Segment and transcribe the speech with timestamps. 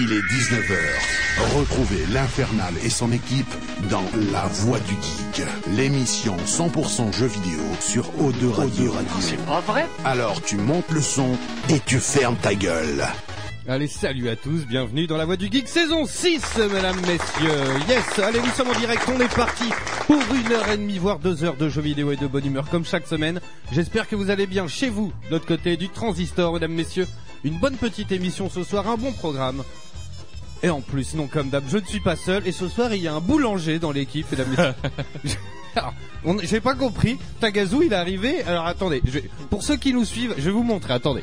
[0.00, 1.58] Il est 19h.
[1.58, 3.52] Retrouvez l'Infernal et son équipe
[3.90, 5.44] dans La Voix du Geek,
[5.76, 8.94] l'émission 100% jeux vidéo sur O2 Radio.
[9.18, 9.88] C'est pas vrai?
[10.04, 11.36] Alors tu montes le son
[11.68, 13.08] et tu fermes ta gueule.
[13.66, 17.64] Allez, salut à tous, bienvenue dans la Voix du Geek, saison 6, mesdames, messieurs.
[17.88, 19.64] Yes, allez, nous sommes en direct, on est parti
[20.06, 22.70] pour une heure et demie, voire deux heures de jeux vidéo et de bonne humeur,
[22.70, 23.40] comme chaque semaine.
[23.72, 27.08] J'espère que vous allez bien chez vous, de l'autre côté du transistor, mesdames, messieurs.
[27.44, 29.62] Une bonne petite émission ce soir, un bon programme.
[30.62, 33.02] Et en plus, non comme d'hab, je ne suis pas seul, et ce soir, il
[33.02, 34.74] y a un boulanger dans l'équipe, mesdames,
[36.42, 40.34] j'ai pas compris, Tagazu, il est arrivé, alors attendez, je pour ceux qui nous suivent,
[40.36, 41.22] je vais vous montrer, attendez.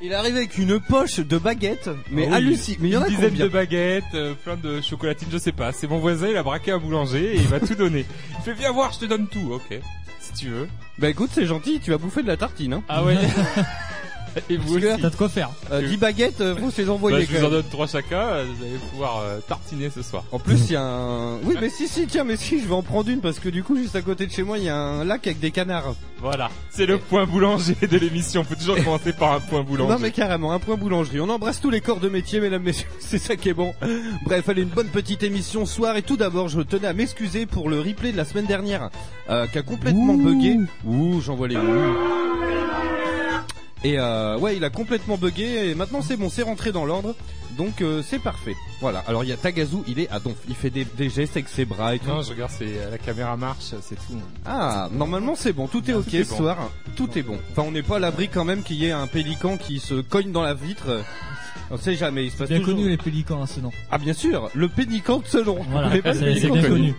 [0.00, 2.78] Il est arrivé avec une poche de baguettes, mais Ah oui, hallucinant.
[2.80, 5.38] Mais il y en a une dizaine combien de baguettes, euh, plein de chocolatines, je
[5.38, 5.72] sais pas.
[5.72, 8.04] C'est mon voisin, il a braqué un boulanger et il va tout donner.
[8.38, 9.80] Il fait viens voir, je te donne tout, ok.
[10.20, 10.68] Si tu veux.
[10.98, 12.74] Bah écoute, c'est gentil, tu vas bouffer de la tartine.
[12.74, 12.82] Hein.
[12.88, 13.16] Ah ouais.
[14.50, 14.86] et vous aussi.
[15.00, 15.50] T'as de quoi faire.
[15.72, 18.44] Euh, 10 baguettes, euh, se les envoyer Bah, je vous en donne trois chacun, euh,
[18.56, 20.24] vous allez pouvoir euh, tartiner ce soir.
[20.32, 21.38] En plus, il y a un...
[21.44, 23.62] Oui, mais si, si, tiens, mais si, je vais en prendre une parce que du
[23.62, 25.94] coup, juste à côté de chez moi, il y a un lac avec des canards.
[26.20, 28.44] Voilà, c'est le point boulanger de l'émission.
[28.44, 29.92] Faut toujours commencer par un point boulanger.
[29.92, 31.20] Non mais carrément, un point boulangerie.
[31.20, 32.88] On embrasse tous les corps de métier, mesdames, messieurs.
[32.98, 33.74] C'est ça qui est bon.
[34.24, 35.96] Bref, allez, une bonne petite émission ce soir.
[35.96, 38.90] Et tout d'abord, je tenais à m'excuser pour le replay de la semaine dernière,
[39.28, 40.58] euh, qui a complètement bugué.
[40.86, 42.24] Ouh, j'en vois les ouh.
[43.84, 45.68] Et euh, ouais, il a complètement bugué.
[45.68, 47.14] Et maintenant, c'est bon, c'est rentré dans l'ordre.
[47.56, 48.56] Donc euh, c'est parfait.
[48.80, 49.04] Voilà.
[49.06, 50.34] Alors il y a Tagazu, il est à donf.
[50.48, 52.08] Il fait des, des gestes avec ses bras et tout.
[52.08, 54.20] Non, je regarde, c'est euh, la caméra marche, c'est tout.
[54.44, 56.36] Ah, normalement c'est bon, tout est ok est ce bon.
[56.36, 57.38] soir, tout est bon.
[57.52, 59.94] Enfin, on n'est pas à l'abri quand même qu'il y ait un pélican qui se
[60.00, 61.04] cogne dans la vitre.
[61.70, 63.70] On sait jamais, il se passe Bien toujours- connu les pélicans, hein, ce nom.
[63.90, 65.60] Ah bien sûr, le pélican de.
[65.70, 66.94] Voilà, connaissez pas le c'est c'est pélican bien connu.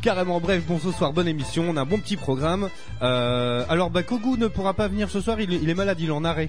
[0.00, 2.68] Carrément, bref, bon ce soir, bonne émission, on a un bon petit programme.
[3.02, 6.12] Euh, alors bah Kogu ne pourra pas venir ce soir, il est malade, il est
[6.12, 6.48] en arrêt.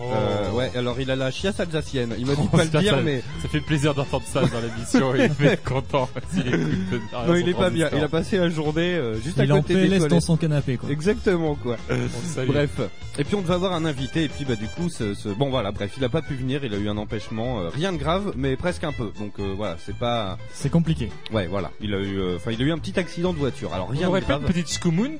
[0.00, 2.14] Euh, ouais, alors il a la chiasse alsacienne.
[2.18, 4.60] Il m'a dit Oh, pas le dire, ça- mais Ça fait plaisir d'entendre ça dans
[4.60, 5.14] l'émission.
[5.14, 7.00] il être content s'il écoute.
[7.26, 7.88] non, il est pas bien.
[7.94, 10.08] Il a passé la journée euh, juste à Il est en côté des PLS dans
[10.08, 10.24] toilettes.
[10.24, 10.90] son canapé, quoi.
[10.90, 11.76] Exactement quoi.
[11.90, 12.44] On.
[12.46, 12.80] Bref.
[13.18, 15.50] Et puis on devait avoir un invité et puis bah du coup ce, ce- bon
[15.50, 17.98] voilà bref il a pas pu venir il a eu un empêchement euh, rien de
[17.98, 21.10] grave mais presque un peu donc euh, voilà c'est pas C'est compliqué.
[21.32, 23.74] ouais voilà il a eu euh, enfin il a eu un petit accident de voiture
[23.74, 24.68] alors On rien de aurait pas grave une petite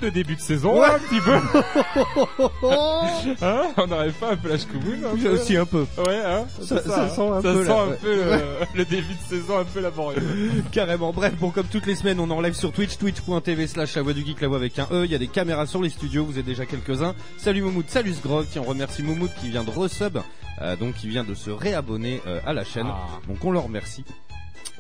[0.01, 0.87] de début de saison, Ouais.
[0.87, 1.35] un petit peu.
[3.43, 3.63] hein?
[3.77, 7.09] On n'aurait pas un peu la un peu aussi un peu Ouais, hein Ça- hein.
[7.09, 7.97] sent un Ça peu, sent là, un ouais.
[8.01, 8.31] peu le,
[8.79, 10.23] le début de saison un peu laborieux.
[10.73, 13.97] carrément bref bon comme toutes les semaines on est en live sur Twitch twitch.tv slash
[13.97, 15.83] la voix du geek la voix avec un E il y a des caméras sur
[15.83, 19.49] les studios vous êtes déjà quelques-uns salut Moumoud salut Sgrog tiens on remercie Moumoud qui
[19.49, 20.19] vient de resub
[20.63, 23.19] euh, donc qui vient de se réabonner euh, à la chaîne Ah.
[23.29, 24.05] Donc on leur remercie.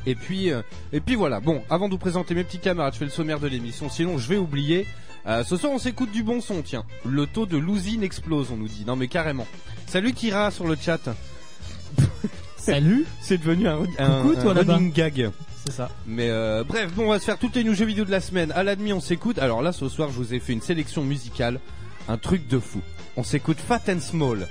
[0.06, 0.62] Et puis, euh,
[0.94, 1.40] et puis voilà.
[1.40, 3.90] Bon, avant de vous présenter mes petits camarades, je fais le sommaire de l'émission.
[3.90, 4.86] Sinon, je vais oublier.
[5.26, 6.62] Euh, ce soir, on s'écoute du bon son.
[6.62, 8.84] Tiens, le taux de l'usine explose, on nous dit.
[8.86, 9.46] Non, mais carrément.
[9.86, 11.00] Salut Kira sur le chat.
[12.56, 15.30] Salut, C'est devenu un, un, Coucou, toi, un running gag.
[15.64, 15.90] c'est ça.
[16.06, 18.20] Mais euh, bref, bon, on va se faire toutes les news jeux vidéo de la
[18.20, 18.52] semaine.
[18.52, 19.38] À la demi, on s'écoute.
[19.38, 21.58] Alors là, ce soir, je vous ai fait une sélection musicale,
[22.08, 22.80] un truc de fou.
[23.16, 24.46] On s'écoute Fat and Small.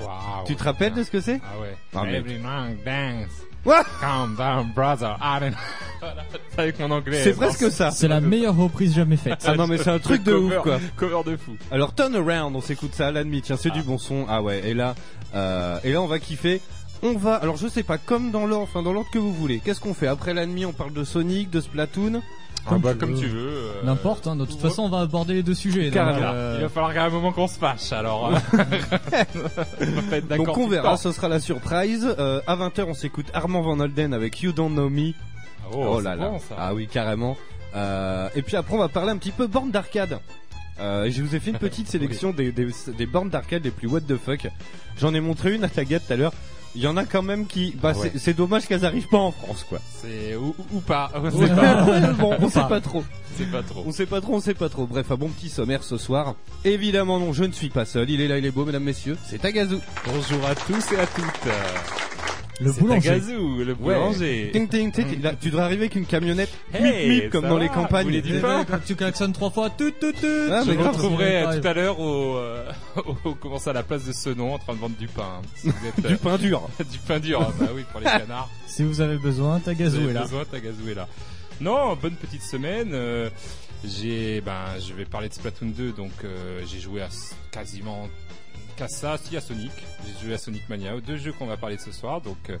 [0.00, 0.46] Waouh.
[0.46, 1.40] tu te rappelles de ce que c'est?
[1.42, 1.76] Ah ouais.
[1.94, 2.14] Ah, mec.
[2.24, 3.32] Every man dance.
[3.68, 3.84] What?
[4.00, 5.14] Calm down, brother.
[5.20, 5.54] I don't...
[6.00, 7.20] Voilà, c'est avec mon anglais.
[7.22, 7.90] C'est presque ça.
[7.90, 9.44] C'est la meilleure reprise jamais faite.
[9.46, 10.78] Ah non, mais c'est un truc de cover, ouf, quoi.
[10.96, 11.52] Cover de fou.
[11.70, 13.42] Alors Turn Around, on s'écoute ça à la demi.
[13.42, 13.74] Tiens, c'est Ah.
[13.74, 14.24] du bon son.
[14.26, 14.62] Ah ouais.
[14.66, 14.94] Et là,
[15.34, 16.62] euh, et là, on va kiffer.
[17.02, 17.34] On va.
[17.34, 19.60] Alors je sais pas, comme dans l'ordre, enfin dans l'ordre que vous voulez.
[19.62, 20.06] Qu'est-ce qu'on fait?
[20.06, 22.22] Après la demi On parle de Sonic, de Splatoon.
[22.68, 23.18] Ah Comme bah, tu comme veux.
[23.20, 23.48] tu veux.
[23.48, 25.90] euh, N'importe, hein, de toute façon, on va aborder les deux sujets.
[25.90, 28.30] donc, euh, Il va falloir qu'à un moment qu'on se fâche, alors.
[30.30, 30.36] on.
[30.36, 30.96] Donc on verra.
[30.96, 32.06] Ce sera la surprise.
[32.18, 35.12] Euh, à 20h, on s'écoute Armand Van Holden avec You Don't Know Me.
[35.72, 36.28] Oh, là c'est là.
[36.30, 36.54] bon, ça.
[36.58, 37.36] Ah oui, carrément.
[37.76, 40.18] Euh, et puis après, on va parler un petit peu borne d'arcade.
[40.80, 43.88] Euh, je vous ai fait une petite sélection des, des, des bornes d'arcade les plus
[43.88, 44.46] what the fuck.
[44.98, 46.32] J'en ai montré une à Tagat tout à l'heure.
[46.80, 48.12] Il y en a quand même qui, bah, Ah ouais.
[48.14, 49.80] c'est- dommage qu'elles arrivent pas en France, quoi.
[50.00, 51.10] C'est ou, ou- pas.
[51.16, 51.82] On sait pas.
[52.12, 52.66] bon, on sait Pas.
[52.68, 53.02] pas trop.
[53.36, 53.82] C'est pas trop.
[53.84, 54.86] On sait pas trop, on sait pas trop.
[54.86, 56.36] Bref, un bon petit sommaire ce soir.
[56.64, 58.08] Évidemment, non, je ne suis pas seul.
[58.10, 59.18] Il est là, il est beau, mesdames, messieurs.
[59.26, 59.78] C'est Tagazu.
[60.06, 61.52] Bonjour à tous et à toutes.
[62.60, 63.08] Le boulanger.
[63.10, 64.50] Tagazu, le boulanger.
[64.52, 65.22] Ting, ting, ting, ting.
[65.22, 66.50] Là, tu devrais arriver avec une camionnette.
[66.74, 68.02] Hey, Mip, mip, comme dans va les campagnes.
[68.04, 70.26] Vous voulez du pain ben, Quand tu klaxonnes trois fois, tout, tout, tout.
[70.50, 72.64] Ah, Je mais vous retrouverai tout à l'heure au, euh,
[73.24, 75.40] au, comment ça, à la place de Senon en train de vendre du pain.
[75.56, 76.68] Si vous êtes, Du pain dur.
[76.80, 78.48] euh, du pain dur, ah bah oui, pour les canards.
[78.66, 80.22] Si vous avez besoin, Tagazu avez est là.
[80.22, 81.08] besoin, Tagazu est là.
[81.60, 82.90] Non, bonne petite semaine.
[82.92, 83.30] euh,
[83.84, 87.08] j'ai, ben, je vais parler de Splatoon 2, donc euh, j'ai joué à
[87.52, 88.08] quasiment
[88.78, 89.72] qu'à ça, si à Sonic.
[90.06, 92.58] J'ai joué à Sonic Mania, deux jeux qu'on va parler ce soir, donc euh,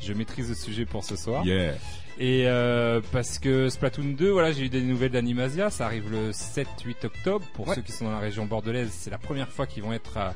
[0.00, 1.44] je maîtrise le sujet pour ce soir.
[1.44, 1.74] Yeah.
[2.20, 6.30] Et euh, parce que Splatoon 2, voilà, j'ai eu des nouvelles d'Animasia, ça arrive le
[6.32, 7.46] 7-8 octobre.
[7.54, 7.74] Pour Ouais.
[7.76, 10.34] ceux qui sont dans la région bordelaise, c'est la première fois qu'ils vont être à,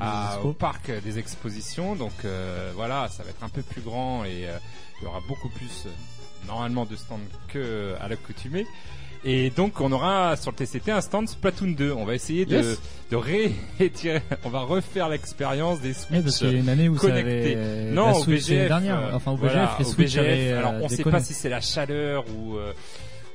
[0.00, 1.94] à- au parc des expositions.
[1.94, 4.46] Donc euh, voilà, ça va être un peu plus grand et
[5.00, 5.86] il y aura beaucoup plus
[6.48, 8.66] normalement de stands que à l'accoutumée.
[9.24, 11.92] Et donc on aura sur le TCT un stand Splatoon 2.
[11.92, 12.80] On va essayer de, Yes.
[13.10, 16.38] de réétirer, on va refaire l'expérience des parce Switch.
[16.38, 17.54] qu'il y a une année où connecté.
[17.54, 18.68] ça avait Non, la au Switch BGF.
[18.68, 18.98] dernière.
[18.98, 20.18] euh, Enfin, au voilà, BGF, les au Switch BGF.
[20.20, 21.16] avaient, euh, Alors, on sait déconné.
[21.18, 22.72] pas si c'est la chaleur ou euh,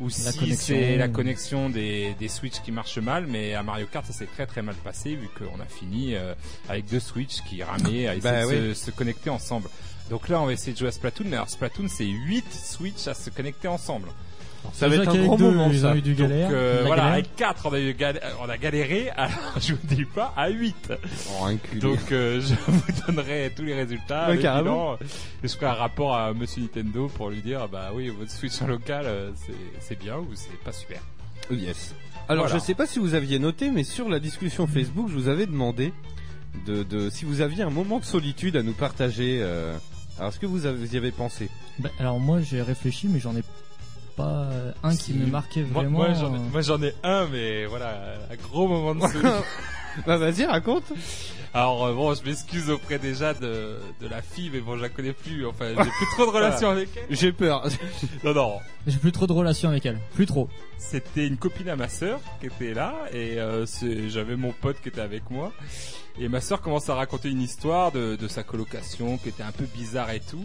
[0.02, 0.22] ou si
[0.56, 4.25] c'est la connexion des, des Switch qui marche mal, mais à Mario Kart ça s'est
[4.25, 6.34] très très mal passé vu qu'on a fini euh,
[6.68, 8.75] avec deux Switch qui ramaient à essayer Bah de oui.
[8.75, 9.70] se, se connecter ensemble.
[10.10, 13.08] Donc là on va essayer de jouer à Splatoon, mais alors Splatoon c'est 8 Switch
[13.08, 14.10] à se connecter ensemble.
[14.74, 15.91] Ça va être un gros deux, moment, Ils ça.
[15.91, 16.50] ont eu du Donc galère.
[16.51, 17.13] euh, de la voilà, galère.
[17.13, 19.31] avec 4 on a, eu gal- on a galéré, alors
[19.62, 20.93] je vous dis pas à 8.
[21.41, 21.81] Oh, inculé.
[21.81, 24.29] Donc euh, je vous donnerai tous les résultats.
[24.29, 24.98] Ouais, carrément.
[25.43, 29.05] ferai un rapport à Monsieur Nintendo pour lui dire bah oui votre Switch en local
[29.05, 31.01] euh, c'est c'est bien ou c'est pas super.
[31.51, 31.93] Yes.
[32.27, 32.60] Alors Voilà.
[32.60, 35.45] je sais pas si vous aviez noté, mais sur la discussion Facebook, je vous avais
[35.45, 35.93] demandé
[36.65, 39.39] de, de si vous aviez un moment de solitude à nous partager.
[39.41, 39.75] euh,
[40.17, 41.50] Alors est-ce que vous, avez, vous y avez pensé?
[41.79, 43.43] Bah, alors moi j'ai réfléchi mais j'en ai
[44.15, 45.89] pas euh, un qui me marquait vraiment.
[46.00, 49.31] moi, j'en ai, euh, moi, j'en ai un mais voilà un gros moment de solitude.
[50.05, 50.84] Bah vas-y, raconte.
[51.53, 54.89] Alors euh, bon je m'excuse auprès déjà de, de la fille mais bon je la
[54.89, 57.15] connais plus enfin j'ai plus trop de relations avec elle.
[57.15, 57.65] J'ai peur.
[58.25, 59.98] Non non J'ai plus trop de relations avec elle.
[60.15, 60.50] Plus trop.
[60.77, 63.65] C'était une copine à ma sœur qui était là et euh,
[64.10, 65.53] j'avais mon pote qui était avec moi
[66.19, 69.51] et ma sœur commence à raconter une histoire de, de sa colocation qui était un
[69.53, 70.43] peu bizarre et tout.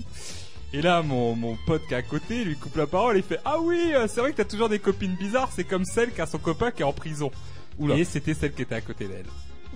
[0.73, 3.41] Et là mon, mon pote qui est à côté lui coupe la parole et fait
[3.45, 6.21] ah oui euh, c'est vrai que t'as toujours des copines bizarres c'est comme celle qui
[6.21, 7.31] a son copain qui est en prison.
[7.79, 7.97] Oula.
[7.97, 9.27] Et c'était celle qui était à côté d'elle.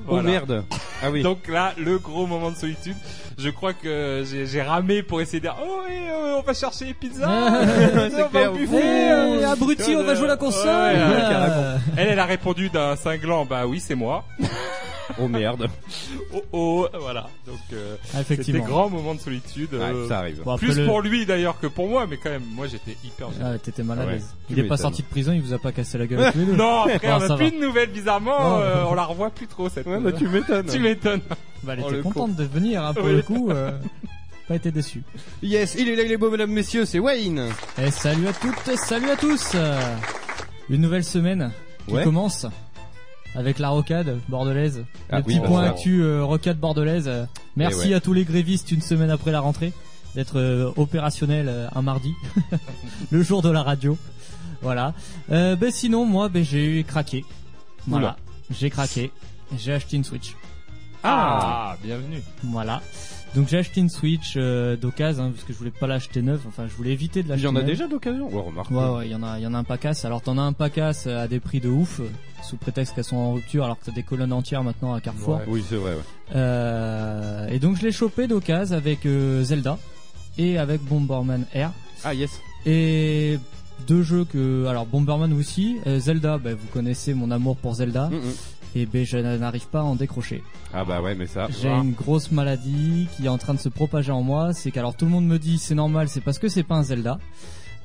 [0.08, 0.64] Oh merde.
[1.02, 1.22] Ah oui.
[1.22, 2.96] Donc là, le gros moment de solitude.
[3.36, 6.84] Je crois que j'ai ramé pour essayer de dire Oh oui, euh, on va chercher
[6.86, 7.26] les pizzas.
[8.24, 9.10] On va au buffet.
[9.10, 9.50] euh.
[9.50, 10.66] abruti, on va jouer à la console.
[10.68, 11.78] Ouais, ouais, carrément.
[11.96, 14.24] Elle, elle a répondu d'un cinglant, bah oui, c'est moi.
[15.20, 15.68] Oh merde.
[16.32, 17.26] Oh oh, voilà.
[17.46, 19.68] Donc euh, Ah, c'était grand moment de solitude.
[19.74, 20.40] euh, Ouais, ça arrive.
[20.42, 23.28] Bon, plus le- pour lui d'ailleurs que pour moi, mais quand même, moi j'étais hyper.
[23.42, 24.34] Ah, t'étais mal à l'aise.
[24.48, 26.32] Il est pas sorti de prison, il vous a pas cassé la gueule.
[26.56, 28.60] Non, après Ah, on a plus de nouvelles bizarrement.
[28.60, 29.83] Euh, on la revoit plus trop cette.
[29.86, 30.66] Ouais, bah tu m'étonnes.
[30.66, 31.20] tu m'étonnes.
[31.62, 33.12] Bah, elle Oh, était contente de venir, hein, pour Oui.
[33.16, 33.50] le coup.
[33.50, 33.70] euh,
[34.48, 35.02] pas été déçu.
[35.42, 37.48] Yes, il est là, il est beau, mesdames, messieurs, c'est Wayne.
[37.78, 39.54] Et salut à toutes, salut à tous.
[40.70, 41.50] Une nouvelle semaine
[41.86, 42.04] qui Ouais.
[42.04, 42.46] commence
[43.34, 44.84] avec la rocade bordelaise.
[45.10, 45.70] Ah le oui, petit bah, point ça.
[45.70, 47.10] actu euh, rocade bordelaise.
[47.56, 47.94] Merci Eh ouais.
[47.94, 49.72] à tous les grévistes une semaine après la rentrée
[50.14, 52.14] d'être euh, opérationnel euh, un mardi,
[53.10, 53.98] le jour de la radio.
[54.62, 54.94] Voilà.
[55.32, 57.24] Euh, ben sinon moi ben j'ai craqué.
[57.86, 58.16] Voilà.
[58.50, 59.10] J'ai craqué.
[59.56, 60.34] J'ai acheté une Switch.
[61.02, 62.22] Ah, bienvenue.
[62.44, 62.80] Voilà.
[63.34, 66.40] Donc j'ai acheté une Switch euh, d'occasion hein, parce que je voulais pas l'acheter neuve.
[66.48, 67.44] Enfin je voulais éviter de Il l'acheter.
[67.44, 67.66] y en a neuve.
[67.66, 68.70] déjà d'occasion Ouais, remarque.
[68.70, 70.04] Ouais, ouais, il y en a, il y en a un pacasse.
[70.04, 72.04] Alors t'en as un pacasse à des prix de ouf, euh,
[72.42, 75.36] sous prétexte qu'elles sont en rupture, alors que t'as des colonnes entières maintenant à Carrefour.
[75.38, 75.44] Ouais.
[75.48, 76.00] Oui, c'est vrai, ouais.
[76.36, 79.78] Euh, et donc je l'ai chopé d'occasion avec euh, Zelda
[80.38, 81.72] et avec Bomberman Air.
[82.04, 82.40] Ah, yes.
[82.66, 83.38] Et
[83.88, 88.08] deux jeux que, alors Bomberman aussi, euh, Zelda, bah, vous connaissez mon amour pour Zelda,
[88.08, 88.20] Mm.
[88.74, 90.42] Et ben je n'arrive pas à en décrocher.
[90.72, 91.48] Ah bah ouais, mais ça.
[91.60, 94.52] J'ai une grosse maladie qui est en train de se propager en moi.
[94.52, 96.82] C'est qu'alors tout le monde me dit c'est normal, c'est parce que c'est pas un
[96.82, 97.18] Zelda.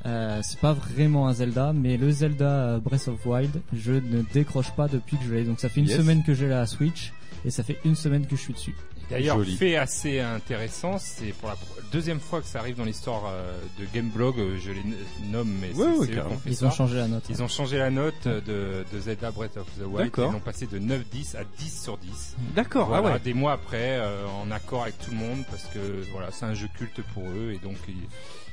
[0.06, 4.22] Euh, c'est pas vraiment un Zelda, mais le Zelda euh, Breath of Wild, je ne
[4.34, 5.44] décroche pas depuis que je l'ai.
[5.44, 5.98] Donc ça fait une Yes.
[5.98, 7.12] semaine que j'ai la Switch
[7.46, 8.76] et ça fait une semaine que je suis dessus.
[9.10, 11.58] D'ailleurs, fait assez intéressant, c'est pour la
[11.92, 14.84] deuxième fois que ça arrive dans l'histoire euh, de Gameblog, euh, je les
[15.32, 16.08] nomme, mais Ouais, eux
[16.46, 16.68] Ils ça.
[16.68, 17.24] ont changé la note.
[17.30, 20.30] Ils ont changé la note de, de Zelda Breath of the Wild, D'accord.
[20.30, 22.36] ils l'ont passé de 9-10 à 10 sur 10.
[22.56, 23.20] D'accord, Voilà, ah ouais.
[23.20, 25.80] des mois après, euh, en accord avec tout le monde, parce que
[26.12, 27.96] voilà, c'est un jeu culte pour eux, et donc ils,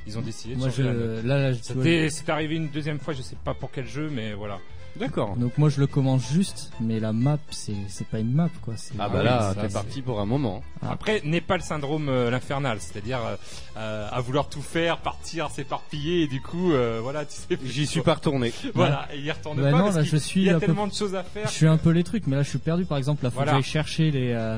[0.07, 1.23] ils ont décidé de Moi changer je, la note.
[1.25, 4.09] là, là, je- C'était- C'est arrivé une deuxième fois, je sais pas pour quel jeu,
[4.11, 4.59] mais voilà.
[4.99, 5.35] D'accord.
[5.37, 8.73] donc moi je le commence juste, mais la map c'est c'est pas une map quoi.
[8.77, 10.63] C'est Ah bah là, t'es c'est- parti pour un moment.
[10.81, 10.91] Ah.
[10.91, 13.35] Après, n'est pas le syndrome euh, l'infernal, c'est-à-dire euh,
[13.77, 17.57] euh, à vouloir tout faire, partir, s'éparpiller, et du coup, euh, voilà, tu sais.
[17.57, 18.51] plus J'y suis pas retourné.
[18.73, 20.57] Voilà, et il y retourne Bah pas non, parce là, je suis il y a
[20.57, 21.47] à peu- tellement de choses à faire.
[21.47, 22.85] Je suis un peu les trucs, mais là je suis perdu.
[22.85, 23.51] Par exemple, là faut Voilà.
[23.53, 24.57] que j'aille chercher les euh,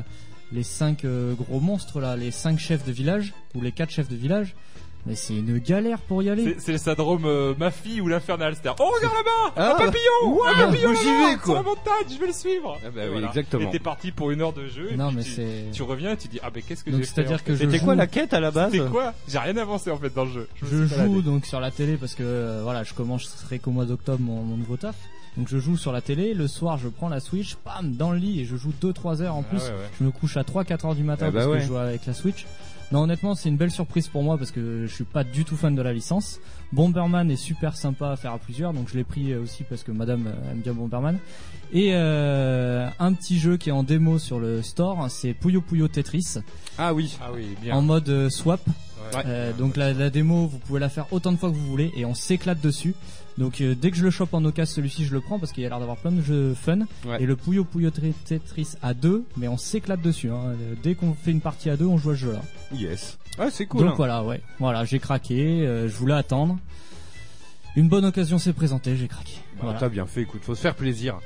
[0.51, 4.09] les cinq euh, gros monstres là, les cinq chefs de village ou les quatre chefs
[4.09, 4.55] de village.
[5.09, 6.55] Mais c'est une galère pour y aller.
[6.59, 8.53] C'est- le syndrome euh, ma fille ou l'infernal.
[8.53, 9.73] C'est-à-dire, oh regarde là-bas, Ah.
[9.73, 11.43] un papillon, un papillon J'y là-bas, vais, quoi.
[11.45, 12.77] sur la montagne, je vais le suivre.
[12.85, 13.67] Ah bah exactement.
[13.67, 14.89] Et t'es parti pour une heure de jeu.
[14.91, 15.65] et Non, mais tu, c'est.
[15.73, 17.95] tu reviens et tu dis, ah mais qu'est-ce que j'ai fait en C'était joue, quoi
[17.95, 20.47] la quête à la base C'était quoi J'ai rien avancé en fait dans le jeu.
[20.61, 24.19] je joue donc sur la télé parce que euh, voilà, je commencerai qu'au mois d'octobre
[24.21, 24.95] mon, mon nouveau taf.
[25.37, 26.33] Donc je joue sur la télé.
[26.33, 29.35] Le soir, je prends la Switch, pam, dans le lit et je joue 2-3 heures
[29.35, 29.59] en Ah plus.
[29.63, 29.89] ouais, ouais.
[29.99, 31.57] Je me couche à 3-4 heures du matin Eh bah parce ouais.
[31.57, 32.45] que je joue avec la Switch.
[32.91, 35.55] Non, honnêtement, c'est une belle surprise pour moi parce que je suis pas du tout
[35.55, 36.39] fan de la licence.
[36.73, 39.91] Bomberman est super sympa à faire à plusieurs, donc je l'ai pris aussi parce que
[39.91, 41.19] Madame euh, aime bien Bomberman.
[41.71, 45.87] Et euh, un petit jeu qui est en démo sur le store, c'est Puyo Puyo
[45.87, 46.37] Tetris
[46.79, 47.15] Ah oui.
[47.21, 47.75] Ah oui, bien.
[47.75, 48.61] en mode euh, swap.
[49.15, 49.21] Ouais.
[49.25, 51.91] Euh, donc la, la démo, vous pouvez la faire autant de fois que vous voulez
[51.95, 52.95] et on s'éclate dessus.
[53.39, 55.65] Donc euh, dès que je le chope en occasion, celui-ci je le prends parce qu'il
[55.65, 56.79] a l'air d'avoir plein de jeux fun.
[57.05, 57.23] Ouais.
[57.23, 60.29] Et le Puyo Puyo Tri- Tetris à deux, mais on s'éclate dessus.
[60.29, 60.41] Hein.
[60.49, 62.41] Euh, Dès qu'on fait une partie à deux, on joue à ce jeu-là.
[62.73, 63.17] Yes.
[63.39, 63.81] Ouais, c'est cool.
[63.81, 63.95] Donc hein.
[63.97, 64.41] voilà, ouais.
[64.59, 65.65] Voilà, j'ai craqué.
[65.65, 66.59] euh, je voulais attendre.
[67.75, 69.33] Une bonne occasion s'est présentée, j'ai craqué.
[69.55, 69.79] Bah, Voilà.
[69.79, 71.19] T'as bien fait, écoute, faut se faire plaisir.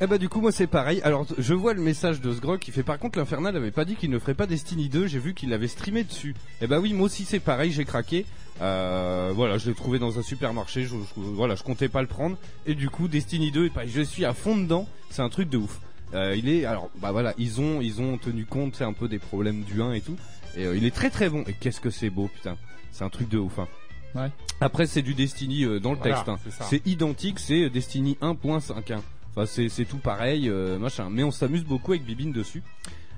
[0.00, 1.00] Eh bah du coup moi c'est pareil.
[1.02, 3.96] Alors je vois le message de Sgrog qui fait par contre l'Infernal avait pas dit
[3.96, 6.34] qu'il ne ferait pas Destiny 2, j'ai vu qu'il l'avait streamé dessus.
[6.62, 8.24] Eh bah oui moi aussi c'est pareil, j'ai craqué.
[8.60, 12.06] Euh, voilà, je l'ai trouvé dans un supermarché, je, je- voilà, je comptais pas le
[12.08, 12.36] prendre
[12.66, 15.48] et du coup Destiny 2 et bah, je suis à fond dedans, c'est un truc
[15.48, 15.80] de ouf.
[16.14, 19.08] Euh, il est alors bah voilà, ils ont ils ont tenu compte c'est un peu
[19.08, 20.16] des problèmes du 1 et tout
[20.56, 22.56] et euh, il est très très bon et qu'est-ce que c'est beau putain.
[22.92, 23.66] C'est un truc de ouf hein.
[24.14, 24.30] Ouais.
[24.60, 26.38] Après c'est du Destiny euh, dans le Voilà, texte hein.
[26.70, 28.98] c'est identique, c'est Destiny 1.5.
[29.34, 31.08] Enfin, c'est, tout pareil, euh, machin.
[31.10, 32.62] Mais on s'amuse beaucoup avec Bibine dessus.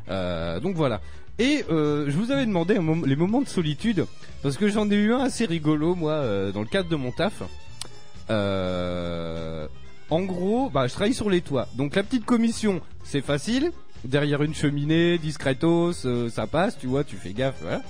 [0.09, 1.01] Euh, donc voilà.
[1.39, 4.05] Et euh, je vous avais demandé les moments de solitude
[4.43, 7.43] parce que j'en ai eu un assez rigolo moi dans le cadre de mon taf.
[10.11, 11.69] En gros, bah je travaille sur les toits.
[11.77, 13.71] Donc la petite commission, c'est facile.
[14.05, 15.93] Derrière une cheminée, discretos,
[16.31, 17.57] ça passe, tu vois, tu fais gaffe.
[17.63, 17.83] Voilà.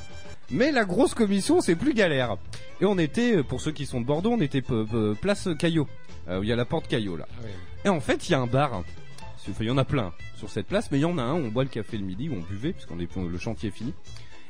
[0.50, 2.36] Mais la grosse commission, c'est plus galère.
[2.80, 5.48] Et on était, euh, pour ceux qui sont de Bordeaux, on était euh, euh, place
[5.58, 5.86] Caillot,
[6.28, 7.26] où il y a la porte Caillot là.
[7.30, 7.46] Ah.
[7.84, 8.72] Et en fait, il y a un bar.
[8.72, 11.34] Enfin, il y en a plein sur cette place, mais il y en a un
[11.34, 13.68] où on boit le café le midi, où on buvait, parce qu'on est le chantier
[13.68, 13.94] est fini.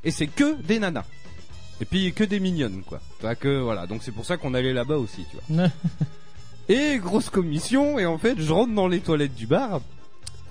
[0.04, 1.04] Et c'est que des nanas.
[1.80, 3.00] Et puis que des mignonnes, quoi.
[3.18, 3.86] Enfin, que voilà.
[3.86, 5.68] Donc c'est pour ça qu'on allait là-bas aussi, tu vois.
[6.68, 7.98] Et grosse commission.
[7.98, 9.80] Et en fait, je rentre dans les toilettes du bar.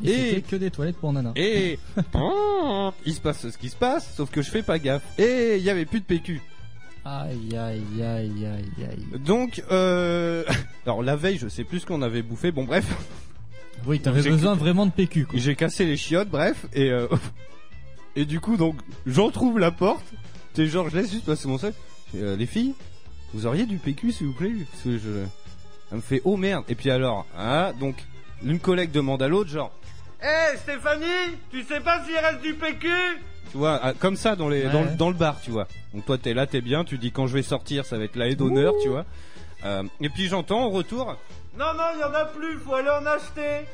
[0.03, 1.31] Et, Et- c'était que des toilettes pour nana.
[1.35, 1.79] Et
[3.05, 5.03] il se passe ce qui se passe, sauf que je fais pas gaffe.
[5.17, 6.41] Et il y avait plus de PQ.
[7.05, 9.19] Aïe aïe aïe aïe aïe.
[9.19, 10.43] Donc, euh...
[10.85, 12.51] alors la veille, je sais plus ce qu'on avait bouffé.
[12.51, 12.85] Bon, bref.
[13.87, 15.27] Oui, t'avais besoin vraiment de PQ.
[15.33, 17.07] J'ai cassé les chiottes, bref, et euh,
[18.15, 18.75] et du coup donc
[19.05, 20.05] j'en trouve la porte.
[20.53, 21.73] C'est genre je laisse juste passer mon sac.
[22.15, 22.73] Euh, les filles,
[23.33, 25.09] vous auriez du PQ s'il vous plaît Parce que je,
[25.91, 26.65] elle me fait oh merde.
[26.67, 27.95] Et puis alors, ah donc
[28.43, 29.71] l'une collègue demande à l'autre genre,
[30.21, 32.89] hé Stéphanie, tu sais pas s'il reste du PQ
[33.51, 34.95] Tu vois, ah, comme ça dans les Ouais, dans, le- ouais.
[34.95, 35.67] dans le bar, tu vois.
[35.93, 38.15] Donc toi t'es là, t'es bien, tu dis quand je vais sortir, ça va être
[38.15, 39.05] la haie d'honneur, tu vois.
[39.65, 41.15] Euh, et puis j'entends en retour.
[41.57, 43.65] Non non, il y en a plus, faut aller en acheter.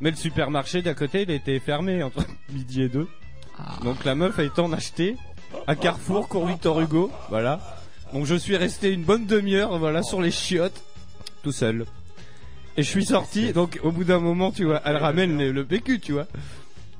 [0.00, 3.08] Mais le supermarché d'à côté, il était fermé entre midi et deux.
[3.58, 3.76] Ah.
[3.82, 5.16] Donc la meuf a été en acheter
[5.66, 7.60] à Carrefour, cours Victor Hugo, voilà.
[8.12, 10.82] Donc je suis resté une bonne demi-heure, voilà, sur les chiottes,
[11.42, 11.84] tout seul.
[12.78, 15.64] Et je suis sorti, donc au bout d'un moment, tu vois, elle ramène le, le
[15.64, 16.26] PQ, tu vois.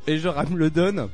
[0.06, 1.08] Et je ram le donne.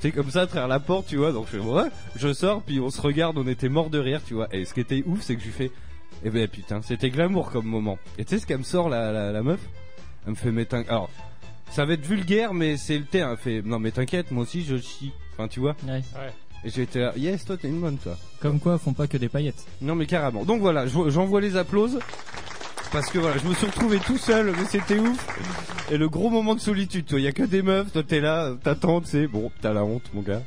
[0.00, 1.32] C'est comme ça, à travers la porte, tu vois.
[1.32, 4.20] Donc je fais, ouais, je sors, puis on se regarde, on était mort de rire,
[4.26, 4.48] tu vois.
[4.52, 5.70] Et ce qui était ouf, c'est que je lui fais,
[6.24, 7.98] eh ben putain, c'était glamour comme moment.
[8.18, 9.60] Et tu sais ce qu'elle me sort, la, la, la meuf?
[10.26, 11.08] Elle me fait, mais t'in- Alors,
[11.70, 13.30] ça va être vulgaire, mais c'est le terme.
[13.32, 15.12] Elle fait, non mais t'inquiète, moi aussi je chie.
[15.32, 15.76] Enfin, tu vois.
[16.16, 16.30] Ouais.
[16.64, 18.18] Et j'étais là, yes, toi t'es une bonne, toi.
[18.40, 19.64] Comme quoi, font pas que des paillettes.
[19.80, 20.44] Non mais carrément.
[20.44, 21.98] Donc voilà, je- j'envoie les applauses.
[22.94, 25.26] Parce que voilà, je me suis retrouvé tout seul, mais c'était ouf.
[25.90, 28.20] Et le gros moment de solitude, toi, il y a que des meufs, toi t'es
[28.20, 30.42] là, t'attends, tu sais, bon, t'as la honte, mon gars.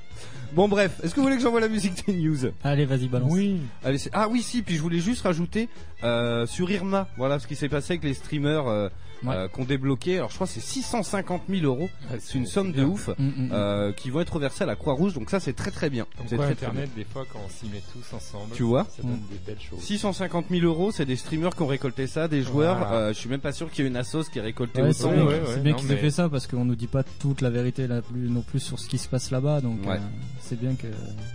[0.54, 2.38] Bon bref, est-ce que vous voulez que j'envoie la musique des news?
[2.63, 3.30] Allez, vas-y, balance.
[3.34, 3.58] Oui.
[3.84, 5.68] Allez, c'est- ah oui si, puis je voulais juste rajouter
[6.06, 8.88] euh, sur Irma, voilà ce qui s'est passé avec les streamers euh,
[9.24, 9.36] Ouais.
[9.36, 10.17] euh, qu'on débloqué.
[10.17, 13.07] Alors je crois que c'est 650 000 euros, Ouais, c'est une somme de ouf.
[13.17, 13.50] Mm, mm, mm.
[13.51, 16.05] euh, qui vont être versés à la Croix-Rouge, donc ça c'est très très bien.
[16.17, 18.63] Comme C'est quoi très, très Internet, des fois, quand on s'y met tous ensemble, Tu
[18.63, 19.79] vois ça donne des belles choses.
[19.79, 22.77] 650 000 euros, c'est des streamers qui ont récolté ça, des joueurs.
[22.77, 22.93] Voilà.
[22.93, 24.89] Euh, je suis même pas sûr qu'il y ait une assos qui ait récolté Ouais,
[24.89, 25.09] autant.
[25.09, 26.75] c'est bien, ouais, ouais, c'est bien non, qu'ils aient mais- fait ça parce qu'on nous
[26.75, 29.62] dit pas toute la vérité là plus non plus sur ce qui se passe là-bas
[29.62, 29.93] donc Ouais.
[29.95, 30.00] euh,
[30.41, 30.88] c'est bien que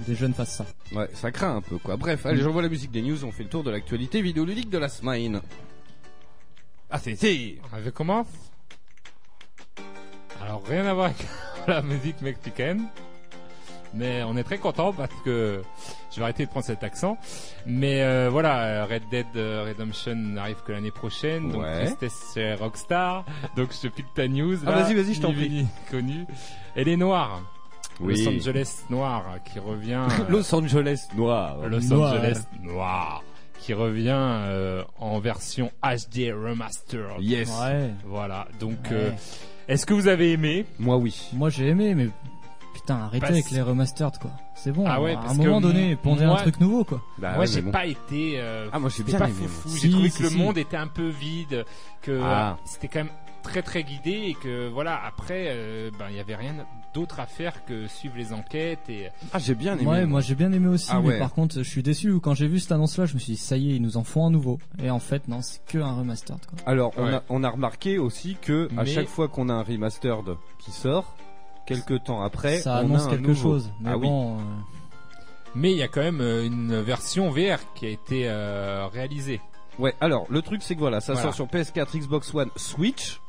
[0.06, 0.66] des jeunes fassent ça.
[0.94, 1.96] Ouais, ça craint un peu quoi.
[1.96, 4.78] Bref, allez, j'envoie la musique des news, on fait le tour de l'actualité vidéoludique de
[4.78, 5.40] la semaine.
[6.92, 7.56] Ah, c'est c'est
[7.87, 8.26] On commence
[10.42, 11.26] Alors, rien à voir avec
[11.66, 12.85] la musique mexicaine.
[13.94, 15.62] Mais on est très content parce que
[16.11, 17.18] je vais arrêter de prendre cet accent.
[17.66, 21.50] Mais euh, voilà, Red Dead euh, Redemption n'arrive que l'année prochaine.
[21.50, 21.85] Donc Ouais.
[21.85, 23.24] tristesse chez Rockstar.
[23.57, 24.57] Donc je te pique ta news.
[24.66, 25.66] Ah, vas-y, vas-y, je t'en prie.
[25.90, 26.24] connu.
[26.74, 27.42] Elle est noire.
[28.00, 28.14] Oui.
[28.24, 30.07] Los Angeles Noir qui revient.
[30.20, 31.57] euh, Los Angeles noir.
[31.68, 32.14] Los Noir.
[32.14, 33.22] Angeles Noir
[33.62, 37.20] qui revient euh, en version HD remastered.
[37.20, 37.48] Yes.
[37.61, 37.90] Ouais.
[38.05, 38.48] Voilà.
[38.59, 38.92] Donc, Ouais.
[38.96, 39.11] euh,
[39.68, 40.66] est-ce que vous avez aimé?
[40.81, 41.29] Moi oui.
[41.33, 42.09] Moi j'ai aimé, mais
[42.75, 44.33] putain, arrêtez Parce- avec les remastered quoi.
[44.57, 44.85] C'est bon.
[44.87, 47.01] Ah ouais, à un moment donné, pondez moi- un truc nouveau quoi.
[47.18, 47.70] Bah, Moi, ouais, j'ai bon.
[47.70, 48.35] pas été.
[48.37, 49.46] euh, Ah moi j'ai bien pas aimé.
[49.66, 51.64] Si, J'ai trouvé si, que le monde était un peu vide,
[52.01, 52.51] que Ah.
[52.51, 55.00] euh, c'était quand même très très guidé et que voilà.
[55.05, 56.55] Après, euh, ben il y avait rien
[56.94, 59.87] d'autre à faire que suivre les enquêtes et Ah j'ai bien aimé.
[59.87, 61.18] Ouais, moi j'ai bien aimé aussi, Ah mais ouais.
[61.18, 63.57] par contre je suis déçu quand j'ai vu cette annonce-là, je me suis dit ça
[63.57, 64.59] y est, ils nous en font un nouveau.
[64.83, 66.59] Et en fait non, c'est que un remastered quoi.
[66.66, 67.14] Alors on Ouais.
[67.14, 70.70] a on a remarqué aussi que à Mais- chaque fois qu'on a un remastered qui
[70.70, 71.16] sort,
[71.66, 73.42] quelques temps après, ça on annonce a un quelque nouveau.
[73.55, 73.72] chose.
[73.81, 74.07] Mais Ah oui.
[74.07, 74.42] bon, euh,
[75.55, 79.40] mais il y a quand même euh, une version VR qui a été euh, réalisée.
[79.78, 81.28] Ouais, alors le truc c'est que voilà, ça Voilà.
[81.33, 83.21] sort sur PS4, Xbox One, Switch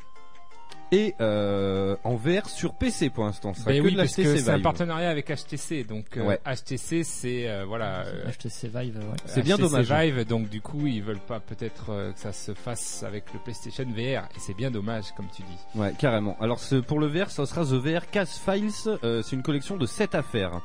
[0.93, 3.53] et euh, en VR sur PC pour l'instant.
[3.65, 6.35] Ben oui, parce que c'est un partenariat avec HTC, donc euh.
[6.45, 8.01] HTC c'est euh, voilà.
[8.05, 9.17] euh, HTC Vive, ouais.
[9.25, 9.91] C'est bien HTC dommage.
[9.91, 13.39] Vive, donc du coup ils veulent pas peut-être euh, que ça se fasse avec le
[13.39, 15.79] PlayStation VR et c'est bien dommage comme tu dis.
[15.79, 16.37] Ouais, carrément.
[16.39, 18.69] Alors ce- pour le VR, ça sera The VR Cast Files.
[19.03, 20.61] euh, c'est une collection de 7 affaires.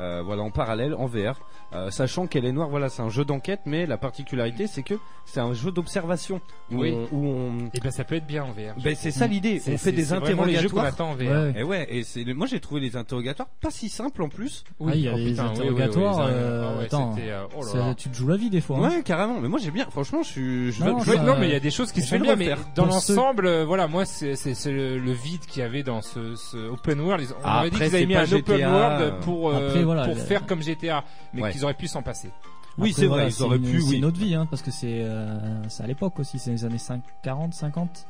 [0.00, 1.40] Euh, voilà, en parallèle, en VR.
[1.74, 4.94] Euh, sachant qu'elle est noire, voilà, c'est un jeu d'enquête, mais la particularité, c'est que
[5.26, 6.94] c'est un jeu d'observation où, Oui.
[7.12, 8.74] on, où on- Et ben ça peut être bien en VR.
[8.82, 9.60] Ben, c'est ça l'idée.
[9.68, 10.86] On fait des vraiment les jeux interrogatoires.
[10.86, 11.20] attend en VR.
[11.52, 11.54] Ouais.
[11.58, 14.64] Et ouais, et c'est, moi j'ai trouvé les interrogatoires pas si simples en plus.
[14.80, 16.84] Ah, il y a oh les putain, oui, oui, oui, interrogatoires, les- euh, ah ouais,
[16.86, 17.14] attends.
[17.14, 17.94] c'était, euh, oh là Ça- là.
[17.94, 18.78] tu te joues la vie des fois.
[18.78, 18.88] hein.
[18.88, 19.38] Ouais, carrément.
[19.38, 21.56] Mais moi j'ai bien, franchement, je suis, je, Non, Oui, ça- non, mais il y
[21.56, 24.32] a des choses qui se font bien, mais dans l'ensemble, voilà, moi, c'est
[24.72, 27.26] le, vide qu'il y avait dans ce, ce open world.
[27.28, 30.62] Ils- On Ah, m'avait dit qu'ils avaient mis un open world pour, pour faire comme
[30.62, 31.04] GTA,
[31.34, 31.57] mais.
[31.58, 32.30] Qu'ils auraient pu s'en passer.
[32.78, 34.00] Oui, c'est voilà, vrai, ils auraient une- pu, C'est oui.
[34.00, 37.02] notre vie, hein, parce que c'est euh, c'est à l'époque aussi, c'est les années 5,
[37.22, 38.06] 40, 50.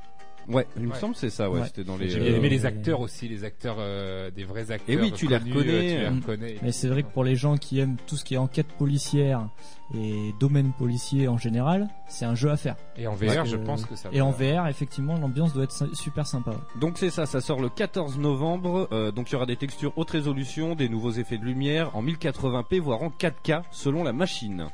[0.48, 1.66] Ouais, il me semble que c'est ça, ouais, Ouais.
[1.66, 2.08] c'était dans les.
[2.08, 4.88] J'ai bien aimé les euh, acteurs aussi, les acteurs, euh, des vrais acteurs.
[4.88, 5.66] Et oui, tu les reconnais, euh, Tu
[5.98, 6.10] les euh.
[6.10, 6.56] reconnais.
[6.62, 9.46] Mais c'est vrai que pour les gens qui aiment tout ce qui est enquête policière
[9.94, 12.76] et domaine policier en général, c'est un jeu à faire.
[12.96, 14.08] Et en VR, je pense que ça.
[14.12, 16.52] Et en VR, effectivement, l'ambiance doit être super sympa.
[16.80, 18.88] Donc c'est ça, ça sort le 14 novembre.
[18.92, 22.02] euh, donc il y aura des textures haute résolution, des nouveaux effets de lumière en
[22.02, 24.68] 1080p, voire en 4K selon la machine.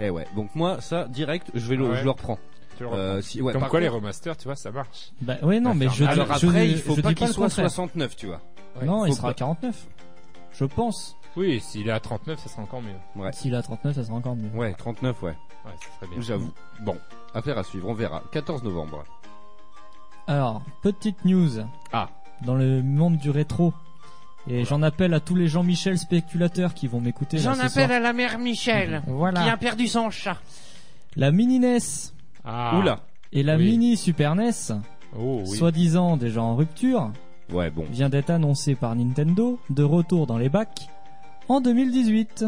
[0.00, 1.96] Eh ouais, donc moi ça direct, je vais le, Ouais.
[1.96, 2.38] je le reprends.
[2.80, 5.12] Euh, si, ouais, Comme par quoi, les remasters, tu vois, ça marche.
[5.20, 7.26] Bah ouais, non, mais je, Alors je- après, je- il faut je pas dis qu'il
[7.26, 7.70] le soit contraire.
[7.70, 8.40] 69, tu vois.
[8.80, 8.86] Ouais.
[8.86, 9.86] Non, il Faut sera à pas- 49.
[10.52, 11.16] Je pense.
[11.36, 12.94] Oui, s'il est à 39, ça sera encore mieux.
[13.22, 13.32] Ouais.
[13.32, 14.50] S'il est à 39, ça sera encore mieux.
[14.54, 15.30] Ouais, 39, ouais.
[15.64, 16.20] Ouais, ça serait bien.
[16.22, 16.52] J'avoue.
[16.80, 16.96] Bon,
[17.34, 18.22] affaire à suivre, on verra.
[18.32, 19.04] 14 novembre.
[20.26, 21.50] Alors, petite news.
[21.92, 22.08] Ah.
[22.44, 23.72] Dans le monde du rétro.
[24.48, 27.38] Et j'en appelle à tous les Jean-Michel spéculateurs qui vont m'écouter.
[27.38, 27.88] là, ce soir.
[27.88, 29.56] la mère Michel, Voilà.
[29.56, 30.36] perdu son chat.
[31.14, 31.78] La mini NES
[32.44, 32.78] Ah.
[32.78, 33.00] Oula.
[33.32, 33.64] et la Oui.
[33.70, 34.50] mini Super NES,
[35.18, 35.56] Oh oui.
[35.56, 37.10] soi-disant déjà en rupture,
[37.52, 37.84] Ouais, bon.
[37.90, 40.88] vient d'être annoncé par Nintendo, de retour dans les bacs,
[41.48, 42.44] en 2018.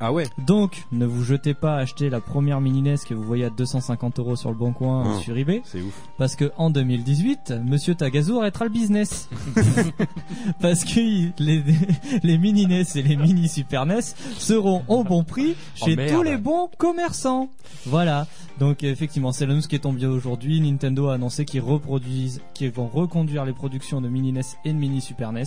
[0.00, 0.26] Ah ouais.
[0.38, 3.50] Donc, ne vous jetez pas à acheter la première mini NES que vous voyez à
[3.50, 5.20] 250 euros sur le bon coin ou Oh.
[5.20, 5.62] sur eBay.
[5.64, 5.94] C'est ouf.
[6.18, 9.28] Parce que en 2018, Monsieur Tagazu arrêtera le business.
[10.60, 11.62] Parce que il- les,
[12.22, 14.00] les mini NES et les mini Super NES
[14.36, 16.12] seront au bon prix chez Oh, merde.
[16.12, 17.48] tous les bons commerçants.
[17.86, 18.26] Voilà.
[18.60, 20.60] Donc effectivement, c'est la news qui est tombée aujourd'hui.
[20.60, 24.78] Nintendo a annoncé qu'ils reproduisent, qu'ils vont reconduire les productions de mini NES et de
[24.78, 25.42] mini Super NES.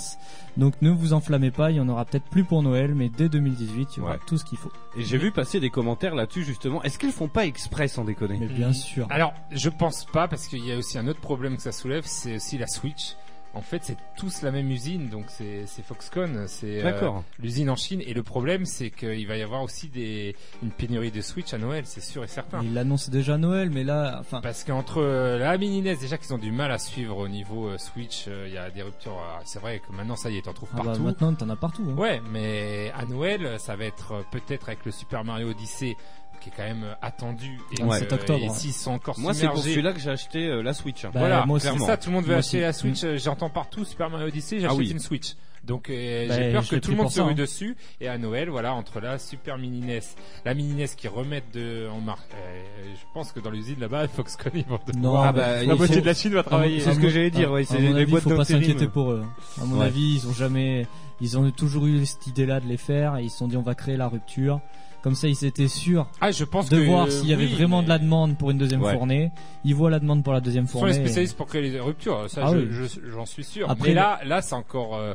[0.58, 3.30] Donc ne vous enflammez pas, il y en aura peut-être plus pour Noël, mais dès
[3.30, 4.20] 2018, il y aura Ouais.
[4.28, 4.72] tout ce qu'il faut.
[4.98, 6.84] Et j'ai vu passer des commentaires là-dessus justement.
[6.84, 8.38] Est-ce qu'ils font pas exprès sans déconner?
[8.40, 9.08] Mais bien sûr.
[9.10, 12.04] Alors, je pense pas parce qu'il y a aussi un autre problème que ça soulève,
[12.06, 13.16] c'est aussi la Switch.
[13.58, 18.02] En fait, c'est tous la même usine, donc c'est Foxconn, c'est euh, l'usine en Chine.
[18.06, 21.58] Et le problème, c'est qu'il va y avoir aussi des, une pénurie de Switch à
[21.58, 22.62] Noël, c'est sûr et certain.
[22.62, 26.20] Il l'annonce déjà à Noël, mais là, enfin, Parce qu'entre euh, la mini NES, déjà
[26.20, 29.18] qu'ils ont du mal à suivre au niveau euh, Switch, il y a des ruptures.
[29.44, 31.02] C'est vrai que maintenant, ça y est, t'en trouves ah bah, partout.
[31.02, 31.84] maintenant t'en as partout.
[31.90, 32.00] hein.
[32.00, 35.98] Ouais, mais à Noël, ça va être peut-être avec le Super Mario Odyssey,
[36.40, 37.58] qui est quand même euh, attendu.
[37.80, 38.00] Et, Ouais.
[38.00, 38.54] 7 octobre, et ouais.
[38.54, 41.06] s'ils sont encore Moi, c'est pour celui-là que j'ai acheté euh, la Switch.
[41.06, 41.12] hein.
[41.14, 42.62] Bah, voilà, moi c'est ça, tout le monde veut Moi acheter aussi.
[42.62, 43.04] la Switch.
[43.04, 44.90] euh, J'entends partout Super Mario Odyssey, j'achète Ah oui.
[44.92, 45.36] une Switch.
[45.64, 47.36] Donc euh, Bah, j'ai peur que tout le monde se rue hein.
[47.36, 47.76] dessus.
[48.00, 50.00] Et à Noël, voilà, entre la Super Mini NES,
[50.46, 52.32] la Mini NES qui remettent de en marque.
[52.34, 52.62] euh,
[52.96, 55.96] je pense que dans l'usine là-bas, Foxconn ils vont Non, Ah mais- bah, la moitié
[55.96, 56.80] faut- de la Chine va travailler.
[56.80, 59.26] c'est ce que j'allais dire, ouais, c'est les boîtes faut pas s'inquiéter pour eux.
[59.62, 60.88] À mon avis, ils ont jamais,
[61.20, 63.62] ils ont toujours eu cette idée-là de les faire et ils se sont dit on
[63.62, 64.62] va créer la rupture.
[65.04, 67.54] Comme ça, ils étaient sûrs Ah, je pense de que voir s'il y avait oui,
[67.54, 68.94] vraiment de la demande pour une deuxième Ouais.
[68.94, 69.32] fournée.
[69.64, 70.94] Ils voient la demande pour la deuxième Ce sont fournée.
[70.94, 72.30] les spécialistes pour créer les ruptures.
[72.30, 72.68] Ça, Ah je- oui.
[72.72, 73.70] je- j'en suis sûr.
[73.70, 74.96] Après, mais là, là, c'est encore.
[74.96, 75.14] euh,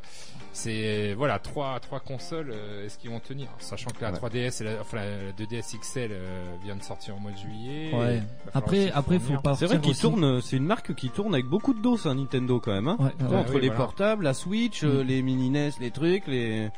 [0.55, 2.51] c'est voilà trois trois consoles.
[2.53, 3.49] euh, Est-ce qu'ils vont tenir?
[3.59, 4.16] Sachant que la Ouais.
[4.18, 7.90] 3DS, et la, enfin la 2DS XL euh, vient de sortir au mois de juillet.
[7.95, 8.23] Ouais.
[8.55, 9.55] Après, après, faut pas.
[9.57, 12.61] C'est vrai qu'il tourne, c'est une marque qui tourne avec beaucoup de dos, hein, Nintendo
[12.61, 12.88] quand même.
[12.88, 12.97] Hein.
[13.01, 13.77] Ouais, entre oui, les voilà.
[13.85, 15.01] portables, la Switch, Mm.
[15.03, 16.68] les mini NES, les trucs, les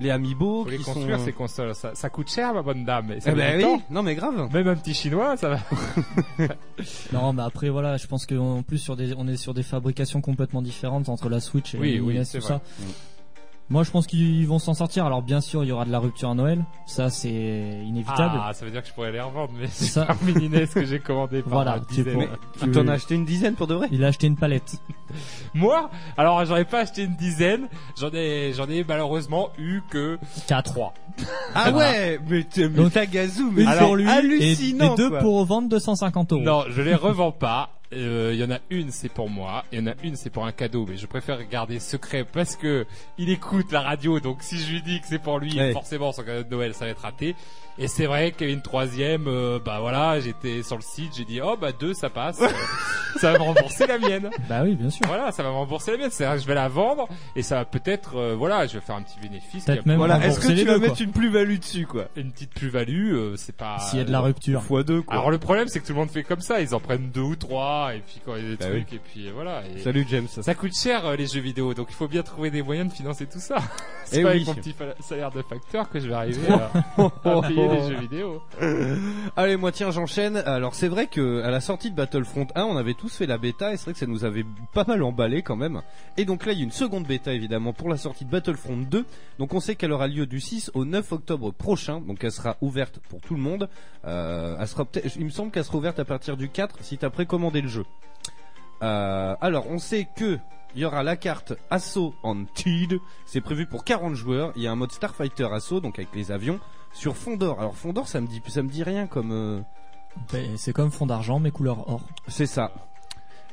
[0.00, 1.24] les Amiibo Faut les construire sont.
[1.26, 1.74] ces consoles.
[1.74, 3.12] Ça, ça coûte cher, ma bonne dame.
[3.12, 3.82] Et ça Eh ben oui, temps.
[3.90, 4.48] non mais grave.
[4.52, 5.58] Même un petit chinois, ça va.
[7.12, 10.20] Non, mais après voilà, je pense qu'en plus sur des, on est sur des fabrications
[10.20, 12.54] complètement différentes entre la Switch et Oui, la oui, NES, c'est tout vrai.
[12.54, 12.60] ça.
[13.72, 15.06] Moi, je pense qu'ils vont s'en sortir.
[15.06, 17.30] Alors bien sûr, il y aura de la rupture à Noël, ça c'est
[17.86, 18.34] inévitable.
[18.42, 20.06] Ah, ça veut dire que je pourrais les revendre, mais C'est c'est ça.
[20.08, 20.16] ça.
[20.24, 22.14] mini NES que j'ai commandé par Voilà, c'est dizaine.
[22.14, 23.86] pour- tu t'en as acheté une dizaine pour de vrai?
[23.92, 24.74] Il a acheté une palette.
[25.54, 27.68] Moi, alors j'aurais pas acheté une dizaine.
[27.98, 30.92] J'en ai, j'en ai malheureusement eu que 4 trois.
[31.54, 34.96] Ah ouais, mais t'es mais Donc, t'as gazou, mais alors, pour lui et, hallucinant et
[34.96, 35.18] deux quoi.
[35.20, 36.42] pour vendre 250 euros.
[36.42, 37.70] Non, je les revends pas.
[37.92, 39.64] Euh, Il y en a une, c'est pour moi.
[39.72, 40.86] Il y en a une, c'est pour un cadeau.
[40.88, 42.86] Mais je préfère garder secret parce que
[43.18, 44.20] il écoute la radio.
[44.20, 45.72] Donc si je lui dis que c'est pour lui, Ouais.
[45.72, 47.34] forcément son cadeau de Noël, ça va être raté.
[47.78, 49.26] Et c'est vrai qu'il y avait une troisième.
[49.26, 52.40] euh, bah voilà, j'étais sur le site, j'ai dit oh bah deux, ça passe.
[52.42, 52.48] Euh,
[53.18, 54.30] ça va me rembourser la mienne.
[54.48, 55.06] Bah oui, bien sûr.
[55.06, 56.10] Voilà, ça va me rembourser la mienne.
[56.10, 58.96] C'est-à-dire que je vais la vendre et ça va peut-être, euh, voilà, je vais faire
[58.96, 59.64] un petit bénéfice.
[59.64, 61.04] Peut-être même Voilà, est-ce que tu vas deux, mettre quoi.
[61.04, 63.14] une plus-value dessus quoi une petite plus-value.
[63.14, 63.78] euh, c'est pas.
[63.78, 64.62] S'il y a de la rupture.
[64.62, 65.14] Fois deux quoi.
[65.14, 67.20] Alors le problème c'est que tout le monde fait comme ça, ils en prennent deux
[67.22, 69.62] ou trois et puis quand il y a des Bah trucs et puis euh, voilà.
[69.74, 70.26] Et Salut James.
[70.28, 72.94] Ça coûte cher euh, les jeux vidéo, donc il faut bien trouver des moyens de
[72.94, 73.56] financer tout ça.
[74.04, 74.34] C'est Eh pas oui.
[74.36, 76.70] avec mon petit salaire de facteur que je vais arriver à,
[77.28, 78.42] à payer les jeux vidéo.
[79.36, 80.36] Allez, moi tiens, j'enchaîne.
[80.36, 83.38] Alors c'est vrai que à la sortie de Battlefront 1, on avait tous fait la
[83.38, 85.82] bêta et c'est vrai que ça nous avait pas mal emballé quand même.
[86.16, 88.76] Et donc là, il y a une seconde bêta évidemment pour la sortie de Battlefront
[88.76, 89.04] 2.
[89.38, 92.00] Donc on sait qu'elle aura lieu du 6 au 9 octobre prochain.
[92.00, 93.68] Donc elle sera ouverte pour tout le monde.
[94.06, 97.10] Euh, elle sera il me semble qu'elle sera ouverte à partir du 4 si t'as
[97.10, 97.84] précommandé le jeu.
[98.82, 100.38] Euh, alors on sait que
[100.74, 102.98] il y aura la carte Assaut on Tid.
[103.26, 104.52] C'est prévu pour 40 joueurs.
[104.56, 106.60] Il y a un mode Starfighter Assaut, donc avec les avions,
[106.92, 107.58] sur fond d'or.
[107.60, 109.32] Alors fond d'or, ça me dit, ça me dit rien comme.
[109.32, 109.60] euh,
[110.32, 112.00] Ben, c'est comme fond d'argent mais couleur or.
[112.28, 112.72] c'est ça.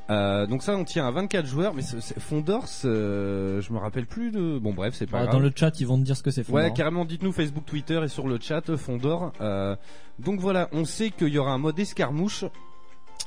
[0.09, 3.73] Euh, donc ça, on tient à 24 joueurs, mais c'est- fond d'or, c'est- euh, je
[3.73, 4.57] me rappelle plus de.
[4.57, 5.33] Bon bref, c'est pas Ah, grave.
[5.33, 6.73] dans le chat, ils vont te dire ce que c'est fond Ouais, d'or.
[6.73, 9.33] carrément, dites-nous Facebook, Twitter et sur le chat, euh, fond d'or.
[9.41, 9.75] Euh,
[10.19, 12.45] donc voilà, on sait qu'il y aura un mode escarmouche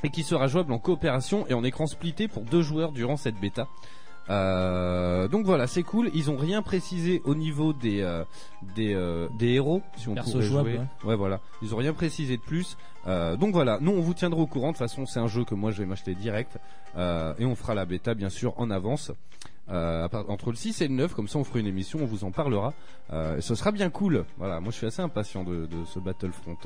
[0.03, 3.39] et qui sera jouable en coopération et en écran splitté pour deux joueurs durant cette
[3.39, 3.69] bêta.
[4.31, 6.11] Euh, donc voilà, c'est cool.
[6.15, 8.25] Ils ont rien précisé au niveau des euh,
[8.77, 10.79] des, euh, des héros, si on Perso pourrait jouable, jouer.
[10.79, 11.09] ouais.
[11.11, 11.41] Ouais, voilà.
[11.63, 12.77] Ils ont rien précisé de plus.
[13.07, 14.69] Donc voilà, nous on vous tiendra au courant.
[14.69, 16.59] De toute façon, c'est un jeu que moi je vais m'acheter direct
[16.97, 19.11] et on fera la bêta bien sûr en avance.
[19.71, 22.25] Euh, entre le 6 et le 9, comme ça on fera une émission, on vous
[22.25, 22.75] en parlera.
[23.13, 24.25] Euh, et ce sera bien cool.
[24.37, 26.57] Voilà, moi je suis assez impatient de, de ce Battlefront.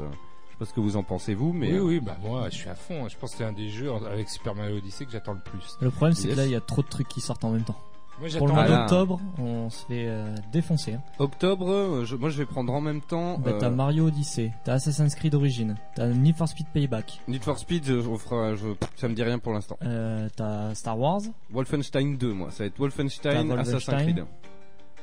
[0.55, 0.59] Euh.
[0.61, 2.49] Je sais pas ce que vous en pensez vous, mais oui, euh, oui, bah moi
[2.51, 3.09] je suis à fond.
[3.09, 5.77] Je pense que c'est un des jeux avec Super Mario Odyssey que j'attends le plus.
[5.81, 6.37] Le problème, c'est Yes.
[6.37, 7.77] que là, il y a trop de trucs qui sortent en même temps.
[8.21, 10.93] Moi Pour le mois d'octobre, on se fait euh, défoncer.
[10.95, 11.03] hein.
[11.19, 13.39] octobre, euh, je- moi je vais prendre en même temps.
[13.39, 17.43] Bah, euh, t'as Mario Odyssey, t'as Assassin's Creed Origin, t'as Need for Speed Payback, Need
[17.43, 19.77] for Speed, je, on fera, je, ça me dit rien pour l'instant.
[19.83, 21.23] euh, t'as Star Wars.
[21.51, 24.13] Wolfenstein 2, moi, ça va être Wolfenstein, T'as Assassin's Wolfenstein.
[24.15, 24.25] Creed.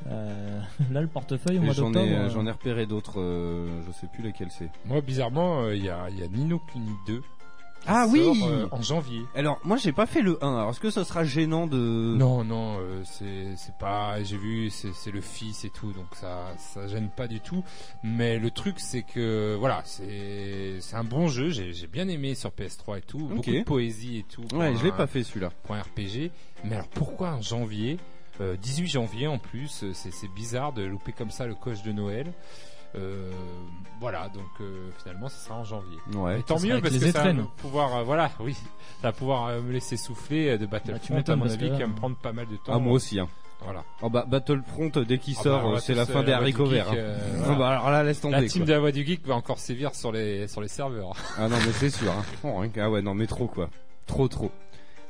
[0.08, 0.60] Euh,
[0.92, 2.06] là, le portefeuille au mois J'en d'octobre.
[2.12, 4.70] ai, euh, j'en ai repéré d'autres, euh, je sais plus lesquels c'est.
[4.86, 7.20] Moi bizarrement euh, il y a y a Nino Kuni 2.
[7.20, 7.24] qui
[7.88, 9.22] Ah sort, oui euh, En janvier.
[9.36, 11.78] Alors, moi j'ai pas fait le 1, alors est-ce que ça sera gênant de...
[12.18, 16.08] Non non euh, c'est c'est pas j'ai vu c'est c'est le fils et tout donc
[16.14, 17.64] ça ça gêne pas du tout
[18.04, 22.36] mais le truc c'est que voilà c'est c'est un bon jeu j'ai j'ai bien aimé
[22.36, 25.24] sur PS3 et tout beaucoup de poésie et tout Ouais, je l'ai un- pas fait
[25.24, 25.52] celui-là.
[25.64, 26.32] pour un RPG.
[26.64, 27.98] Mais alors pourquoi en janvier
[28.40, 31.92] Euh, 18 janvier en plus, euh, c'est bizarre de louper comme ça le coche de
[31.92, 32.32] Noël.
[32.96, 33.32] Euh,
[34.02, 35.98] voilà, donc euh, finalement ça sera en janvier.
[36.14, 36.40] Ouais.
[36.40, 38.54] Et tant mieux parce les que ça va me pouvoir, euh, voilà, oui,
[39.02, 41.80] ça va pouvoir me laisser souffler de Bah, tu Battlefront à m'étonnes, mon avis qui
[41.82, 42.74] va me prendre pas mal de temps.
[42.74, 43.30] Ah, moi aussi, hein.
[43.64, 43.84] Voilà.
[44.02, 46.90] Oh bah, Battlefront, dès qu'il Ah sort, bah, va c'est la fin des haricots verts.
[46.90, 46.96] hein.
[46.96, 47.58] euh, Ah voilà.
[47.60, 48.42] bah, alors là, laisse tomber.
[48.42, 48.68] La team quoi.
[48.68, 51.14] de la voix du geek va encore sévir sur les sur les serveurs.
[51.38, 52.12] Ah non, mais c'est sûr.
[52.12, 52.24] Hein.
[52.44, 53.70] Oh, ah ouais, non, mais trop quoi.
[54.08, 54.52] Trop, trop.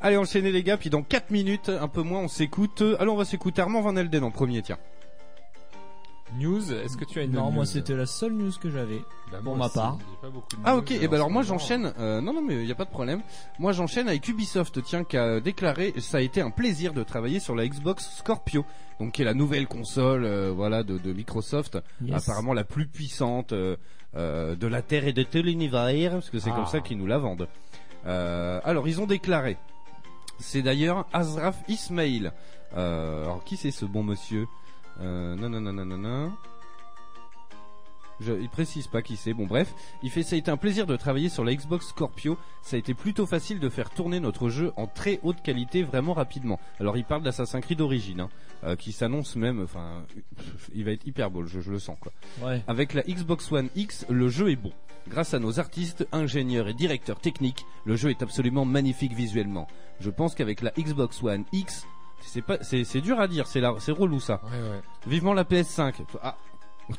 [0.02, 2.82] Allez, enchaînez les gars, puis dans 4 minutes, un peu moins, on s'écoute.
[2.82, 4.78] Euh, Allez, on va s'écouter Armand Van Elden en premier, tiens.
[6.40, 9.02] News, est-ce que tu as une Non, news moi c'était la seule news que j'avais.
[9.34, 9.98] Bah, pour ma aussi, part.
[10.00, 12.32] j'ai pas beaucoup de Ah news, ok, et en ben alors moi j'enchaîne, euh, non
[12.34, 13.22] non mais il y a pas de problème.
[13.60, 17.42] Moi j'enchaîne avec Ubisoft, tiens, qui a déclaré, ça a été un plaisir de travailler
[17.42, 18.64] sur la Xbox Scorpio,
[19.02, 22.24] donc qui est la nouvelle console, euh, voilà, de, de Microsoft, Yes.
[22.30, 23.76] apparemment la plus puissante euh,
[24.16, 26.56] euh, de la Terre et de tout l'univers, parce que c'est Ah.
[26.56, 27.50] comme ça qu'ils nous la vendent.
[28.08, 29.58] Euh, alors ils ont déclaré,
[30.42, 32.32] c'est d'ailleurs Azraf Ismail.
[32.76, 34.48] Euh, alors qui c'est ce bon monsieur
[35.02, 36.32] euh, Non non non non non non.
[38.20, 39.34] Je, il précise pas qui c'est.
[39.34, 39.74] Bon bref,
[40.04, 42.38] il fait ça a été un plaisir de travailler sur la Xbox Scorpio.
[42.62, 46.14] Ça a été plutôt facile de faire tourner notre jeu en très haute qualité vraiment
[46.14, 46.60] rapidement.
[46.80, 48.30] Alors il parle d'Assassin's Creed d'origine, hein,
[48.64, 50.06] euh, qui s'annonce même, enfin,
[50.76, 52.12] il va être hyper beau, je, je le sens quoi.
[52.44, 52.62] Ouais.
[52.68, 54.72] Avec la Xbox One X, le jeu est bon.
[55.08, 59.68] Grâce à nos artistes, ingénieurs et directeurs techniques, le jeu est absolument magnifique visuellement.
[60.00, 61.86] Je pense qu'avec la Xbox One X,
[62.22, 64.42] c'est pas, c'est, c'est dur à dire, c'est la, c'est relou ça.
[64.44, 64.82] Ouais, ouais.
[65.08, 65.94] Vivement la PS5.
[66.22, 66.38] Ah,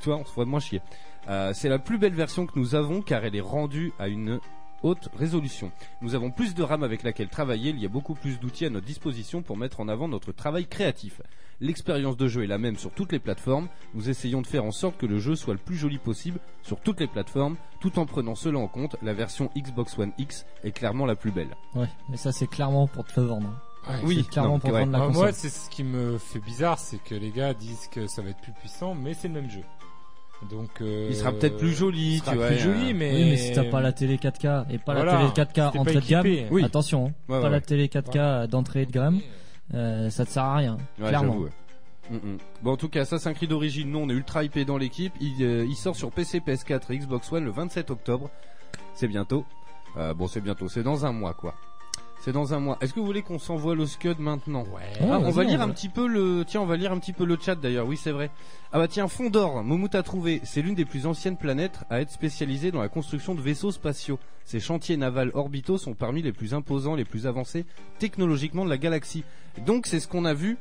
[0.03, 0.81] toi, on se voit moins chier.
[1.29, 4.41] Euh, c'est la plus belle version que nous avons car elle est rendue à une
[4.83, 5.71] haute résolution.
[6.01, 8.71] Nous avons plus de RAM avec laquelle travailler, il y a beaucoup plus d'outils à
[8.71, 11.21] notre disposition pour mettre en avant notre travail créatif.
[11.63, 14.73] L'expérience de jeu est la même sur toutes les plateformes, nous essayons de faire en
[14.73, 18.05] sorte que le jeu soit le plus joli possible sur toutes les plateformes, tout en
[18.05, 21.55] prenant cela en compte, la version Xbox One X est clairement la plus belle.
[21.77, 21.87] Ouais.
[22.11, 23.47] Mais ça, c'est clairement pour te le vendre.
[23.49, 23.93] hein.
[23.93, 24.01] Ouais.
[24.05, 24.81] Oui, C'est clairement non, pour ouais.
[24.81, 25.15] vendre la console.
[25.23, 28.31] moi, c'est ce qui me fait bizarre, c'est que les gars disent que ça va
[28.31, 29.63] être plus puissant, mais c'est le même jeu.
[30.51, 32.47] Donc, euh, Il sera peut-être plus joli, il sera tu vois.
[32.49, 35.31] plus joli, mais Oui, mais si t'as pas la télé 4K et pas Voilà, la
[35.31, 36.27] télé 4K si t'es pas entrée de gamme.
[36.51, 36.65] Oui.
[36.65, 39.21] attention, hein, Ouais, pas ouais, la télé 4K d'entrée de gamme,
[39.75, 41.37] euh, ça te sert à rien, Ouais, clairement.
[41.39, 41.51] ouais.
[42.11, 42.39] Mm, mm.
[42.63, 45.13] Bon, en tout cas, Assassin's Creed d'origine, nous, on est ultra hypé dans l'équipe.
[45.21, 48.31] Il, euh, il sort sur PC, PS4 et Xbox One le 27 octobre.
[48.95, 49.45] C'est bientôt.
[49.97, 50.69] Euh, bon, c'est bientôt.
[50.69, 51.55] C'est dans un mois, quoi.
[52.25, 52.79] C'est dans un mois.
[52.81, 54.63] Est-ce que vous voulez qu'on s'envoie le Scud maintenant?
[54.63, 54.93] Ouais.
[55.01, 56.45] Ah, on va lire un petit peu le.
[56.47, 57.85] Tiens, on va lire un petit peu le chat d'ailleurs.
[57.85, 58.31] Oui, c'est vrai.
[58.73, 60.41] Ah bah tiens, Fond d'Or, Momout a trouvé.
[60.45, 64.21] C'est l'une des plus anciennes planètes à être spécialisée dans la construction de vaisseaux spatiaux.
[64.45, 67.67] Ces chantiers navals orbitaux sont parmi les plus imposants, les plus avancés
[67.99, 69.25] technologiquement de la galaxie.
[69.67, 70.59] Donc c'est ce qu'on a vu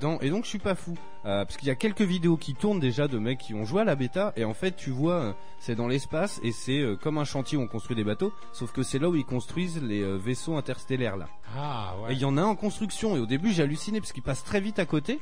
[0.00, 0.18] dans.
[0.20, 0.94] Et donc je suis pas fou,
[1.26, 3.80] Euh, parce qu'il y a quelques vidéos qui tournent déjà de mecs qui ont joué
[3.80, 4.34] à la bêta.
[4.36, 7.56] Et en fait, tu vois, euh, c'est dans l'espace et c'est euh, comme un chantier
[7.56, 10.56] où on construit des bateaux, sauf que c'est là où ils construisent les euh, vaisseaux
[10.56, 11.26] interstellaires là.
[11.56, 12.12] Ah, Et ouais.
[12.12, 14.44] il y en a un en construction et au début j'ai halluciné parce qu'il passe
[14.44, 15.18] très vite à côté.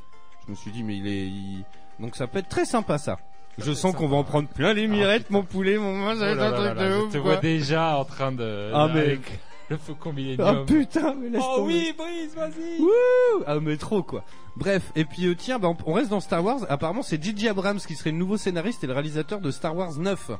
[0.46, 1.64] Je me suis dit mais il est il-
[2.00, 3.18] donc ça peut être très sympa ça.
[3.58, 5.38] je sens qu'on va en prendre plein les mirettes, putain.
[5.38, 7.12] mon poulet, mon ça va Oh être là un truc de je ouf.
[7.12, 7.32] te quoi.
[7.34, 8.72] vois déjà en train de.
[8.74, 9.20] Ah, avec
[9.68, 10.66] le faucon Ah millénium.
[10.66, 12.80] putain, mais laisse oh oui, Brice, vas-y.
[12.80, 14.24] Wouh ah mais trop quoi.
[14.56, 16.60] Bref, et puis euh, tiens, bah, on, reste dans Star Wars.
[16.68, 17.48] Apparemment, c'est J.J.
[17.48, 20.32] Abrams qui serait le nouveau scénariste et le réalisateur de Star Wars 9.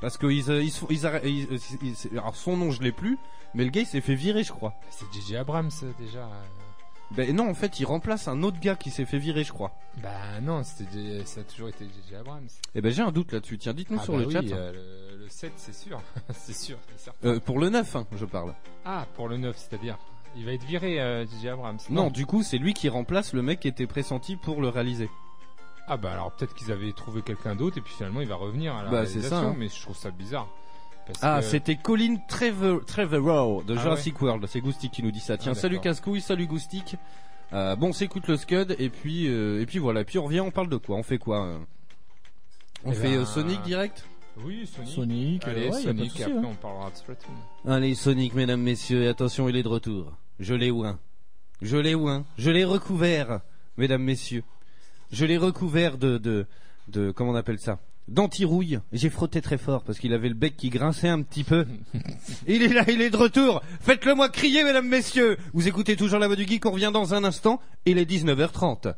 [0.00, 3.18] Parce que ils, euh, ils, ils, euh, ils- alors son nom je l'ai plus,
[3.54, 4.74] mais le gars il s'est fait virer je crois.
[4.90, 6.28] C'est JJ Abrams déjà.
[7.10, 9.72] Ben non en fait il remplace un autre gars qui s'est fait virer je crois.
[10.02, 12.46] Bah non, c'était ça a toujours été JJ Abrams.
[12.74, 13.56] Et ben j'ai un doute là-dessus.
[13.58, 14.42] Tiens dites-nous Ah sur bah le oui, chat.
[14.54, 16.00] euh, le, le 7, c'est sûr.
[16.32, 17.28] c'est sûr, c'est certain.
[17.28, 18.54] Euh, pour le 9 hein, je parle.
[18.84, 19.96] Ah, pour le 9, c'est-à-dire
[20.36, 21.78] il va être viré euh, JJ Abrams.
[21.90, 25.08] Non, du coup c'est lui qui remplace le mec qui était pressenti pour le réaliser.
[25.86, 28.74] Ah bah alors peut-être qu'ils avaient trouvé quelqu'un d'autre et puis finalement il va revenir
[28.76, 29.54] à la Bah, c'est réalisation, ça, hein.
[29.58, 30.46] mais je trouve ça bizarre.
[31.06, 34.46] Parce Ah, que- c'était Colin Trevor, Trevorrow de Ah Jurassic World.
[34.46, 35.38] C'est Goustic qui nous dit ça.
[35.38, 35.84] Tiens, Ah, salut d'accord.
[35.92, 36.96] Cascouille, salut Goustic.
[37.54, 40.02] Euh, bon, on s'écoute le Scud et puis euh, et puis voilà.
[40.02, 40.96] Et puis on revient, on parle de quoi?
[40.96, 41.58] On fait quoi euh?
[42.84, 44.04] On Eh fait ben, euh, Sonic direct?
[44.44, 44.90] Oui, Sonic.
[44.90, 46.48] Sonic, Allez, euh, ouais, y a pas de Sonic, souci, et après hein.
[46.50, 47.32] on parlera de Splatoon.
[47.66, 50.12] Allez, Sonic, mesdames, messieurs, et attention, il est de retour.
[50.38, 50.98] Je l'ai ouin.
[51.60, 52.24] Je l'ai ouin.
[52.36, 53.40] Je l'ai recouvert,
[53.76, 54.44] mesdames, messieurs.
[55.10, 56.46] Je l'ai recouvert de, de,
[56.88, 57.80] de, comment on appelle ça?
[58.06, 58.80] D'anti-rouille.
[58.92, 61.66] J'ai frotté très fort parce qu'il avait le bec qui grinçait un petit peu.
[62.46, 63.62] il est là, il est de retour.
[63.80, 65.36] Faites-le moi crier, mesdames, messieurs.
[65.52, 67.60] Vous écoutez toujours la voix du geek, on revient dans un instant.
[67.84, 68.94] Il est 19h30.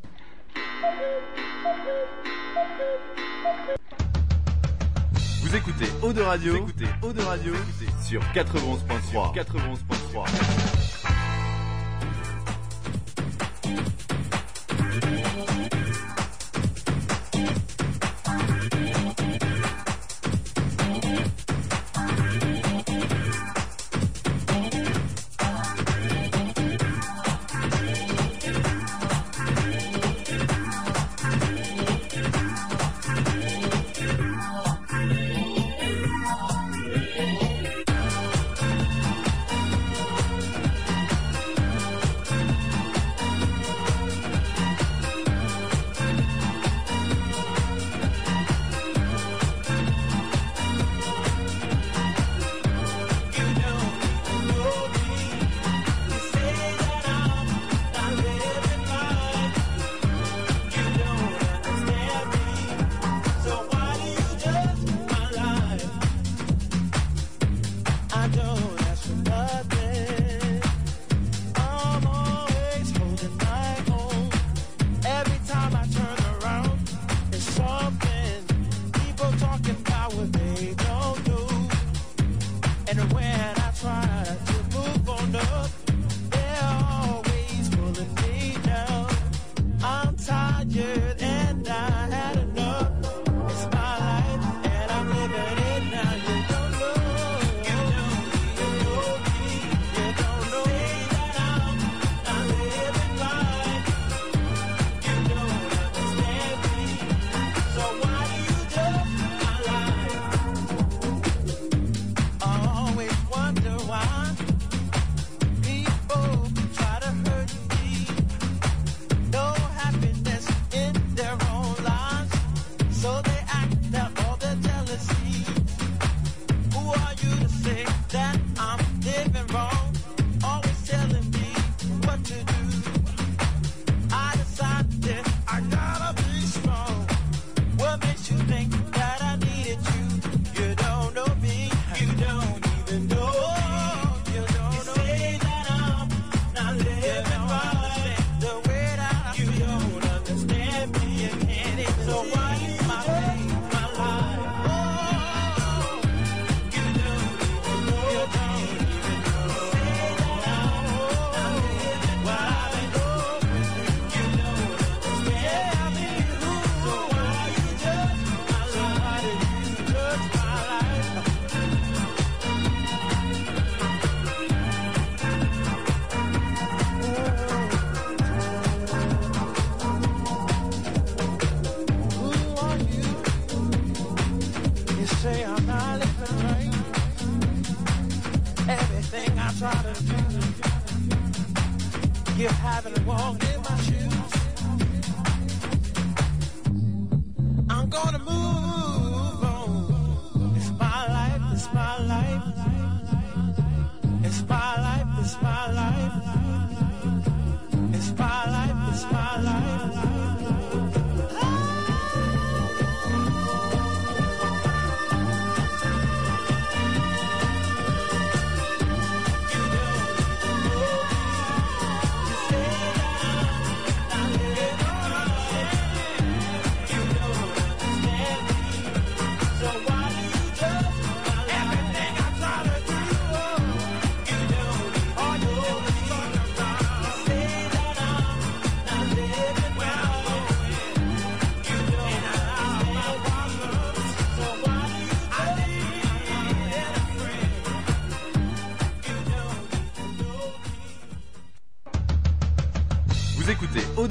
[5.51, 7.53] Vous écoutez Eau de Radio, vous écoutez Eau de Radio
[8.01, 9.35] sur 91.3.
[9.35, 10.61] 91.3.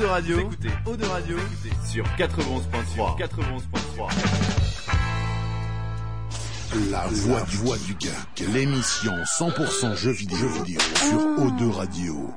[0.01, 1.37] de Radio, vous écoutez Eau de Radio
[1.85, 3.19] sur 91.3.
[3.19, 4.11] 91.3.
[6.91, 12.31] La voix du, voix du geek, l'émission 100% jeux vidéo, jeux vidéo sur O2 Radio.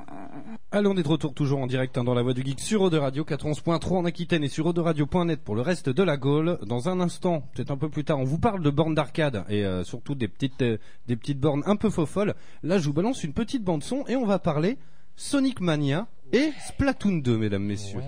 [0.72, 2.82] Allez, on est de retour toujours en direct hein, dans la voix du geek sur
[2.82, 6.58] Eau de Radio 91.3 en Aquitaine et sur Radio.net pour le reste de la Gaule.
[6.66, 9.64] Dans un instant, peut-être un peu plus tard, on vous parle de bornes d'arcade et
[9.64, 12.34] euh, surtout des petites euh, des petites bornes un peu faux folles.
[12.62, 14.76] Là, je vous balance une petite bande son et on va parler
[15.16, 18.00] Sonic Mania et Splatoon 2, mesdames, messieurs.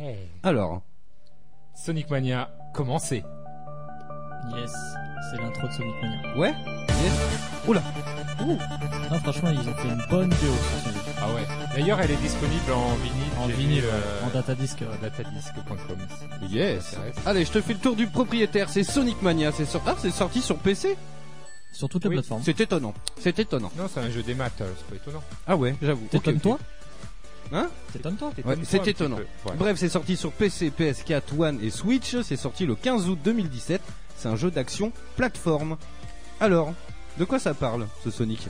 [0.43, 0.83] Alors,
[1.75, 3.23] Sonic Mania, commencez.
[4.57, 4.73] Yes,
[5.31, 6.37] c'est l'intro de Sonic Mania.
[6.39, 6.55] ouais,
[6.89, 7.13] yes.
[7.69, 7.83] Oula,
[8.41, 10.99] Non, franchement, ils ont fait une bonne vidéo sur jeu.
[11.19, 11.43] Ah ouais.
[11.75, 13.33] D'ailleurs, elle est disponible en vinyle.
[13.41, 14.81] En j'ai vinyle, ouais, euh, en datadisque.
[14.83, 14.99] ouais.
[15.03, 15.97] datadisc.com.
[16.51, 16.97] yes.
[17.25, 18.69] Allez, je te fais le tour du propriétaire.
[18.69, 19.51] C'est Sonic Mania.
[19.53, 20.97] C'est sorti, ah, c'est sorti sur PC.
[21.73, 22.43] Sur toutes les Oui, plateformes.
[22.45, 22.95] C'est étonnant.
[23.19, 23.71] C'est étonnant.
[23.77, 25.23] Non, c'est un jeu des maths, euh, c'est pas étonnant.
[25.47, 26.07] Ah ouais, j'avoue.
[26.15, 26.59] Ok, ok.
[27.53, 29.17] Hein T'étonnes-toi Ouais, Étonne-toi c'est étonnant.
[29.17, 29.51] peu.
[29.51, 29.57] Ouais.
[29.57, 32.17] Bref, c'est sorti sur PC, PS4, One et Switch.
[32.23, 33.81] C'est sorti le 15 août 2017.
[34.17, 35.77] C'est un jeu d'action plateforme.
[36.41, 36.73] Alors,
[37.19, 38.49] de quoi ça parle, ce Sonic?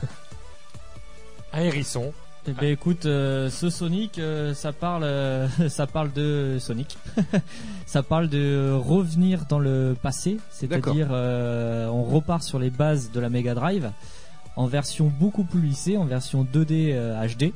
[1.53, 2.13] Un hérisson.
[2.49, 6.97] Eh ben écoute, euh, ce Sonic, euh, ça parle, euh, ça parle de Sonic.
[7.87, 13.19] ça parle de revenir dans le passé, c'est-à-dire euh, on repart sur les bases de
[13.19, 13.91] la Mega Drive
[14.55, 17.53] en version beaucoup plus lissée, en version 2D euh, HD.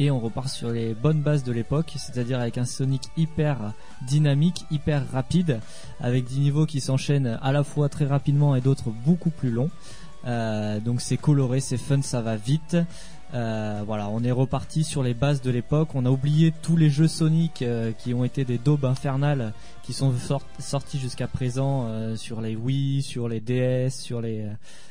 [0.00, 3.72] Et on repart sur les bonnes bases de l'époque, c'est-à-dire avec un Sonic hyper
[4.06, 5.58] dynamique, hyper rapide,
[5.98, 9.70] avec des niveaux qui s'enchaînent à la fois très rapidement et d'autres beaucoup plus longs.
[10.24, 12.76] Euh, donc c'est coloré, c'est fun, ça va vite.
[13.34, 15.88] Euh, voilà, on est reparti sur les bases de l'époque.
[15.96, 19.52] On a oublié tous les jeux Sonic euh, qui ont été des daubes infernales,
[19.88, 24.42] qui sont sort- sortis jusqu'à présent euh, sur les Wii, sur les DS, sur les
[24.42, 24.48] euh,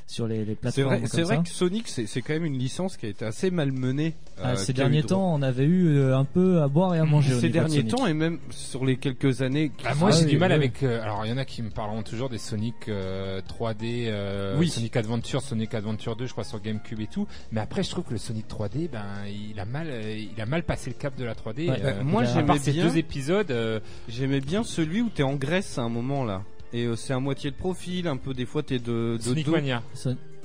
[0.08, 1.06] sur les, les plateformes.
[1.06, 4.16] c'est vrai que Sonic, c'est c'est quand même une licence qui a été assez malmenée.
[4.42, 7.04] Ah, euh, ces derniers droit- temps, on avait eu un peu à boire et à
[7.06, 7.36] manger.
[7.36, 7.92] au Ces de derniers Sonic.
[7.96, 9.70] temps et même sur les quelques années.
[9.78, 10.56] qui Ah, moi, sont- j'ai oui, du mal oui.
[10.56, 10.82] avec.
[10.82, 14.56] euh, alors, il y en a qui me parleront toujours des Sonic euh, 3D, euh,
[14.58, 14.70] Oui.
[14.70, 17.28] Sonic Adventure, Sonic Adventure 2, je crois sur GameCube et tout.
[17.52, 19.04] Mais après, je trouve que le Sonic 3D, ben,
[19.52, 19.88] il a mal,
[20.36, 21.70] il a mal passé le cap de la 3D.
[21.70, 23.52] Ouais, euh, moi, j'aimais part ces bien- deux épisodes.
[23.52, 26.44] euh, J'aimais bien celui où t'es en Grèce à un moment là?
[26.74, 29.52] Et euh, c'est à moitié de profil, un peu des fois t'es de, de dos.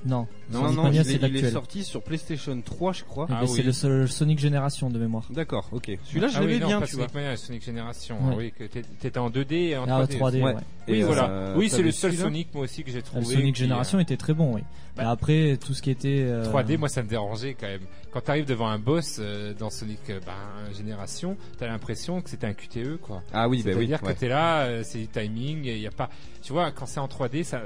[0.04, 3.04] Non, Non, Sonic non, Mania, il, c'est est, il est sorti sur PlayStation 3, je
[3.04, 3.26] crois.
[3.30, 3.62] Ah c'est oui.
[3.62, 5.24] le seul Sonic Génération de mémoire.
[5.30, 5.90] D'accord, ok.
[6.04, 7.04] Celui-là, je ah oui, bien, pas tu vois.
[7.04, 8.16] Sonic Mania, Sonic Génération.
[8.16, 8.30] Ouais.
[8.32, 10.18] Ah oui, que t'é- t'étais en 2D et en Ah, 3D.
[10.18, 10.54] 3D, Ouais.
[10.54, 10.60] ouais.
[10.88, 11.28] Oui, Et, voilà.
[11.28, 13.24] euh, oui, c'est le seul Sonic, moi aussi, que j'ai Le trouvé.
[13.24, 14.62] Sonic qui, Génération euh, était très bon, oui.
[14.96, 17.82] bah- Mais après, tout ce qui était euh, 3D, moi ça me dérangeait quand même.
[18.12, 22.46] Quand t'arrives devant un boss euh, dans Sonic euh, ben, Génération, t'as l'impression que c'était
[22.48, 23.22] un QTE quoi.
[23.32, 23.86] Ah oui, bah oui.
[23.86, 26.10] C'est-à-dire que t'es là, euh, c'est du timing, il y a pas.
[26.42, 27.62] Tu vois, quand c'est en 3D, ça,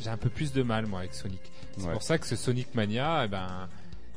[0.00, 1.40] j'ai un peu plus de mal moi avec Sonic.
[1.76, 1.92] C'est Ouais.
[1.92, 3.46] pour ça que ce Sonic Mania, eh ben,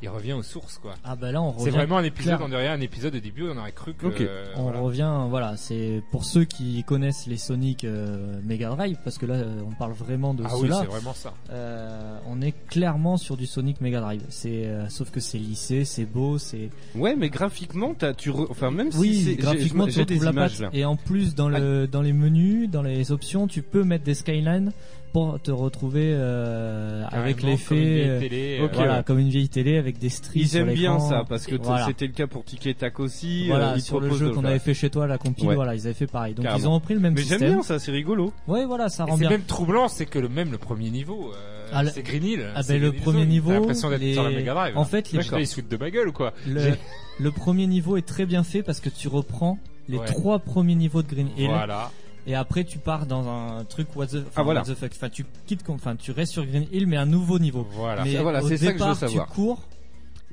[0.02, 0.96] il revient aux sources quoi.
[1.06, 1.78] Ah bah là, on C'est revient.
[1.78, 2.46] vraiment un épisode, clair.
[2.46, 4.08] on dirait un épisode au début, on aurait cru que.
[4.20, 4.80] Euh, On voilà.
[4.80, 9.36] revient, voilà, c'est pour ceux qui connaissent les Sonic euh, Mega Drive, parce que là,
[9.36, 11.34] euh, on parle vraiment de Ah oui, c'est vraiment ça.
[11.52, 14.24] Euh, on est clairement sur du Sonic Mega Drive.
[14.28, 18.48] C'est euh, sauf que c'est lissé, c'est beau, c'est Ouais, mais graphiquement, t'as, tu, re-
[18.50, 20.74] enfin même oui, si c'est, graphiquement tu retrouves la images patte.
[20.74, 20.78] là.
[20.78, 24.16] Et en plus dans le dans les menus, dans les options, tu peux mettre des
[24.16, 24.74] skylines
[25.14, 29.04] pour te retrouver euh, avec comme l'effet, vieille euh, télé, euh, voilà, ouais.
[29.04, 30.42] comme une vieille télé avec des strips.
[30.42, 31.86] Ils sur aiment bien ça parce que Voilà.
[31.86, 33.48] c'était le cas pour Tic et Tac aussi.
[33.48, 35.56] Voilà, euh, ils sur le jeu qu'on avait fait chez toi, la compile, Ouais.
[35.56, 36.34] voilà, ils avaient fait pareil.
[36.34, 36.64] Donc Carrément.
[36.64, 37.54] ils ont repris le même Mais j'aime système.
[37.54, 38.34] bien ça, c'est rigolo.
[38.48, 39.30] Ouais, voilà, ça rend c'est bien.
[39.30, 42.46] même troublant, c'est que le même le premier niveau, euh, Ah, c'est Green Hill.
[42.56, 43.30] Ah, c'est ben, le premier Zone.
[43.30, 44.78] niveau, T'as l'impression d'être les- sur la Mega Drive.
[44.78, 48.06] En fait, les- ils se foutent de ma gueule ou quoi Le, premier niveau est
[48.08, 49.60] très bien fait parce que tu reprends
[49.90, 50.06] les Ouais.
[50.06, 51.92] trois premiers niveaux de Green Hill Voilà.
[52.28, 54.62] Et après tu pars dans un truc what the, enfin, Ah, voilà.
[54.62, 54.92] what the fuck.
[54.96, 57.68] Enfin, tu quittes, enfin, tu restes sur Green Hill mais un nouveau niveau.
[57.72, 58.04] Voilà.
[58.04, 59.28] Mais Ah, voilà, au c'est ça que je veux départ, savoir.
[59.28, 59.62] tu cours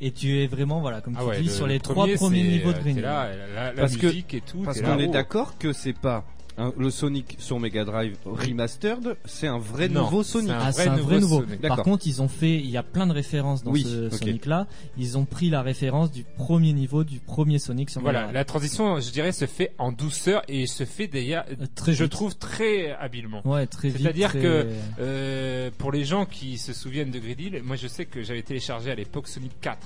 [0.01, 2.15] et tu es vraiment voilà comme Ah tu ouais, dis le sur les trois premier,
[2.17, 3.03] premiers niveaux de euh, Green Hill.
[3.03, 4.59] là, la, la Parce que- musique et tout.
[4.65, 6.25] Parce qu'on est d'accord que c'est pas
[6.61, 10.51] un- le Sonic sur Mega Drive remastered, c'est un vrai Non, nouveau Sonic.
[10.51, 11.43] un Ah, vrai c'est un vrai nouveau.
[11.67, 14.11] Par contre, ils ont fait, il y a plein de références dans Oui, ce.
[14.11, 14.67] Sonic-là.
[14.99, 18.35] Ils ont pris la référence du premier niveau du premier Sonic sur Mega Voilà, Drive.
[18.35, 22.05] la transition, je dirais, se fait en douceur et se fait d'ailleurs, Euh, très je
[22.05, 22.13] vite.
[22.13, 23.41] trouve très habilement.
[23.47, 24.03] Ouais, très vite.
[24.03, 24.67] C'est-à-dire très- que
[25.01, 28.43] euh, pour les gens qui se souviennent de Grid Hill, moi je sais que j'avais
[28.43, 29.79] téléchargé à l'époque Sonic 4.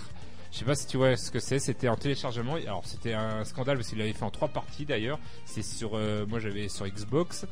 [0.55, 2.55] Je sais pas si tu vois ce que c'est, c'était en téléchargement.
[2.55, 5.19] Alors c'était un scandale parce qu'il l'avait fait en trois parties d'ailleurs.
[5.47, 7.45] C'est sur, euh, moi j'avais sur Xbox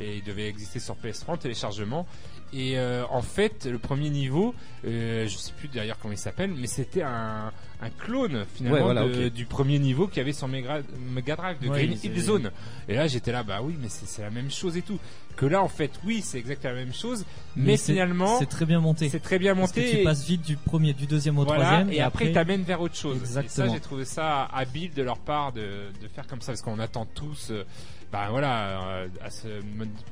[0.00, 2.08] et il devait exister sur PS3 en téléchargement.
[2.52, 4.52] Et euh, en fait, le premier niveau,
[4.84, 7.52] euh, je sais plus d'ailleurs comment il s'appelle, mais c'était un,
[7.82, 9.32] un clone finalement Ouais, voilà, de- ok.
[9.32, 10.80] du premier niveau qu'il y avait sur Mega,
[11.14, 12.50] Mega Drive de Ouais, Green Hill Zone.
[12.88, 14.98] Et là, j'étais là, bah oui, mais c'est c'est la même chose et tout.
[15.36, 17.24] Que là, en fait, oui, c'est exactement la même chose,
[17.56, 19.08] mais, finalement, c'est très bien monté.
[19.08, 19.98] c'est très bien Parce que monté.
[19.98, 22.80] tu passes vite du premier, du deuxième au voilà, troisième, et, après, après, t'amènes vers
[22.82, 23.16] autre chose.
[23.22, 23.72] Et ça, Exactement.
[23.74, 25.60] j'ai trouvé ça habile de leur part de,
[26.02, 27.64] de faire comme ça, parce qu'on attend tous, euh,
[28.12, 29.46] bah voilà, euh, à ce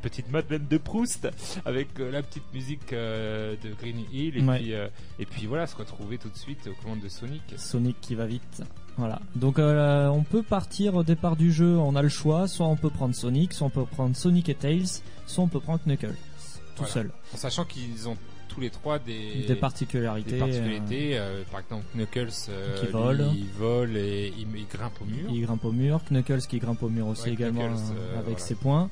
[0.03, 1.29] petite Madeleine de Proust
[1.65, 4.59] avec euh, la petite musique euh, de Green Hill, et Ouais.
[4.59, 4.73] puis
[5.19, 7.43] et puis voilà, se retrouver tout de suite aux commandes de Sonic.
[7.57, 8.63] Sonic qui va vite.
[8.97, 9.21] Voilà.
[9.37, 12.77] Donc euh, on peut partir au départ du jeu, on a le choix, soit on
[12.77, 16.09] peut prendre Sonic, soit on peut prendre Sonic et Tails, soit on peut prendre Knuckles
[16.77, 16.93] tout Voilà.
[16.93, 17.11] seul.
[17.35, 18.17] En sachant qu'ils ont
[18.49, 20.31] tous les trois des Des particularités.
[20.33, 21.19] des euh, particularités.
[21.19, 23.25] euh, par exemple, Knuckles, euh, Qui lui, vole.
[23.35, 25.31] il vole et il, il grimpe au mur.
[25.31, 28.39] il grimpe au mur, Knuckles qui grimpe au mur aussi Ouais, également euh, avec voilà.
[28.39, 28.89] ses points.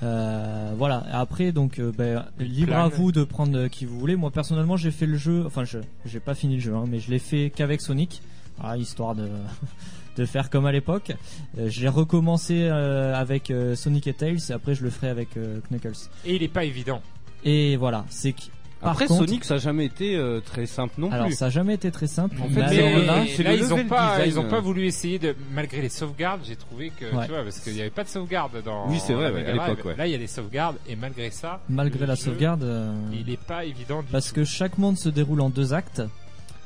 [0.00, 0.12] Voilà.
[0.14, 1.04] Euh, voilà.
[1.12, 4.14] Après, donc, euh, ben, libre à vous de prendre euh, qui vous voulez.
[4.14, 5.42] Moi, personnellement, j'ai fait le jeu.
[5.46, 8.22] Enfin, je, j'ai pas fini le jeu, hein, mais je l'ai fait qu'avec Sonic,
[8.62, 9.28] ah, histoire de
[10.16, 11.12] de faire comme à l'époque.
[11.58, 15.30] Euh, j'ai recommencé avec Sonic et Tails, et après, je le ferai avec
[15.70, 16.08] Knuckles.
[16.24, 17.00] Et il est pas évident.
[17.44, 18.34] Et voilà, c'est.
[18.80, 21.34] Par Après contre, Sonic, ça a jamais été euh, très simple non alors plus.
[21.34, 22.36] ça a jamais été très simple.
[22.40, 24.28] En fait, là, ils ont pas, design.
[24.28, 27.26] ils ont pas voulu essayer de, malgré les sauvegardes, j'ai trouvé que, Ouais.
[27.26, 28.88] tu vois, parce qu'il n'y avait pas de sauvegarde dans.
[28.88, 29.96] Oui, c'est vrai, ouais, à l'époque, ouais.
[29.96, 31.60] Là, il y a des sauvegardes, et malgré ça.
[31.68, 32.62] malgré la jeu, sauvegarde.
[32.62, 34.36] euh, Il est pas évident du Parce tout.
[34.36, 36.02] que chaque monde se déroule en deux actes.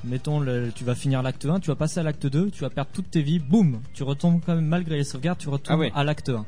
[0.04, 2.70] Mettons, le, tu vas finir l'acte 1, tu vas passer à l'acte 2, tu vas
[2.70, 5.78] perdre toutes tes vies, boum, tu retombes quand même malgré les sauvegardes, tu retombes Ah
[5.78, 5.92] ouais.
[5.94, 6.44] à l'acte 1.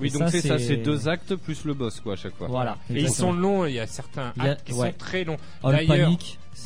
[0.00, 2.36] Oui, Et donc ça, c'est ça, c'est- deux actes plus le boss quoi à chaque
[2.36, 2.46] fois.
[2.48, 2.76] Voilà.
[2.90, 4.90] Et ils sont longs, il y a certains a- actes qui ouais.
[4.92, 5.36] sont très longs.
[5.62, 6.10] D'ailleurs-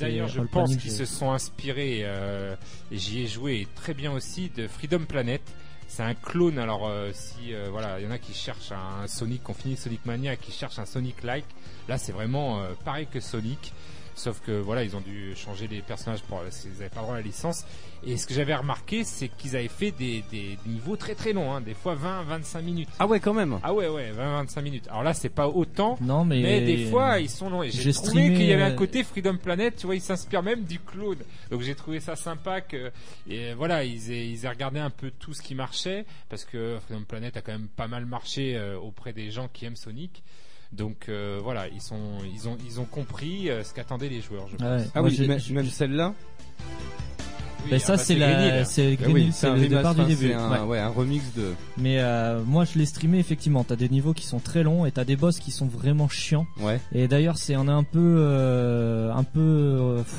[0.00, 2.54] D'ailleurs, je pense qu'ils se sont inspirés, euh,
[2.90, 5.42] et j'y ai joué très bien aussi, de Freedom Planet.
[5.86, 9.06] C'est un clone, alors euh, si euh, voilà, il y en a qui cherchent un
[9.06, 11.44] Sonic, qu'on finit Sonic Mania, qui cherchent un Sonic-like.
[11.88, 13.74] Là, c'est vraiment euh, pareil que Sonic.
[14.14, 17.02] Sauf que voilà, ils ont dû changer les personnages pour parce qu'ils n'avaient pas le
[17.02, 17.64] droit à la licence.
[18.04, 21.52] Et ce que j'avais remarqué, c'est qu'ils avaient fait des, des niveaux très très longs,
[21.52, 22.88] hein, des fois 20-25 minutes.
[22.98, 23.58] Ah ouais quand même.
[23.62, 24.88] Ah ouais ouais, 20-25 minutes.
[24.88, 26.42] Alors là, c'est pas autant, Non, mais.
[26.42, 27.62] mais des fois, ils sont longs.
[27.62, 30.00] Et j'ai trouvé streamé, qu'il y avait un euh, côté Freedom Planet, tu vois, ils
[30.00, 31.18] s'inspirent même du clone.
[31.50, 32.90] Donc j'ai trouvé ça sympa que,
[33.28, 36.78] et voilà, ils aient, ils aient regardé un peu tout ce qui marchait, parce que
[36.84, 40.22] Freedom Planet a quand même pas mal marché euh, auprès des gens qui aiment Sonic.
[40.72, 42.00] Donc euh, voilà, ils sont,
[42.34, 44.48] ils ont, ils ont compris euh, ce qu'attendaient les joueurs.
[44.50, 44.66] Je pense.
[44.80, 44.86] Ouais.
[44.94, 46.14] Ah Moi, oui, même, celle-là.
[47.64, 50.28] Oui, Ben, ah ça, bah, c'est la, c'est Green oui, le remaster, départ du début.
[50.28, 50.60] c'est un, Ouais.
[50.66, 51.52] ouais, un remix de.
[51.78, 53.62] Mais euh, moi, je l'ai streamé effectivement.
[53.64, 56.46] T'as des niveaux qui sont très longs et t'as des boss qui sont vraiment chiants.
[56.60, 56.80] Ouais.
[56.92, 60.14] Et d'ailleurs, c'est on est un peu, euh, un peu, euh, pff,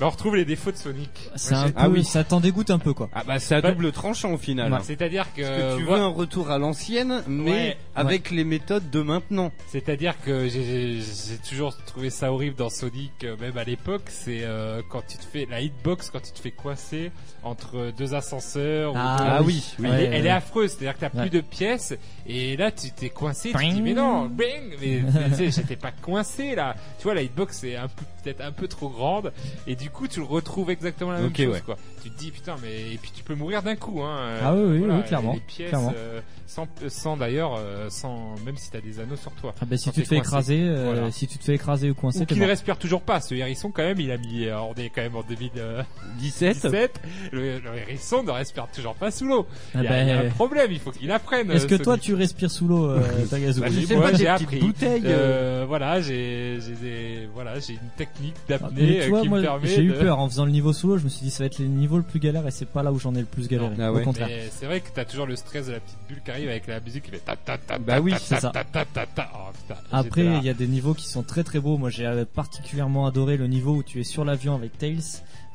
[0.00, 1.10] Bah, on retrouve les défauts de Sonic.
[1.36, 2.04] c'est un peu, Ah oui.
[2.04, 3.08] ça t'en dégoûte un peu quoi.
[3.14, 4.72] Ah bah c'est à Bah- double tranchant au final.
[4.72, 4.78] Ouais.
[4.82, 6.04] C'est-à-dire que, Parce que tu veux voilà.
[6.04, 7.76] un retour à l'ancienne, mais Ouais.
[7.94, 9.52] avec les méthodes de maintenant.
[9.68, 14.02] C'est-à-dire que j'ai- j'ai j'ai toujours trouvé ça horrible dans Sonic, euh, même à l'époque,
[14.08, 17.10] c'est euh, quand tu te fais la hitbox, quand tu te fais coincer
[17.42, 18.92] entre deux ascenseurs.
[18.94, 19.84] ou Ah, deux- Ah oui, oui.
[19.86, 20.28] Elle, Ouais, est, elle ouais.
[20.28, 21.28] est affreuse, c'est-à-dire que t'as Ouais.
[21.28, 21.94] plus de pièces
[22.26, 23.82] et là tu t'es coincé, tu te dis Bing.
[23.82, 26.74] mais non, bing, mais mais tu sais, j'étais pas coincé là.
[26.98, 29.32] Tu vois la hitbox est un peu peut-être un peu trop grande
[29.66, 31.60] et du coup tu le retrouves exactement la même Ok, chose ouais.
[31.60, 31.76] quoi.
[32.02, 34.16] Tu te dis putain mais et puis tu peux mourir d'un coup hein.
[34.18, 35.92] euh, Ah oui, oui, voilà, oui, clairement, Les pièces clairement.
[35.96, 39.54] euh, sans sans d'ailleurs euh, sans même si t'as des anneaux sur toi.
[39.60, 40.54] Ah ben si tu te fais coincé.
[40.54, 41.10] écraser, euh, Voilà.
[41.10, 43.20] si tu te fais écraser ou coincer, Ou qu'il ne respire toujours pas.
[43.20, 44.46] Ce hérisson, quand même, il a mis.
[44.46, 45.86] euh, on est quand même en 2017.
[46.18, 47.00] 17
[47.32, 49.46] Le, le hérisson ne respire toujours pas sous l'eau.
[49.74, 50.70] Ah Il y, a- il y a ben, un problème.
[50.72, 51.50] Il faut qu'il apprenne.
[51.50, 53.00] Est-ce que euh, toi tu respires sous l'eau, euh,
[53.30, 53.66] Tagazu Bah,
[54.14, 54.46] j'ai- appris.
[54.46, 59.08] petites bouteilles, Euh, voilà, j'ai, j'ai des, voilà, j'ai une technique Ah, d'apnée Mais tu
[59.10, 60.98] vois, qui moi, me permet j'ai eu de- peur en faisant le niveau sous l'eau.
[60.98, 62.82] Je me suis dit, ça va être le niveau le plus galère et c'est pas
[62.82, 63.74] là où j'en ai le plus galéré.
[63.78, 64.02] Ah ouais.
[64.02, 64.28] Au contraire.
[64.50, 66.80] C'est vrai que t'as toujours le stress de la petite bulle qui arrive avec la
[66.80, 68.50] musique qui fait ta ta ta Bah ta, oui, ta, c'est ta, ça.
[68.50, 69.30] ta, ta, ta, ta.
[69.34, 71.76] Oh, putain, Après, il y a des niveaux qui sont très très beaux.
[71.76, 75.02] Moi, j'ai particulièrement adoré le niveau où tu es sur l'avion avec Tails,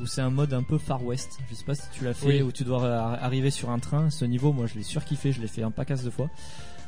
[0.02, 1.40] où c'est un mode un peu Far West.
[1.50, 2.42] Je sais pas si tu l'as fait, Oui.
[2.42, 2.86] où tu dois
[3.22, 4.10] arriver sur un train.
[4.10, 5.32] Ce niveau, moi, je l'ai surkiffé.
[5.32, 6.30] Je l'ai fait un pacasse de fois.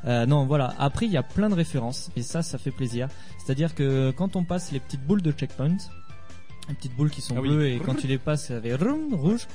[0.06, 0.74] Euh, non, voilà.
[0.80, 3.08] Après, il y a plein de références et ça, ça fait plaisir.
[3.44, 5.78] C'est-à-dire que quand on passe les petites boules de checkpoint,
[6.70, 7.50] les petites boules qui sont Ah oui.
[7.50, 9.48] bleues et quand tu les passes, ça fait rouge.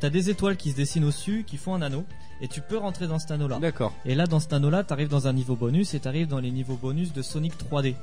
[0.00, 2.04] T'as des étoiles qui se dessinent au-dessus, qui font un anneau,
[2.40, 3.58] et tu peux rentrer dans cet anneau-là.
[3.60, 3.92] D'accord.
[4.04, 6.74] Et là, dans cet anneau-là, t'arrives dans un niveau bonus et t'arrives dans les niveaux
[6.76, 7.94] bonus de Sonic 3D.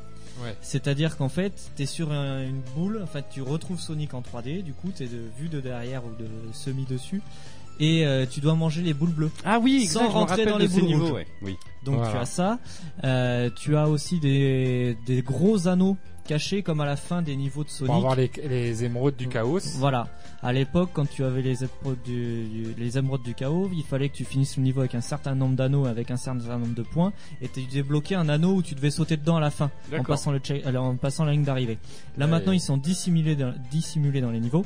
[0.41, 0.55] Ouais.
[0.61, 4.61] C'est-à-dire qu'en fait, t'es sur un- une boule, en fait, tu retrouves Sonic en 3D,
[4.63, 7.21] du coup, t'es de vue de derrière ou de semi dessus,
[7.79, 9.31] et euh, tu dois manger les boules bleues.
[9.45, 11.11] Ah oui, Sans exact, rentrer dans les boules niveaux, rouges.
[11.13, 11.27] ouais.
[11.41, 11.55] Oui.
[11.85, 12.11] Donc Voilà.
[12.11, 12.59] tu as ça,
[13.03, 15.95] Euh, tu as aussi des, des gros anneaux
[16.27, 17.95] cachés comme à la fin des niveaux de Pour Sonic.
[17.95, 19.59] avoir les, les émeraudes du chaos.
[19.77, 20.07] Voilà.
[20.43, 24.09] À l'époque, quand tu avais les émeraudes du, du- les émeraudes du chaos, il fallait
[24.09, 26.83] que tu finisses le niveau avec un certain nombre d'anneaux, avec un certain nombre de
[26.83, 30.03] points, et tu débloqué un anneau où tu devais sauter dedans à la fin, en
[30.03, 31.79] passant, le check- alors, en passant la ligne d'arrivée.
[32.17, 32.31] Là Ouais.
[32.31, 34.65] maintenant, ils sont dissimulés dans, dissimulés dans les niveaux,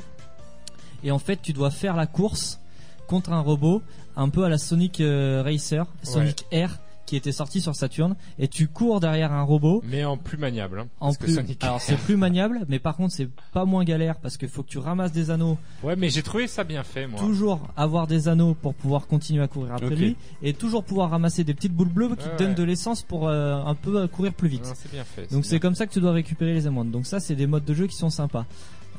[1.02, 2.60] et en fait, tu dois faire la course
[3.06, 3.82] contre un robot,
[4.16, 8.48] un peu à la Sonic euh, Racer, Sonic R, qui était sorti sur Saturn, et
[8.48, 9.82] tu cours derrière un robot.
[9.84, 10.80] Mais en plus maniable.
[10.80, 13.66] Hein, En parce que plus, Sonic- alors c'est plus maniable, mais par contre c'est pas
[13.66, 16.64] moins galère parce qu'il faut que tu ramasses des anneaux Ouais, mais j'ai trouvé ça
[16.64, 17.20] bien fait, moi.
[17.20, 21.44] toujours avoir des anneaux pour pouvoir continuer à courir après lui et toujours pouvoir ramasser
[21.44, 22.54] des petites boules bleues qui Ouais, te donnent ouais.
[22.54, 24.64] de l'essence pour euh, un peu euh, courir plus vite.
[24.64, 25.30] Non, c'est bien fait.
[25.30, 26.90] Donc c'est comme ça que tu dois récupérer les émeraudes.
[26.90, 28.46] Donc ça c'est des modes de jeu qui sont sympas.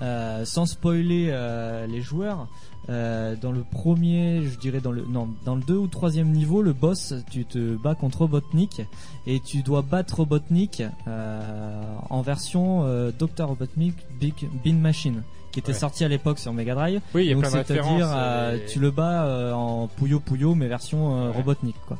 [0.02, 2.48] Euh, sans spoiler euh, les joueurs,
[2.90, 6.62] euh, dans le premier, je dirais dans le non, dans le deux ou troisième niveau,
[6.62, 8.82] le boss, tu te bats contre Robotnik
[9.26, 14.34] et tu dois battre Robotnik euh, en version euh, Dr Robotnik Big
[14.66, 15.80] Bean Machine qui était Ouais.
[15.80, 17.00] sorti à l'époque sur Mega Drive.
[17.14, 21.32] Oui, Donc c'est-à-dire euh, et- tu le bats euh, en Puyo Puyo mais version Ouais.
[21.32, 21.98] Robotnik quoi.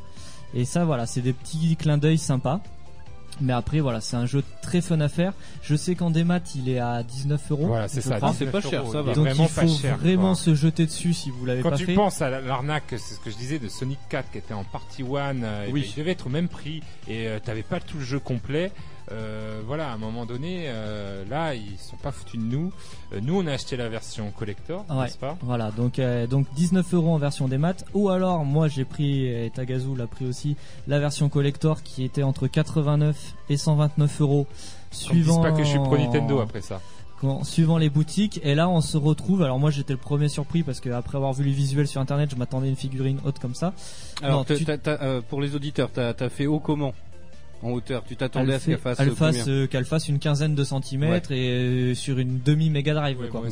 [0.54, 2.60] Et ça voilà, c'est des petits clins d'œil sympas.
[3.42, 5.34] Mais après voilà, c'est un jeu très fun à faire.
[5.62, 7.68] Je sais qu'en démat il est à 19 euros.
[7.68, 8.16] Voilà, c'est ça.
[8.34, 9.14] c'est pas 19 cher, ça va.
[9.14, 9.98] Donc vraiment il faut cher.
[9.98, 10.36] vraiment quoi.
[10.36, 11.94] se jeter dessus si vous l'avez Quand pas tu fait.
[11.96, 14.64] penses à la- l'arnaque, c'est ce que je disais de Sonic 4 qui était en
[14.64, 15.86] partie 1, euh, Oui.
[15.94, 18.72] il devait être au même prix et euh, t'avais pas tout le jeu complet.
[19.12, 22.72] Euh, voilà, à un moment donné, euh, là, ils sont pas foutus de nous.
[23.14, 25.04] Euh, nous, on a acheté la version collector, Ouais.
[25.04, 25.38] n'est-ce pas?
[25.42, 29.26] Voilà, donc euh, donc 19 euros en version des maths, ou alors moi j'ai pris
[29.28, 30.56] et Tagazu l'a pris aussi
[30.88, 34.48] la version collector qui était entre 89 et 129 euros
[34.92, 36.82] suivant pas que je suis pro Nintendo après ça.
[37.22, 38.40] quand- suivant les boutiques.
[38.44, 39.44] Et là on se retrouve.
[39.44, 42.30] Alors moi j'étais le premier surpris parce que après avoir vu les visuels sur internet,
[42.32, 43.74] je m'attendais à une figurine haute comme ça.
[44.24, 46.94] Alors, Non, t'as- tu- t'as- t'as, euh, pour les auditeurs, t'as as fait haut comment?
[47.62, 50.56] En hauteur Tu t'attendais à ce qu'elle fasse euh, fasse, euh, qu'elle fasse une quinzaine
[50.56, 53.42] de centimètres et euh, sur une demi Mega Drive Ouais, quoi.
[53.42, 53.50] ouais.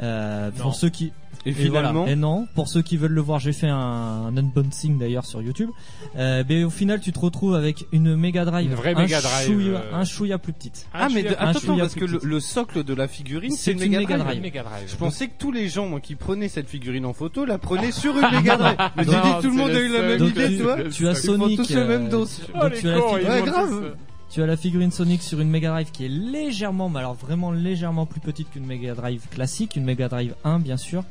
[0.00, 1.12] Euh, pour ceux qui
[1.46, 2.12] Et Et finalement, voilà.
[2.12, 5.40] Et non, pour ceux qui veulent le voir, j'ai fait un, un unboxing d'ailleurs sur
[5.40, 5.70] YouTube.
[6.16, 9.20] Euh, mais au final, tu te retrouves avec une Mega Drive, Une vraie un Mega
[9.20, 10.86] Drive, chouïa, euh, un chouïa plus petite.
[10.92, 13.82] ah mais de- un attends, parce que le, le socle de la figurine, C'est une
[13.82, 14.24] une Mega Drive.
[14.24, 14.42] Drive.
[14.42, 14.88] Mega Drive.
[14.90, 17.92] Je pensais que tous les gens moi, qui prenaient cette figurine en photo la prenaient
[17.92, 18.76] sur une Mega Drive.
[18.96, 21.14] Mais tu dis tout le monde a eu la même idée, tu- toi tu as
[21.14, 22.26] Sonic, tous le même euh, dos.
[22.26, 23.94] tu- Oh, as la ont grave.
[24.30, 27.50] Tu as la figurine Sonic sur une Mega Drive qui est légèrement, mais alors vraiment
[27.50, 31.02] légèrement plus petite qu'une Mega Drive classique, une Mega Drive 1 bien sûr.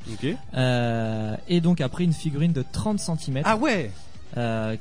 [0.56, 3.92] Euh, et donc après une figurine de 30 cm Ah ouais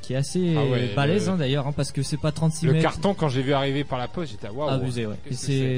[0.00, 2.72] qui est assez Ah ouais, le- hein, d'ailleurs hein, parce que c'est pas 36 Le
[2.74, 2.82] mètres.
[2.82, 4.68] carton, quand j'ai vu arriver par la poste, j'étais à waouh.
[4.68, 5.16] abusé ouais.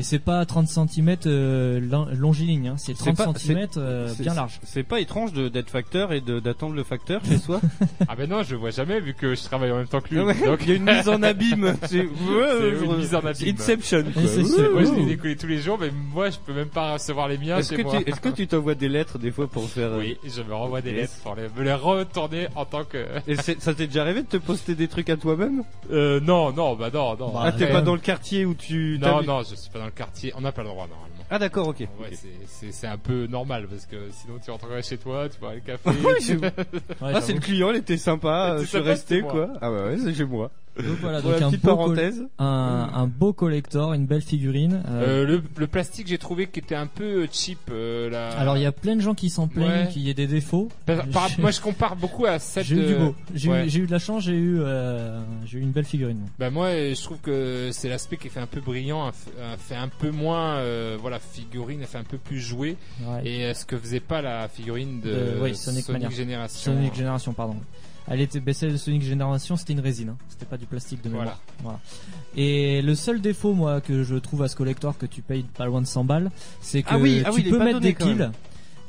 [0.03, 4.35] C'est pas 30 cm euh, long- longiligne hein, c'est C'est 30 pas- cm C'est- bien
[4.35, 4.61] large.
[4.65, 7.61] C'est pas étrange de- d'être facteur et d'attendre le facteur chez soi
[8.09, 10.15] Ah ben non, je le vois jamais vu que je travaille en même temps que
[10.15, 10.21] lui.
[10.21, 11.77] Ah Donc, Il y a une mise en abîme.
[11.87, 13.55] C'est une mise en abîme.
[13.59, 14.05] Inception.
[14.15, 17.39] Moi, je les décolle tous les jours, mais moi, je peux même pas recevoir les
[17.39, 19.99] miens Est-ce que, tu, est-ce que tu t'envoies des lettres des fois pour faire euh,
[20.01, 21.13] Oui, je me renvoie des lettres?
[21.23, 23.05] pour me les retourner en tant que.
[23.69, 25.63] Ça t'est déjà arrivé de te poster des trucs à toi-même
[25.93, 27.33] Euh, non, non, bah non, non.
[27.33, 28.97] Bah, Ah, t'es pas dans le quartier où tu.
[28.99, 30.33] Non, t'habites- non, je suis pas dans le quartier.
[30.37, 31.15] On n'a pas le droit normalement.
[31.31, 31.81] Ah d'accord, ok.
[31.81, 35.39] Ouais, c'est- c'est c'est un peu normal parce que sinon tu rentrerais chez toi, tu
[35.39, 35.91] boirais le café.
[35.91, 36.51] Oui, Ouais,
[37.03, 37.41] Ah, c'est le j'avoue.
[37.41, 39.33] client, il était sympa, euh, je suis sympa, resté c'était moi.
[39.33, 39.49] quoi.
[39.61, 40.51] Ah ouais, ouais, c'est chez moi.
[40.79, 42.23] Donc voilà, donc un petite beau, parenthèse.
[42.39, 44.83] un, un beau collector, une belle figurine.
[44.89, 47.59] euh, Euh, le, le plastique, j'ai trouvé qu'il était un peu cheap.
[47.71, 48.29] euh, là.
[48.39, 49.89] Alors il y a plein de gens qui s'en plaignent Ouais.
[49.93, 50.69] qu'il y ait des défauts.
[50.87, 52.65] Par- par- J'ai- moi, je compare beaucoup à cette.
[52.65, 53.15] J'ai eu du beau.
[53.35, 53.67] J'ai ouais.
[53.67, 56.19] eu, j'ai eu de la chance, j'ai eu, euh, j'ai eu une belle figurine.
[56.19, 56.29] moi.
[56.39, 59.11] Bah moi, je trouve que c'est l'aspect qui fait un peu brillant,
[59.59, 62.77] fait un peu moins, euh, voilà, figurine, fait un peu plus joué.
[63.05, 63.27] Ouais.
[63.29, 65.87] Et ce que faisait pas la figurine de, De- oui, Sonic.
[66.11, 66.73] Génération?
[66.73, 67.57] Sonic Génération, pardon.
[68.11, 70.17] Elle était baissée de Sonic Génération, c'était une résine, hein.
[70.29, 71.41] c'était pas du plastique de mémoire.
[71.63, 71.79] Voilà.
[72.37, 75.67] Et le seul défaut, moi, que je trouve à ce collector que tu payes pas
[75.67, 76.31] loin de 100 balles,
[76.61, 78.31] c'est que Ah oui, ah tu oui, peux mettre des piles.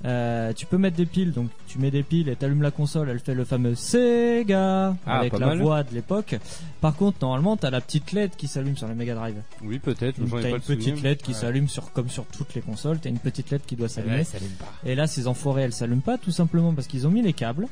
[0.05, 3.09] Euh, tu peux mettre des piles, donc tu mets des piles et t'allumes la console,
[3.09, 5.61] elle fait le fameux Sega Ah, avec la mal.
[5.61, 6.35] voix de l'époque.
[6.79, 9.35] Par contre, normalement, t'as la petite LED qui s'allume sur la Mega Drive.
[9.61, 10.15] Oui, peut-être.
[10.15, 10.61] T'as une souvenir.
[10.61, 11.37] petite LED qui Ouais.
[11.37, 12.99] s'allume sur comme sur toutes les consoles.
[12.99, 14.23] T'as une petite LED qui doit s'allumer.
[14.23, 14.71] ça allume pas.
[14.85, 17.67] Et là, ces enfoirés, elles s'allument pas tout simplement parce qu'ils ont mis les câbles,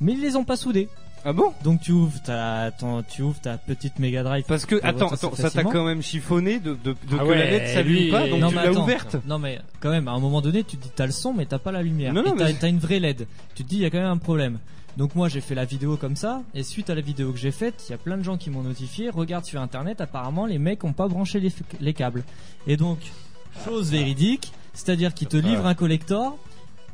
[0.00, 0.88] mais ils les ont pas soudés.
[1.24, 1.52] Ah bon?
[1.64, 4.44] Donc tu ouvres ta, ton- tu ouvres ta petite Mega Drive.
[4.46, 7.38] Parce que attends, attends, ça t'a quand même chiffonné de, de, de Ah que ouais,
[7.38, 8.82] la LED s'allume pas, donc non, tu mais l'as attends.
[8.84, 9.16] ouverte?
[9.26, 11.44] Non mais quand même, à un moment donné, tu te dis t'as le son, mais
[11.46, 12.12] t'as pas la lumière.
[12.14, 13.26] Non, non, et t'as, mais- t'as une vraie LED.
[13.56, 14.58] Tu te dis il y a quand même un problème.
[14.96, 17.50] Donc moi j'ai fait la vidéo comme ça, et suite à la vidéo que j'ai
[17.52, 19.10] faite, il y a plein de gens qui m'ont notifié.
[19.10, 22.22] Regarde sur internet, apparemment les mecs ont pas branché les, les câbles.
[22.68, 22.98] Et donc
[23.64, 26.38] chose véridique, c'est-à-dire qu'ils te livrent un collector,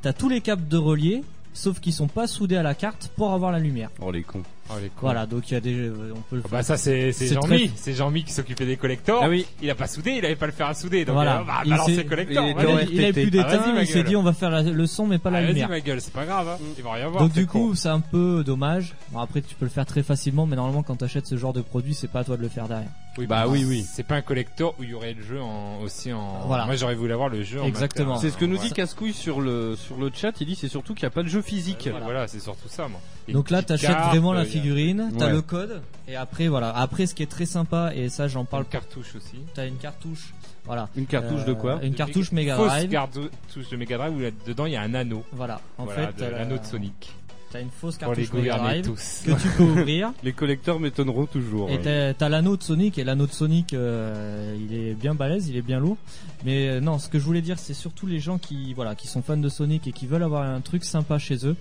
[0.01, 1.23] t'as tous les câbles de relié,
[1.55, 3.91] sauf qu'ils sont pas soudés à la carte pour avoir la lumière.
[4.03, 4.43] Oh les cons.
[4.71, 4.91] Oh, les.
[5.01, 6.59] Voilà, donc il y a des, euh, on peut le Ah faire.
[6.59, 9.21] Bah ça c'est Jean-Mi, très- c'est Jean-Mi qui s'occupait des collectors.
[9.23, 9.45] Ah oui.
[9.63, 11.41] Il a pas soudé, il avait pas le fer à souder, donc Voilà.
[11.41, 12.45] euh, bah, Il balance s'est- les collectors.
[12.47, 13.13] il il, il a RTT.
[13.13, 15.19] plus d'éteint, Ah, vas-y, ma il s'est dit on va faire la- le son mais
[15.19, 15.69] pas la Ah, Vas-y lumière.
[15.69, 16.59] ma gueule, c'est pas grave, hein.
[16.79, 17.23] il va rien voir.
[17.23, 18.95] Donc du coup, c'est un peu dommage.
[19.13, 21.61] Bon, après, tu peux le faire très facilement, mais normalement, quand t'achètes ce genre de
[21.61, 22.89] produit, c'est pas à toi de le faire derrière.
[23.19, 23.87] oui, bah mais oui, oui.
[23.89, 26.41] C'est pas un collector où il y aurait le jeu en, aussi en.
[26.47, 26.65] Voilà.
[26.67, 28.17] Moi j'aurais voulu avoir le jeu en Exactement.
[28.19, 28.73] C'est ce que nous dit.
[28.73, 30.33] Cascouille sur le sur le chat.
[30.41, 31.87] Il dit c'est surtout qu'il n'y a pas de jeu physique.
[31.91, 33.01] Voilà, Voilà, c'est surtout ça, moi.
[33.29, 35.33] Donc là, t'achètes vraiment la euh, y figurine, t'as Ouais.
[35.33, 36.71] le code, et après, voilà.
[36.77, 39.37] Après, ce qui est très sympa, et ça, j'en parle Une cartouche aussi.
[39.55, 40.35] T'as une cartouche,
[40.65, 40.89] voilà.
[40.97, 42.91] Une cartouche de Euh, quoi Une cartouche Une Mega Fausse Drive.
[42.91, 45.25] cartouche de Mega Drive où là, dedans il y a un anneau.
[45.33, 45.61] Voilà.
[45.79, 47.13] En voilà, fait, l'anneau de Sonic.
[47.53, 49.23] T'as une fausse cartouche Mega Drive tous.
[49.25, 50.13] que tu peux ouvrir.
[50.25, 51.71] Les collecteurs m'étonneront toujours.
[51.71, 55.49] Et t'as, t'as l'anneau de Sonic et l'anneau de Sonic, euh, il est bien balèze,
[55.49, 55.97] il est bien lourd.
[56.45, 59.07] Mais euh, non, ce que je voulais dire, c'est surtout les gens qui, voilà, qui
[59.07, 61.55] sont fans de Sonic et qui veulent avoir un truc sympa chez eux.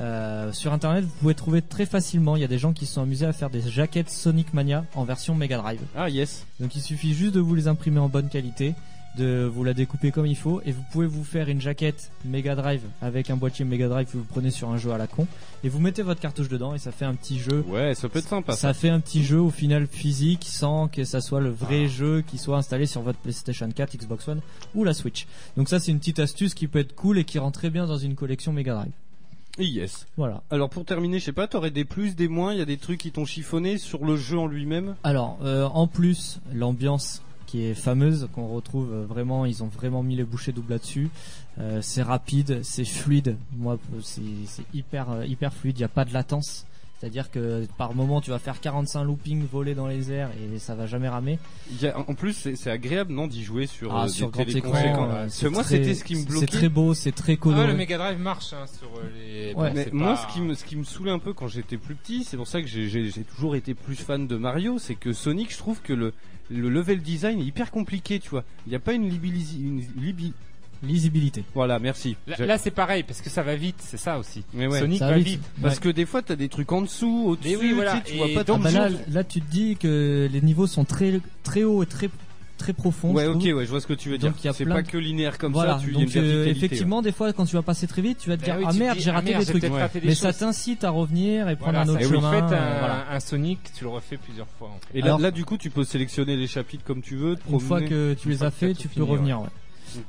[0.00, 2.36] Euh, sur Internet, vous pouvez trouver très facilement.
[2.36, 4.84] Il y a des gens qui se sont amusés à faire des jaquettes Sonic Mania
[4.94, 5.80] en version Mega Drive.
[5.96, 6.46] Ah yes.
[6.60, 8.74] Donc il suffit juste de vous les imprimer en bonne qualité,
[9.16, 12.54] de vous la découper comme il faut, et vous pouvez vous faire une jaquette Mega
[12.54, 15.26] Drive avec un boîtier Mega Drive que vous prenez sur un jeu à la con,
[15.64, 18.18] et vous mettez votre cartouche dedans et ça fait un petit jeu Ouais, ça peut
[18.18, 18.52] être sympa.
[18.52, 18.58] Ça.
[18.58, 22.22] ça fait un petit jeu au final physique sans que ça soit le vrai jeu
[22.26, 24.40] qui soit installé sur votre PlayStation 4, Xbox One
[24.74, 25.26] ou la Switch.
[25.56, 27.86] Donc ça c'est une petite astuce qui peut être cool et qui rentre très bien
[27.86, 28.92] dans une collection Mega Drive.
[29.58, 30.06] Yes.
[30.16, 30.42] Voilà.
[30.50, 32.52] Alors pour terminer, je sais pas, t'aurais des plus, des moins.
[32.52, 34.96] Il y a des trucs qui t'ont chiffonné sur le jeu en lui-même?
[35.02, 40.02] Alors euh, en plus l'ambiance qui est fameuse qu'on retrouve euh, vraiment ils ont vraiment
[40.02, 41.10] mis les bouchées doubles là-dessus
[41.58, 44.20] Euh, c'est rapide c'est fluide moi c'est
[44.74, 46.66] hyper hyper fluide il y a pas de latence
[46.98, 50.74] c'est-à-dire que par moment tu vas faire 45 loopings volés dans les airs et ça
[50.74, 51.38] va jamais ramer
[51.70, 54.44] Il y a- en plus, c'est agréable, non, d'y jouer sur, ah, euh, sur des
[54.60, 56.46] grand écran euh, Parce c'est que moi, c'était ce qui me bloquait.
[56.50, 59.46] c'est très beau c'est très Ah, coloré le Mega Drive marche hein, sur euh, les.
[59.54, 59.68] Ouais.
[59.68, 61.48] bon, Mais c'est moi, pas- ce qui me, ce qui me saoulait un peu quand
[61.48, 64.94] j'étais plus petit, c'est pour ça que j'ai- toujours été plus fan de Mario, c'est
[64.94, 66.12] que Sonic, je trouve que le,
[66.50, 68.44] le level design est hyper compliqué, tu vois.
[68.66, 70.32] Il n'y a pas une libi-
[70.82, 72.16] lisibilité Voilà, merci.
[72.38, 74.44] Là, c'est pareil parce que ça va vite, c'est ça aussi.
[74.54, 74.80] Mais ouais.
[74.80, 75.26] Sonic Ça va vite.
[75.26, 75.42] vite.
[75.62, 75.80] Parce Ouais.
[75.82, 77.92] que des fois, t'as des trucs en dessous, au-dessus, oui, voilà.
[77.92, 80.40] tu sais, tu vois Et pas Ah bah de là, tu te dis que les
[80.40, 82.08] niveaux sont très très hauts et très
[82.58, 84.40] très profonds Ouais, ok, ouais, je vois ce que tu veux Donc, dire.
[84.42, 87.02] il y a C'est pas de- que linéaire comme voilà ça, tu donc euh, effectivement
[87.02, 88.72] des fois quand tu vas passer très vite tu vas te Ben dire oui, ah
[88.72, 89.88] merde j'ai ah raté merde, des trucs Ouais.
[89.92, 90.18] des mais choses.
[90.20, 93.04] ça t'incite à revenir et prendre Voilà, un autre et vous chemin faites un, voilà.
[93.10, 94.68] un Sonic, tu le refais plusieurs fois.
[94.68, 94.98] En fait.
[94.98, 97.42] Et là, Alors- là, du coup, tu peux sélectionner les chapitres comme tu veux, te
[97.52, 99.48] une fois que tu les as fait tu peux revenir ouais.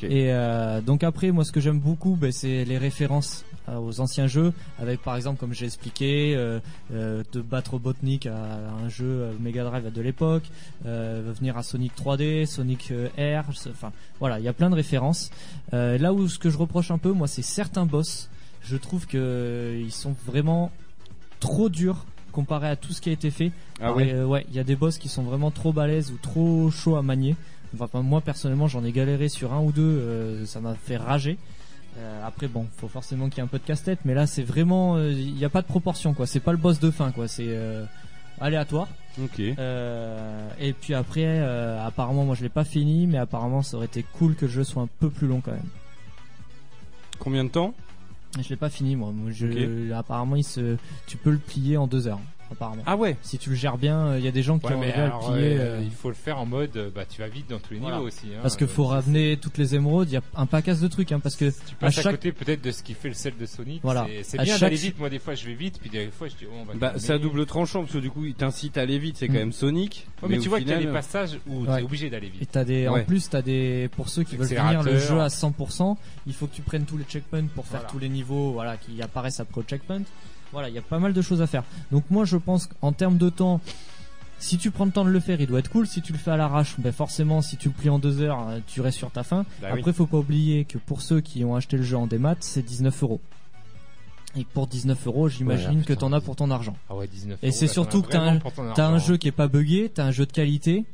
[0.03, 3.99] Et euh, donc après, moi, ce que j'aime beaucoup, ben, c'est les références euh, aux
[3.99, 6.59] anciens jeux, avec par exemple, comme j'ai expliqué, euh,
[6.91, 8.35] de battre Robotnik à
[8.83, 10.43] un jeu Mega Drive de l'époque,
[10.83, 15.29] venir à Sonic 3D, Sonic R, c'est- enfin voilà, il y a plein de références.
[15.71, 18.29] Là où ce que je reproche un peu, moi, c'est certains boss.
[18.63, 20.71] Je trouve que ils sont vraiment
[21.39, 23.51] trop durs comparé à tout ce qui a été fait.
[23.81, 24.11] Ah ouais.
[24.13, 26.95] Euh, ouais, il y a des boss qui sont vraiment trop balèzes ou trop chauds
[26.95, 27.35] à manier.
[27.79, 31.37] Enfin, moi personnellement, j'en ai galéré sur un ou deux, euh, ça m'a fait rager.
[31.99, 34.43] Euh, après, bon, faut forcément qu'il y ait un peu de casse-tête, mais là, c'est
[34.43, 36.27] vraiment, euh, il n'y a pas de proportion, quoi.
[36.27, 37.27] C'est pas le boss de fin, quoi.
[37.27, 37.85] C'est euh,
[38.39, 38.87] aléatoire.
[39.19, 39.39] Ok.
[39.39, 43.87] Euh, et puis après, euh, apparemment, moi, je l'ai pas fini, mais apparemment, ça aurait
[43.87, 45.69] été cool que le jeu soit un peu plus long, quand même.
[47.19, 47.73] Combien de temps?
[48.39, 49.11] Je l'ai pas fini, moi.
[49.11, 52.19] Moi, je- Apparemment, il se, tu peux le plier en deux heures.
[52.51, 52.83] Apparemment.
[52.85, 53.17] Ah ouais.
[53.21, 55.01] Si tu le gères bien, il y a des gens qui Ouais, ont mais arrivé
[55.01, 55.57] à le alors, plier.
[55.57, 57.73] euh, euh, il faut le faire en mode, euh, bah, tu vas vite dans tous
[57.73, 57.97] les Voilà.
[57.97, 58.27] niveaux aussi.
[58.33, 58.39] hein.
[58.41, 61.11] Parce qu'il faut Euh, ramener toutes les émeraudes, il y a un paquet de trucs,
[61.11, 63.13] hein, parce que Tu passes à à, chaque- côté peut-être de ce qui fait le
[63.13, 63.81] sel de Sonic.
[63.83, 64.07] Voilà.
[64.23, 64.97] C'est- bien chaque- d'aller vite.
[64.99, 66.93] Moi, des fois, je vais vite, puis des fois, je dis, oh, on va Bah,
[66.97, 69.17] c'est à double tranchant parce que du coup, il t'incite à aller vite.
[69.17, 69.37] C'est quand Mm.
[69.37, 70.07] même Sonic.
[70.21, 71.77] Ouais, mais, tu vois qu'il y a des passages où Ouais.
[71.77, 72.49] t'es obligé d'aller et vite.
[72.51, 73.01] t'as des, Ouais.
[73.01, 76.47] en plus t'as des, pour ceux qui veulent finir le jeu à 100%, il faut
[76.47, 79.61] que tu prennes tous les checkpoints pour faire tous les niveaux, voilà, qui apparaissent après
[79.61, 80.01] au checkpoint.
[80.51, 81.63] Voilà, il y a pas mal de choses à faire.
[81.91, 83.59] Donc moi, je pense qu'en termes de temps,
[84.39, 85.87] si tu prends le temps de le faire, il doit être cool.
[85.87, 88.47] Si tu le fais à l'arrache, ben forcément, si tu le plies en deux heures,
[88.47, 89.45] euh, tu restes sur ta fin.
[89.61, 89.79] Bah oui.
[89.79, 92.61] Après, faut pas oublier que pour ceux qui ont acheté le jeu en démat, c'est
[92.63, 93.19] 19 euros.
[94.35, 96.77] Et pour 19 euros, j'imagine Ouais, que t'en as pour ton argent.
[96.89, 98.39] Ah ouais, 19 Et c'est surtout as que t'as un-
[98.75, 100.85] T'as un jeu qui est pas buggé, t'as un jeu de qualité,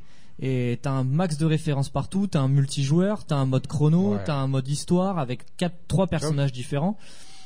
[0.41, 4.23] et t'as un max de références partout, t'as un multijoueur, t'as un mode chrono, Ouais.
[4.25, 6.97] t'as un mode histoire avec quatre, trois personnages différents.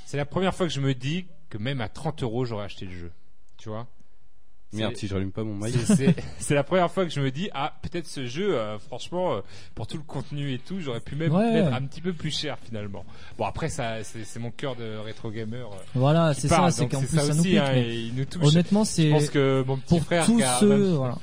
[0.06, 2.86] C'est la première fois que je me dis que même à 30 euros, j'aurais acheté
[2.86, 3.12] le jeu.
[3.58, 3.88] Tu vois?
[4.74, 5.74] Merde, si je rallume pas mon mic.
[6.40, 9.40] c'est- la première fois que je me dis ah peut-être ce jeu euh, franchement euh,
[9.76, 11.54] pour tout le contenu et tout j'aurais pu même Ouais.
[11.54, 13.06] mettre un petit peu plus cher finalement
[13.38, 17.00] bon après ça c'est mon cœur de rétro gamer euh, Voilà, c'est ça, c'est qu'en
[17.00, 17.58] plus ça ça nous aussi pique.
[17.60, 20.26] hein, mais et il nous touche Honnêtement, je c'est pense que mon petit pour frère
[20.26, 21.18] tous qui a ceux, 20 voilà,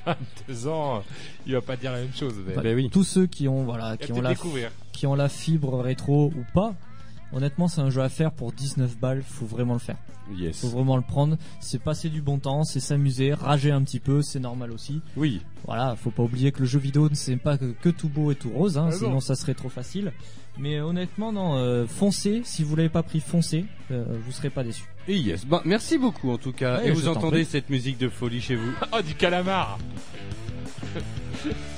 [0.48, 1.00] 22 ans euh,
[1.46, 2.88] il va pas dire la même chose mais Bah, Ben oui.
[2.90, 5.28] tous ceux qui ont voilà, il va qui ont peut-être la découvrir qui ont la
[5.28, 6.74] fibre rétro ou pas.
[7.34, 9.96] Honnêtement, c'est un jeu à faire pour 19 balles, faut vraiment le faire.
[10.36, 10.60] Yes.
[10.60, 14.22] Faut vraiment le prendre, c'est passer du bon temps, c'est s'amuser, rager un petit peu,
[14.22, 15.02] c'est normal aussi.
[15.16, 15.42] Oui.
[15.66, 18.30] Voilà, faut pas oublier que le jeu vidéo ne c'est pas que, que tout beau
[18.30, 18.98] et tout rose, hein, Ah non.
[18.98, 20.12] sinon ça serait trop facile.
[20.58, 24.62] Mais honnêtement, non, euh, foncez, si vous l'avez pas pris, foncez, euh, vous serez pas
[24.62, 24.84] déçus.
[25.08, 25.44] Et yes.
[25.44, 26.78] Ben, merci beaucoup en tout cas.
[26.78, 29.78] Ouais, Et vous t'en entendez cette musique de folie chez vous oh du calamar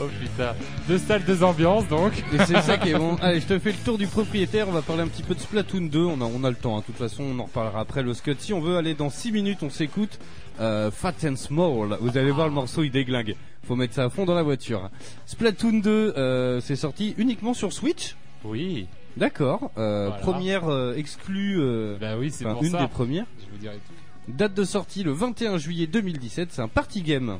[0.00, 0.54] oh putain
[0.88, 3.16] deux salles deux ambiances donc Et c'est ça qui est bon.
[3.22, 4.68] Allez, je te fais le tour du propriétaire.
[4.68, 5.98] On va parler un petit peu de Splatoon 2.
[6.04, 6.76] On a, on a le temps.
[6.76, 6.80] hein.
[6.80, 8.40] De toute façon, on en reparlera après le Scud.
[8.40, 10.18] Si on veut aller dans 6 minutes, on s'écoute.
[10.60, 11.98] Euh, Fat and Small.
[12.00, 13.34] Vous allez voir le morceau, il déglingue.
[13.64, 14.90] Faut mettre ça à fond dans la voiture.
[15.26, 18.16] Splatoon 2, euh, c'est sorti uniquement sur Switch?
[18.44, 18.86] oui
[19.16, 19.70] D'accord.
[19.78, 20.22] Euh, Voilà.
[20.22, 21.58] Première exclue.
[22.00, 23.24] bah oui c'est pour une ça des premières.
[23.40, 26.48] je vous dirai tout Date de sortie le 21 juillet 2017.
[26.52, 27.38] C'est un party game.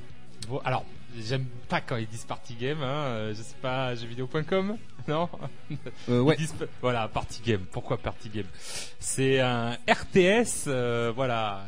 [0.65, 0.85] Alors,
[1.23, 4.77] j'aime pas quand ils disent party game, hein, euh, je sais pas, jeuxvideo.com,
[5.09, 5.29] non
[6.09, 6.37] Euh, ouais.
[6.83, 7.65] Voilà, party game.
[7.71, 8.47] Pourquoi party game?
[8.99, 11.65] C'est un RTS, euh, voilà,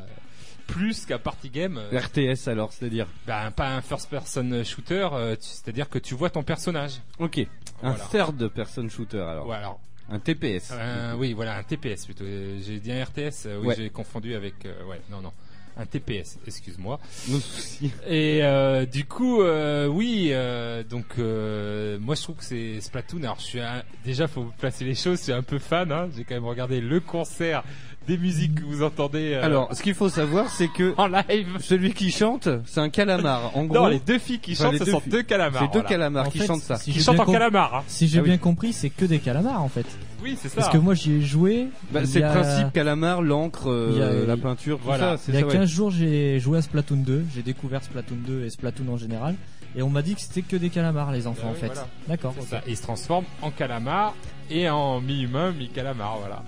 [0.66, 1.80] plus qu'un party game.
[1.92, 3.06] RTS alors, c'est-à-dire?
[3.26, 7.00] ben, pas un first person shooter, euh, tu- c'est-à-dire que tu vois ton personnage.
[7.18, 7.38] Ok.
[7.82, 8.04] Un Voilà.
[8.10, 9.46] third person shooter alors.
[9.46, 9.80] Ouais, alors,
[10.10, 10.70] Un TPS.
[10.72, 12.24] euh, oui, voilà, un TPS plutôt.
[12.24, 13.76] Euh, J'ai dit un RTS, euh, oui, Ouais.
[13.76, 15.32] j'ai confondu avec, euh, ouais, non, non.
[15.80, 16.98] Un TPS, excuse-moi.
[17.28, 17.92] Nos soucis.
[18.08, 23.22] Et euh, du coup, euh, oui, euh, donc euh, moi je trouve que c'est Splatoon.
[23.22, 25.18] Alors je suis un- déjà, faut placer les choses.
[25.18, 25.92] Je suis un peu fan.
[25.92, 27.62] Hein, J'ai quand même regardé le concert
[28.08, 31.46] des musiques que vous entendez euh, Alors, ce qu'il faut savoir, c'est que en live.
[31.60, 33.56] celui qui chante, c'est un calamar.
[33.56, 35.12] En gros, Non, les deux filles qui Enfin, chantent, les ce deux sont filles.
[35.12, 35.60] deux calamars.
[35.60, 35.88] c'est deux voilà.
[35.88, 36.76] calamars En qui fait, chantent ça.
[36.76, 37.74] si Qui j'ai chantent bien en com- calamar.
[37.76, 37.82] Hein.
[37.86, 38.28] Si j'ai Ah oui.
[38.30, 39.86] bien compris, c'est que des calamars en fait.
[40.22, 40.56] Oui, c'est ça.
[40.56, 41.68] Parce que moi j'y ai joué.
[41.92, 44.78] Bah, il c'est y le a- principe calamar, l'encre, euh, il y a- la peinture,
[44.78, 45.16] tout Voilà.
[45.16, 45.22] ça.
[45.24, 45.52] C'est Il y a ça, ouais.
[45.52, 49.36] 15 jours, j'ai joué à Splatoon 2, j'ai découvert Splatoon 2 et Splatoon en général,
[49.76, 51.66] et on m'a dit que c'était que des calamars les enfants Bah en oui, fait.
[51.66, 51.86] voilà.
[52.08, 52.32] D'accord.
[52.36, 52.48] C'est ok.
[52.50, 52.62] ça.
[52.66, 54.14] Et ils se transforment en calamar
[54.50, 56.42] et en mi-humain, mi-calamar, voilà.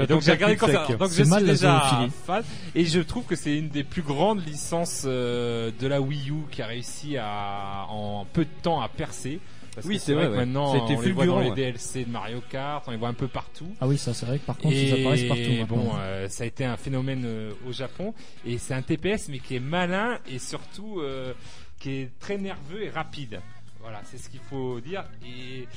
[0.00, 0.98] Ça donc j'ai regardé sec.
[0.98, 2.44] Donc je C'est suis mal la déjà fan
[2.74, 6.34] et je trouve que c'est une des plus grandes licences euh, de la Wii U
[6.50, 9.40] qui a réussi à en peu de temps à percer.
[9.74, 10.36] Parce Oui, c'est vrai, que ouais.
[10.38, 11.72] maintenant C'était on les voit dans fulgurant, les.
[11.72, 13.68] DLC de Mario Kart, on les voit un peu partout.
[13.80, 15.42] Ah oui, ça c'est vrai que par contre ils Et apparaissent partout.
[15.60, 15.76] maintenant.
[15.76, 18.12] bon, euh, ça a été un phénomène euh, au Japon
[18.44, 21.32] et c'est un TPS mais qui est malin et surtout euh,
[21.78, 23.40] qui est très nerveux et rapide.
[23.80, 25.68] Voilà, c'est ce qu'il faut dire et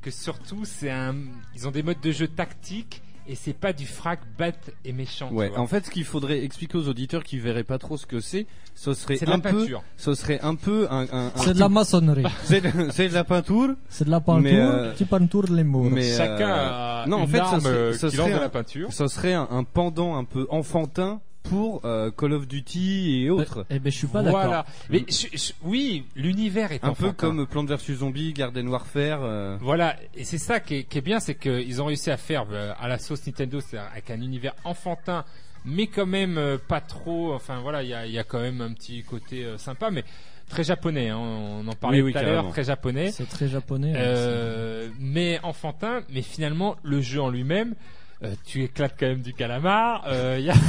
[0.00, 1.16] que surtout c'est un,
[1.56, 5.30] ils ont des modes de jeu tactiques et c'est pas du frac bête et méchant.
[5.32, 8.20] Ouais, en fait, ce qu'il faudrait expliquer aux auditeurs qui verraient pas trop ce que
[8.20, 9.82] c'est, ce serait un la peu, peinture.
[9.96, 12.24] ce serait un peu un, un, un C'est de la maçonnerie.
[12.44, 12.60] c'est
[13.08, 15.90] de, la peinture, c'est de la peinture, Mais, euh, tu peinture les murs.
[15.90, 18.32] mais Chacun euh, a non, en une fait, ça arme serait- euh, ça qui serait
[18.34, 18.92] de la peinture.
[18.92, 23.64] ce serait un, un pendant un peu enfantin pour euh, Call of Duty et autres.
[23.70, 24.40] Eh ben je suis pas d'accord.
[24.40, 24.66] Voilà.
[24.90, 29.20] Mais je- je- oui, l'univers est Un peu comme Plants vs Zombies, Garden Warfare.
[29.22, 32.16] euh, Voilà, et c'est ça qui est, qui est bien, c'est qu'ils ont réussi à
[32.16, 35.24] faire euh, à la sauce Nintendo, c'est avec un univers enfantin,
[35.66, 37.34] mais quand même euh, pas trop.
[37.34, 39.90] Enfin voilà, il y a, il y a quand même un petit côté euh, sympa,
[39.90, 40.02] mais
[40.48, 41.10] très japonais.
[41.10, 43.10] Hein, on en parlait Oui, oui, tout à l'heure, très japonais.
[43.12, 43.92] C'est très japonais.
[43.94, 47.74] hein, Euh, mais enfantin, mais finalement le jeu en lui-même,
[48.22, 50.04] euh, tu éclates quand même du calamar.
[50.06, 50.54] euh, il y a...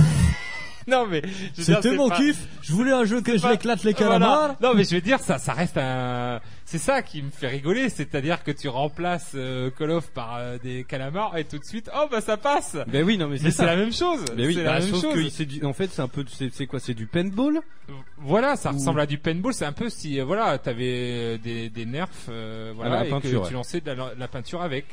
[0.88, 2.38] non mais je veux c'est- dire, C'était mon pas- kiff.
[2.62, 4.08] Je voulais un jeu que je pas- l'éclate les voilà.
[4.20, 4.56] calamars.
[4.62, 6.40] Non, mais je veux dire, ça, ça reste un.
[6.68, 10.58] C'est ça qui me fait rigoler, c'est-à-dire que tu remplaces euh, Call of par euh,
[10.64, 12.76] des calamars et tout de suite, oh bah ça passe.
[12.88, 14.26] Ben oui, non mais c'est la même chose.
[14.36, 15.14] Mais oui, c'est bah, la même sauf chose.
[15.14, 17.62] que c'est du- en fait c'est un peu, c'est quoi, c'est du paintball?
[18.18, 19.54] Voilà, ça Ou- ressemble à du paintball.
[19.54, 23.10] C'est un peu si, euh, voilà, t'avais euh, des, des nerfs, euh, voilà, la et
[23.10, 23.48] peinture, que ouais.
[23.50, 24.86] tu lançais de la, la peinture avec.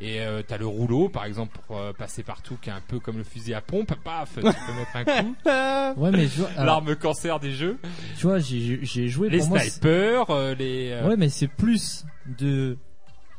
[0.00, 2.98] Et euh, t'as le rouleau, par exemple, pour euh, passer partout, qui est un peu
[2.98, 3.94] comme le fusil à pompe.
[4.02, 6.00] Paf, tu peux mettre un coup.
[6.00, 7.78] Ouais, mais je vois, alors, L'arme cancer des jeux.
[8.18, 9.60] tu vois, j'ai joué Les pour moi.
[9.60, 10.90] c'est- snipers, euh, les.
[10.90, 12.04] euh, Ouais, mais c'est plus
[12.38, 12.76] de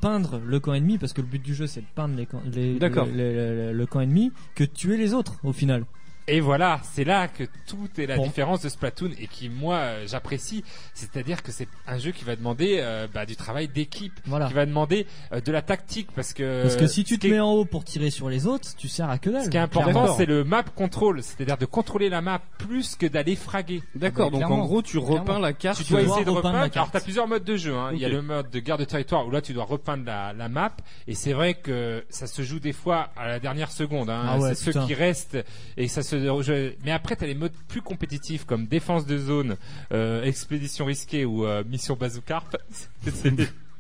[0.02, 2.42] peindre le camp ennemi parce que le but du jeu c'est de peindre les camps-
[2.54, 3.06] les- D'accord.
[3.08, 5.86] le, le- le- le camp ennemi que de tuer les autres au final.
[6.28, 8.24] Et voilà, c'est là que tout est la Bon.
[8.24, 10.64] différence de Splatoon et qui moi euh, j'apprécie,
[10.96, 14.48] c'est-à-dire que c'est un jeu qui va demander euh, bah, du travail d'équipe, Voilà.
[14.48, 17.40] qui va demander euh, de la tactique parce que Parce que si tu te mets
[17.40, 19.46] en haut pour tirer sur les autres, tu sers à que dalle.
[19.46, 23.06] ce qui est important, c'est le map control, c'est-à-dire de contrôler la map plus que
[23.06, 23.84] d'aller fraguer.
[23.94, 25.78] D'accord, donc en gros tu repeins la carte.
[25.84, 26.54] Tu dois essayer de repeindre repeindre.
[26.56, 26.90] la Alors carte.
[26.94, 27.76] t'as plusieurs modes de jeu.
[27.76, 27.92] Hein.
[27.94, 30.34] Il y a le mode de garde de territoire où là tu dois repeindre la,
[30.34, 30.72] la map
[31.08, 34.10] et c'est vrai que ça se joue des fois à la dernière seconde.
[34.10, 34.24] Hein.
[34.28, 35.38] Ah ouais, c'est ceux qui restent
[35.78, 36.76] et ça se ce jeu.
[36.84, 39.58] Mais après, t'as les modes plus compétitifs comme défense de zone,
[39.92, 42.58] euh, expédition risquée ou euh, mission bazookarp.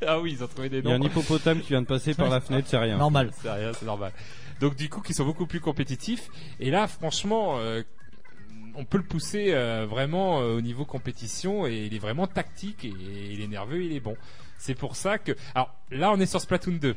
[0.06, 1.06] Ah oui, ils ont trouvé des Il y a noms.
[1.06, 2.98] un hippopotame qui vient de passer par la fenêtre, c'est rien.
[2.98, 3.32] Normal.
[3.42, 4.12] C'est rien, c'est normal.
[4.60, 6.30] Donc du coup, qui sont beaucoup plus compétitifs.
[6.60, 7.82] Et là, franchement, euh,
[8.76, 12.86] on peut le pousser euh, vraiment euh, au niveau compétition et il est vraiment tactique
[12.86, 12.94] et,
[13.32, 14.16] il est nerveux, il est bon.
[14.58, 15.34] C'est pour ça que.
[15.54, 16.96] Alors là, on est sur Splatoon 2.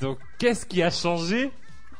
[0.00, 1.50] Donc qu'est-ce qui a changé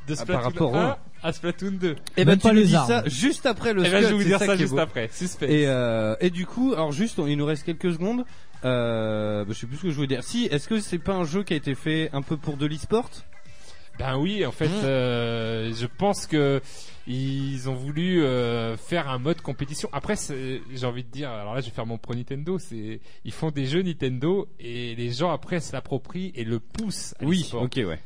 [0.09, 0.97] de Ah, par Splatoon rapport au 1 un.
[1.23, 2.89] à Splatoon 2 Et Même ben tu nous les dis armes.
[2.89, 5.09] ça juste après le Eh ben, je vais vous dire ça juste après.
[5.13, 5.49] Suspense.
[5.51, 8.25] Et, euh, et du coup, alors juste, on- il nous reste quelques secondes.
[8.65, 10.23] Euh, bah, je sais plus ce que je voulais dire.
[10.25, 12.67] Si, est-ce que c'est pas un jeu qui a été fait un peu pour de
[12.67, 13.09] l'e-sport?
[13.99, 14.85] Ben oui, en fait, Mmh.
[14.85, 16.63] euh, je pense que
[17.07, 19.89] ils ont voulu euh, faire un mode compétition.
[19.93, 22.59] Après, c'est- j'ai envie de dire, alors là, je vais faire mon pro Nintendo.
[22.59, 27.15] C'est, ils font des jeux Nintendo et les gens après se l'approprient et le poussent.
[27.21, 27.99] À Oui, ok, ouais.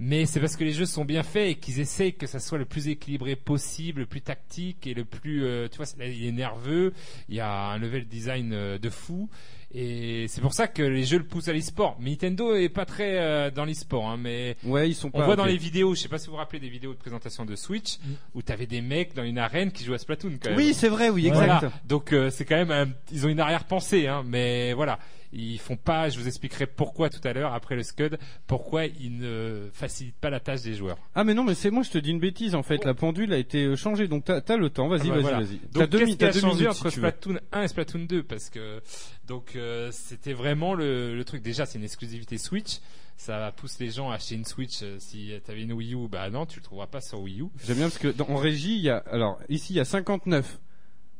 [0.00, 2.58] Mais c'est parce que les jeux sont bien faits et qu'ils essayent que ça soit
[2.58, 6.32] le plus équilibré possible, le plus tactique et le plus, euh, tu vois, il est
[6.32, 6.92] nerveux.
[7.28, 9.28] Il y a un level design euh, de fou.
[9.76, 11.96] Et c'est pour ça que les jeux le poussent à l'e-sport.
[12.00, 15.20] Mais Nintendo est pas très euh, dans l'e-sport, hein, mais Ouais, ils sont pas.
[15.20, 16.98] on voit dans les vidéos, je sais pas si vous vous rappelez des vidéos de
[16.98, 17.98] présentation de Switch,
[18.34, 20.58] où t'avais des mecs dans une arène qui jouaient à Splatoon quand même.
[20.58, 21.56] Oui, c'est vrai, oui, Voilà.
[21.56, 21.72] exact.
[21.86, 24.98] Donc euh, c'est quand même, un- ils ont une arrière-pensée, hein, mais voilà.
[25.34, 29.16] Ils font pas, je vous expliquerai pourquoi tout à l'heure, après le Scud, pourquoi ils
[29.18, 30.96] ne facilitent pas la tâche des joueurs.
[31.14, 32.84] Ah mais non, mais c'est moi, je te dis une bêtise en fait.
[32.84, 34.88] La pendule a été euh, changée, donc t'as as le temps.
[34.88, 35.38] Vas-y, Ah bah vas-y, voilà.
[35.40, 35.60] vas-y.
[35.72, 36.96] Donc qu'est-ce qui a changé minutes entre si.
[36.96, 38.80] Splatoon 1 et Splatoon 2 Parce que
[39.26, 41.42] donc euh, c'était vraiment le, le truc.
[41.42, 42.78] Déjà, c'est une exclusivité Switch.
[43.16, 44.82] Ça pousse les gens à acheter une Switch.
[44.82, 47.46] euh, si t'avais une Wii U, bah non, tu le trouveras pas sur Wii U.
[47.64, 49.84] J'aime bien parce que dans, en régie, il y a alors ici il y a
[49.84, 50.58] 59,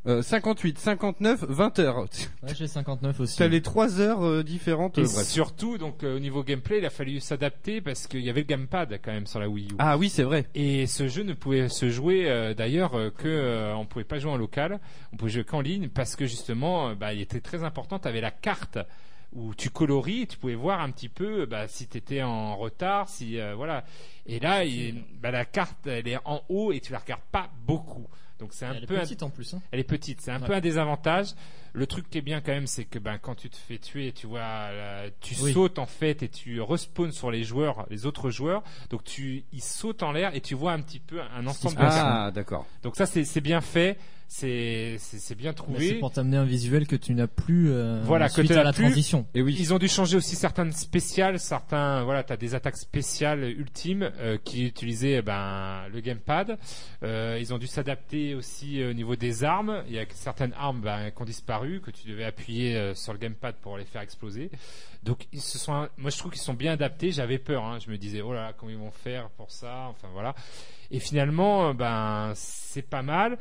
[0.06, 1.98] euh, 58, 59, 20 heures.
[2.42, 3.38] Ouais, j'ai 59 aussi.
[3.38, 4.98] T'as les trois heures euh, différentes.
[4.98, 5.26] Et euh, bref.
[5.26, 8.46] surtout, donc euh, au niveau gameplay, il a fallu s'adapter parce qu'il y avait le
[8.46, 9.74] gamepad quand même sur la Wii U.
[9.78, 10.46] Ah oui, c'est vrai.
[10.54, 14.18] Et ce jeu ne pouvait se jouer euh, d'ailleurs euh, que euh, on pouvait pas
[14.18, 14.78] jouer en local,
[15.12, 17.98] on pouvait jouer qu'en ligne parce que justement, euh, bah, il était très important.
[17.98, 18.78] Tu avais la carte
[19.32, 23.08] où tu coloris tu pouvais voir un petit peu bah, si tu étais en retard,
[23.08, 23.84] si euh, voilà.
[24.26, 27.48] Et là, il- bah, la carte elle est en haut et tu la regardes pas
[27.66, 28.06] beaucoup.
[28.44, 29.54] Donc c'est un Elle est peu un- petite en plus.
[29.54, 29.62] Hein.
[29.72, 30.46] elle est petite, c'est un Ouais.
[30.46, 31.28] peu un désavantage.
[31.76, 34.12] Le truc qui est bien quand même, c'est que ben quand tu te fais tuer,
[34.12, 35.52] tu vois, euh, tu Oui.
[35.52, 38.62] sautes en fait et tu respawns sur les joueurs, les autres joueurs.
[38.90, 41.80] Donc tu, ils sautent en l'air et tu vois un petit peu un ensemble de
[41.82, 42.64] Ah d'accord.
[42.84, 43.98] Donc ça c'est bien fait,
[44.28, 45.94] c'est c'est bien Mais C'est trouvé.
[45.94, 48.62] pour t'amener un visuel que tu n'as plus euh, Voilà, que suite tu à n'as
[48.64, 48.84] la plus.
[48.84, 49.26] transition.
[49.34, 49.56] Et oui.
[49.58, 54.38] Ils ont dû changer aussi certaines spéciales, certains voilà, t'as des attaques spéciales ultimes euh,
[54.44, 56.56] qui utilisaient ben le gamepad.
[57.02, 59.82] Euh, ils ont dû s'adapter aussi au niveau des armes.
[59.88, 63.12] Il y a certaines armes ben, qui ont disparu que tu devais appuyer euh, sur
[63.12, 64.50] le gamepad pour les faire exploser.
[65.02, 67.10] Donc ils se sont, moi je trouve qu'ils sont bien adaptés.
[67.12, 67.78] J'avais peur, hein.
[67.84, 69.86] je me disais oh là là comment ils vont faire pour ça?
[69.90, 70.34] Enfin voilà.
[70.90, 73.38] Et finalement euh, ben c'est pas mal.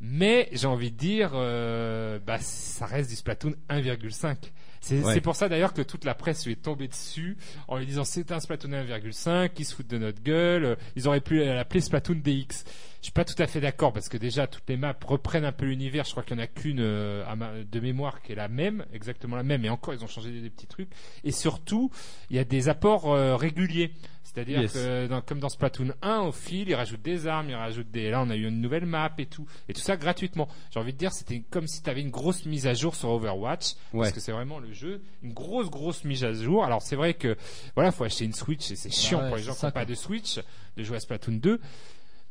[0.00, 4.36] Mais j'ai envie de dire, euh, bah, ça reste du Splatoon 1,5.
[4.82, 5.20] C'est Ouais.
[5.22, 8.30] pour ça d'ailleurs que toute la presse lui est tombée dessus en lui disant c'est
[8.30, 12.64] un Splatoon 1,5, ils se foutent de notre gueule, ils auraient pu l'appeler Splatoon DX.
[13.00, 15.52] Je suis pas tout à fait d'accord parce que déjà toutes les maps reprennent un
[15.52, 16.04] peu l'univers.
[16.04, 17.24] Je crois qu'il y en a qu'une euh,
[17.70, 20.40] de mémoire qui est la même, exactement la même, et encore ils ont changé des,
[20.40, 20.90] des petits trucs.
[21.24, 21.90] Et surtout,
[22.30, 23.92] il y a des apports euh, réguliers.
[24.24, 24.72] C'est-à-dire Yes.
[24.72, 28.10] que dans- comme dans Splatoon 1, au fil, ils rajoutent des armes, ils rajoutent des.
[28.10, 30.48] Là, on a eu une nouvelle map et tout, et tout ça gratuitement.
[30.72, 33.08] J'ai envie de dire, c'était comme si tu avais une grosse mise à jour sur
[33.10, 34.00] Overwatch, Ouais.
[34.00, 36.64] parce que c'est vraiment le jeu, une grosse grosse mise à jour.
[36.64, 37.36] Alors c'est vrai que
[37.76, 39.84] voilà, faut acheter une Switch et c'est chiant ouais, pour les gens qui n'ont pas
[39.86, 40.38] de Switch
[40.76, 41.60] de jouer à Splatoon 2.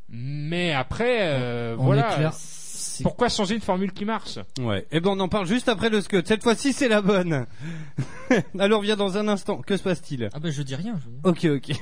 [0.08, 2.32] Mais après, euh, voilà.
[3.02, 4.38] Pourquoi changer une formule qui marche?
[4.58, 4.86] Ouais.
[4.90, 6.26] Et ben on en parle juste après le Scud.
[6.26, 7.46] Cette fois-ci c'est la bonne.
[8.58, 9.60] Alors viens dans un instant.
[9.60, 10.30] Que se passe-t-il?
[10.32, 10.98] Ah ben je dis rien.
[11.04, 11.28] Je.
[11.28, 11.76] Ok, ok.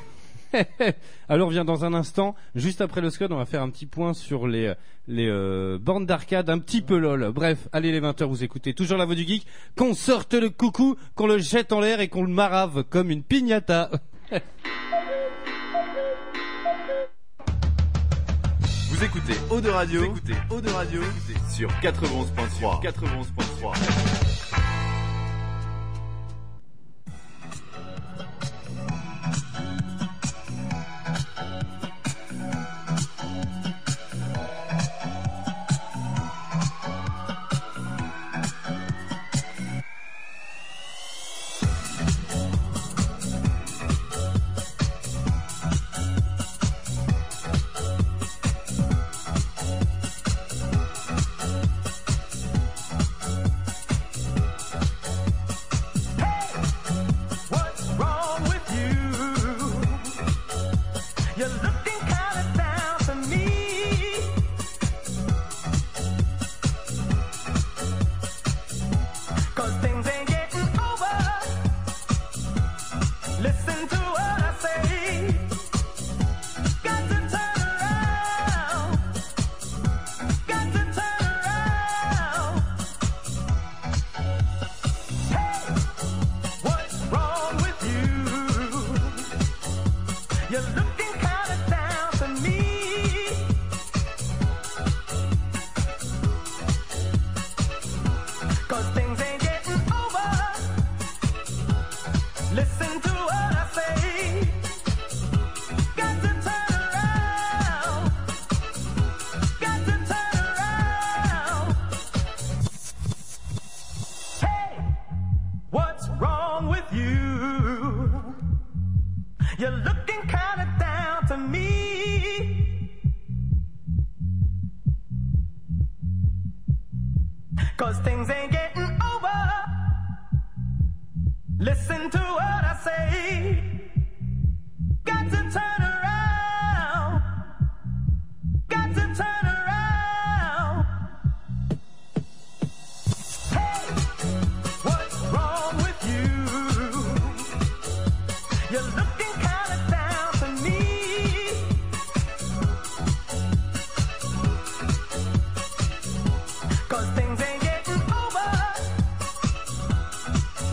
[1.28, 4.14] Alors viens dans un instant, juste après le Scud, on va faire un petit point
[4.14, 4.72] sur les
[5.06, 7.30] les euh, bornes d'arcade, un petit peu lol.
[7.32, 9.46] Bref, allez les 20h, vous écoutez toujours la voix du geek,
[9.76, 13.22] qu'on sorte le coucou, qu'on le jette en l'air et qu'on le marave comme une
[13.22, 13.90] piñata.
[18.94, 19.34] Vous écoutez.
[19.50, 20.34] Eau de Radio, vous écoutez.
[20.50, 21.00] Eau de Radio.
[21.50, 22.80] Sur 91.3.
[22.80, 24.33] 91.3.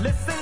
[0.01, 0.40] Listen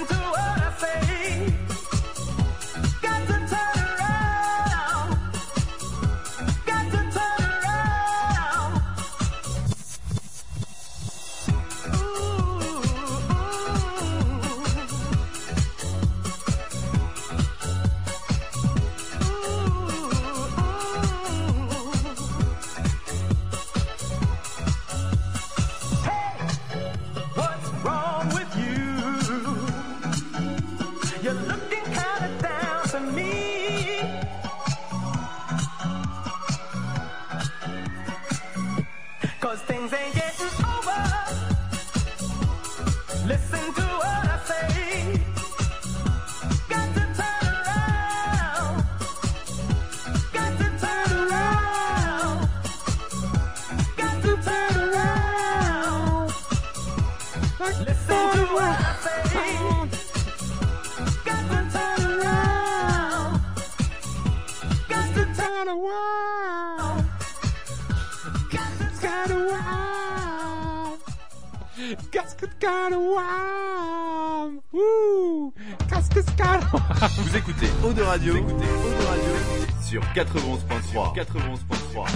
[80.94, 81.16] 91.3.
[81.16, 82.08] 91.3.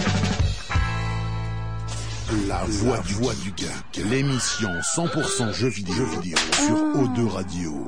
[2.48, 7.86] La voix du, voix du geek, l'émission 100% jeux vidéo, jeux vidéo sur O2 Radio.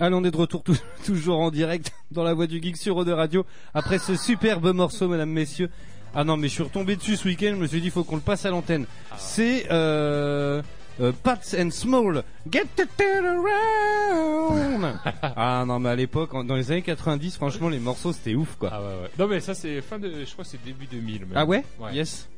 [0.00, 0.76] Allez, on est de retour tou-
[1.06, 5.08] toujours en direct dans la voix du geek sur Ode Radio après ce superbe morceau,
[5.08, 5.70] mesdames, messieurs.
[6.14, 7.52] Ah non, mais je suis retombé dessus ce week-end.
[7.54, 8.86] Je me suis dit, faut qu'on le passe à l'antenne.
[9.16, 10.60] C'est euh,
[11.00, 12.22] euh, Pats and Small.
[12.50, 14.98] Get the turn around.
[15.36, 18.56] ah non, mais à l'époque, en- dans les années 90, franchement, les morceaux c'était ouf,
[18.58, 18.70] quoi.
[18.72, 19.10] Ah ouais, ouais.
[19.18, 20.24] Non mais ça c'est fin de...
[20.24, 21.20] Je crois que c'est début 2000.
[21.20, 21.28] même.
[21.34, 21.94] Ah ouais, Ouais.
[21.94, 22.28] Yes.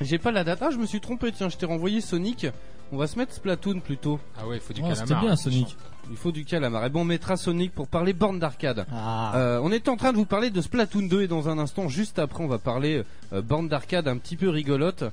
[0.00, 0.58] J'ai pas la date.
[0.62, 1.30] Ah, je me suis trompé.
[1.32, 2.46] Tiens, je t'ai renvoyé Sonic.
[2.90, 4.18] On va se mettre Splatoon plutôt.
[4.38, 5.06] Ah ouais, il faut du Oh, calamar.
[5.06, 5.76] C'était bien Sonic.
[6.10, 6.84] Il faut du calamar.
[6.84, 8.84] Et bon, on mettra Sonic pour parler borne d'arcade.
[8.92, 9.32] Ah.
[9.36, 11.88] Euh, on était en train de vous parler de Splatoon 2 et dans un instant,
[11.88, 15.04] juste après, on va parler euh, borne d'arcade un petit peu rigolote.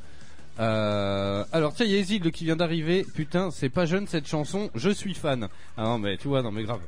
[0.60, 3.05] Euh, alors tiens, il y a Isilde qui vient d'arriver.
[3.16, 4.70] Putain, c'est pas jeune cette chanson.
[4.76, 5.47] Je suis fan.
[5.78, 6.82] Ah non, mais tu vois, non mais grave.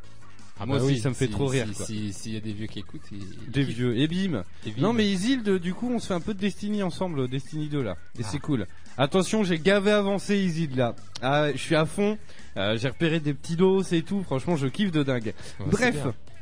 [0.60, 1.86] Ah Moi bah aussi, oui, ça me fait si- trop rire, si- quoi.
[1.88, 3.98] si- S'il y a des vieux qui écoutent, ils- Des vieux.
[3.98, 4.44] Et bim.
[4.78, 7.82] Non mais Isilde, du coup, on se fait un peu de Destiny ensemble, Destiny 2
[7.82, 7.96] là.
[8.20, 8.28] Et Ah.
[8.30, 8.68] c'est cool.
[8.98, 10.96] Attention, j'ai gavé avancé Isilde là.
[11.24, 12.18] Ah, je suis à fond.
[12.58, 14.22] Euh, j'ai repéré des petits dos et tout.
[14.24, 15.34] Franchement, je kiffe de dingue.
[15.62, 15.96] Ouais, Bref.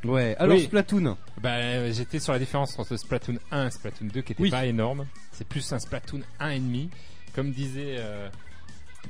[0.04, 0.34] Ouais.
[0.38, 0.64] Alors Oui.
[0.64, 1.16] Splatoon.
[1.40, 4.50] Bah, euh, j'étais sur la différence entre Splatoon 1 et Splatoon 2 qui était Oui.
[4.50, 5.06] pas énorme.
[5.32, 6.88] C'est plus un Splatoon 1,5.
[7.34, 8.28] Comme disait euh,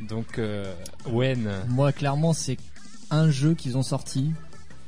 [0.08, 0.74] donc euh,
[1.06, 1.50] Wen.
[1.68, 2.56] Moi, clairement, c'est
[3.10, 4.32] un jeu qu'ils ont sorti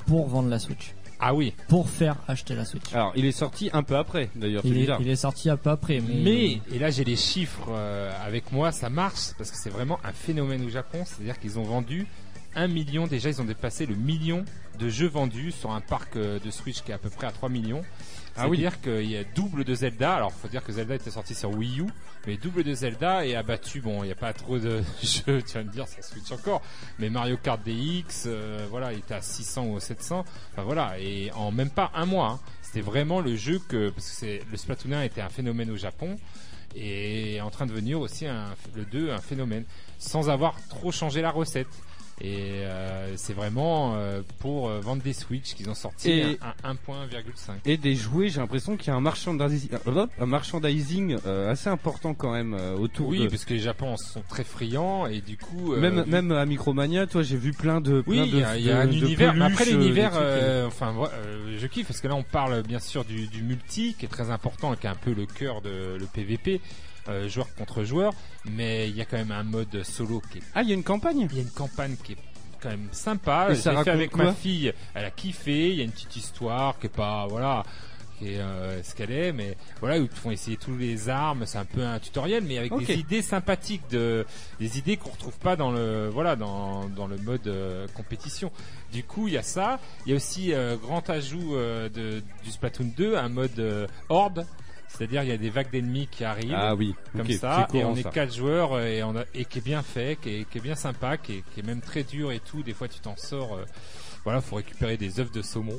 [0.07, 0.95] pour vendre la Switch.
[1.25, 1.55] Ah oui.
[1.69, 2.93] Pour faire acheter la Switch.
[2.93, 4.63] Alors, il est sorti un peu après, d'ailleurs.
[4.65, 5.01] Il est, bizarre.
[5.01, 8.51] il est sorti un peu après, mais, Mais, et là j'ai les chiffres euh, avec
[8.51, 11.05] moi, ça marche parce que c'est vraiment un phénomène au Japon.
[11.05, 12.09] C'est-à-dire qu'ils ont vendu
[12.57, 14.45] un million, déjà ils ont dépassé le million
[14.81, 17.31] de jeux vendus sur un parc euh, de Switch qui est à peu près à
[17.31, 17.83] 3 millions.
[18.37, 18.59] Ah oui.
[18.61, 20.15] C'est-à-dire qu'il y a double de Zelda.
[20.17, 21.87] Alors faut dire que Zelda était sorti sur Wii U,
[22.27, 25.43] mais double de Zelda et a battu, bon il n'y a pas trop de jeux,
[25.43, 26.63] tu vas me dire, ça Switch encore,
[26.99, 30.25] mais Mario Kart DX, euh, voilà, il était à 600 ou 700.
[30.53, 32.29] Enfin voilà, et en même pas un mois.
[32.29, 32.41] hein.
[32.63, 35.77] C'était vraiment le jeu que, parce que c'est, le Splatoon 1 était un phénomène au
[35.77, 36.17] Japon
[36.75, 39.65] et en train de devenir aussi un, le 2 un phénomène
[39.99, 41.69] sans avoir trop changé la recette.
[42.25, 46.71] Et euh, c'est vraiment euh, pour euh, vendre des Switch qu'ils ont sorti Et- un,
[46.71, 47.55] un 1.5.
[47.65, 49.71] Et des jouets, j'ai l'impression qu'il y a un merchandising,
[50.21, 53.29] un merchandising euh, assez important quand même euh, autour Oui, de...
[53.29, 55.73] parce que les Japonais sont très friands et du coup.
[55.75, 58.87] euh, Même, à Micromania, toi, j'ai vu plein de, Oui, il y a, y un
[58.87, 59.35] de univers.
[59.35, 62.79] Mais après l'univers, euh, euh, enfin, euh, je kiffe parce que là on parle bien
[62.79, 65.61] sûr du, du multi qui est très important, et qui est un peu le cœur
[65.61, 66.61] de le PVP,
[67.09, 68.13] euh, joueur contre joueur.
[68.45, 70.43] Mais il y a quand même un mode solo qui est.
[70.55, 72.19] Ah, il y a une campagne Il y a une campagne qui est
[72.61, 73.49] quand même sympa.
[73.51, 74.73] Et ça fait avec ma fille.
[74.95, 75.71] Elle a kiffé.
[75.71, 77.65] Il y a une petite histoire qui est pas, voilà.
[78.19, 81.45] Qui est euh, ce qu'elle est, mais voilà, ils te font essayer tous les armes,
[81.45, 84.25] c'est un peu un tutoriel, mais avec des idées sympathiques, de,
[84.61, 88.53] des idées qu'on retrouve pas dans le, voilà, dans, dans le mode euh, compétition.
[88.93, 89.81] Du coup, il y a ça.
[90.05, 93.87] Il y a aussi euh, grand ajout euh, de, du Splatoon 2, un mode euh,
[94.11, 94.47] horde,
[94.95, 97.97] c'est-à-dire il y a des vagues d'ennemis qui arrivent Ah oui, comme ça et on
[97.97, 98.11] est ça.
[98.11, 100.75] quatre joueurs et on a, et qui est bien fait qui est, qui est bien
[100.75, 103.55] sympa qui est, qui est même très dur et tout des fois tu t'en sors
[103.57, 103.65] euh,
[104.25, 105.79] voilà faut récupérer des œufs de saumon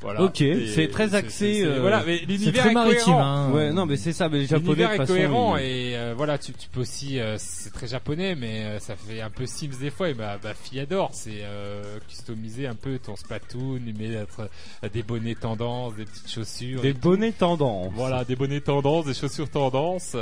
[0.00, 0.42] voilà Ok,
[0.74, 3.04] c'est très axé, c'est- euh, voilà mais C'est l'univers très est maritime.
[3.04, 3.22] cohérent.
[3.24, 3.52] Hein.
[3.52, 6.38] Ouais, non, mais c'est ça, mais les japonais, L'univers est façon, cohérent et euh, voilà
[6.38, 9.78] tu, tu peux aussi euh, c'est très japonais mais euh, ça fait un peu Sims
[9.80, 13.96] des fois et ma, ma fille adore c'est euh, customiser un peu ton Splatoon il
[13.96, 14.48] met être,
[14.84, 17.92] euh, des bonnets tendance des petites chaussures Des bonnets tendance.
[17.94, 20.16] Voilà, des bonnets tendance, des chaussures tendance,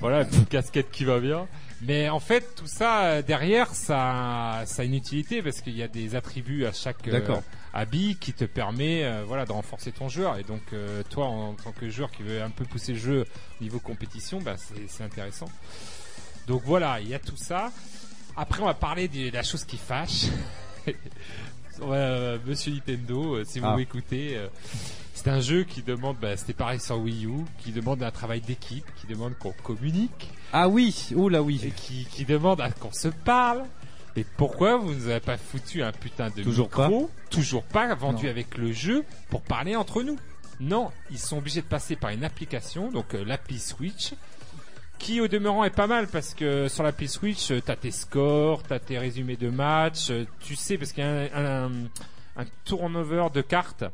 [0.00, 1.46] voilà, une petite casquette qui va bien.
[1.82, 5.82] Mais en fait, tout ça euh, derrière, ça, ça a une utilité parce qu'il y
[5.82, 7.40] a des attributs à chaque euh,
[7.72, 10.36] habit qui te permet, euh, voilà, de renforcer ton joueur.
[10.38, 13.26] Et donc, euh, toi, en, tant que joueur qui veut un peu pousser le jeu
[13.60, 14.56] au niveau compétition, bah,
[14.88, 15.48] c'est intéressant.
[16.46, 17.72] Donc voilà, il y a tout ça.
[18.36, 20.26] Après, on va parler de la chose qui fâche.
[21.82, 23.74] Euh, Monsieur Nintendo, si vous Ah.
[23.76, 24.38] m'écoutez,
[25.22, 28.40] c'est un jeu qui demande, bah, c'était pareil sur Wii U, qui demande un travail
[28.40, 31.72] d'équipe, qui demande qu'on communique, Ah oui, oh là et oui.
[31.76, 33.64] qui, qui demande à qu'on se parle.
[34.16, 38.24] Et pourquoi vous nous avez pas foutu un putain de Toujours micro, toujours pas vendu
[38.24, 38.30] Non.
[38.30, 40.18] avec le jeu pour parler entre nous?
[40.58, 44.12] Non, ils sont obligés de passer par une application, donc euh, l'appli Switch,
[44.98, 48.62] qui au demeurant est pas mal parce que sur l'appli Switch, euh, t'as tes scores,
[48.64, 51.70] t'as tes résumés de matchs, euh, tu sais parce qu'il y a un, un,
[52.36, 53.84] un turnover de cartes,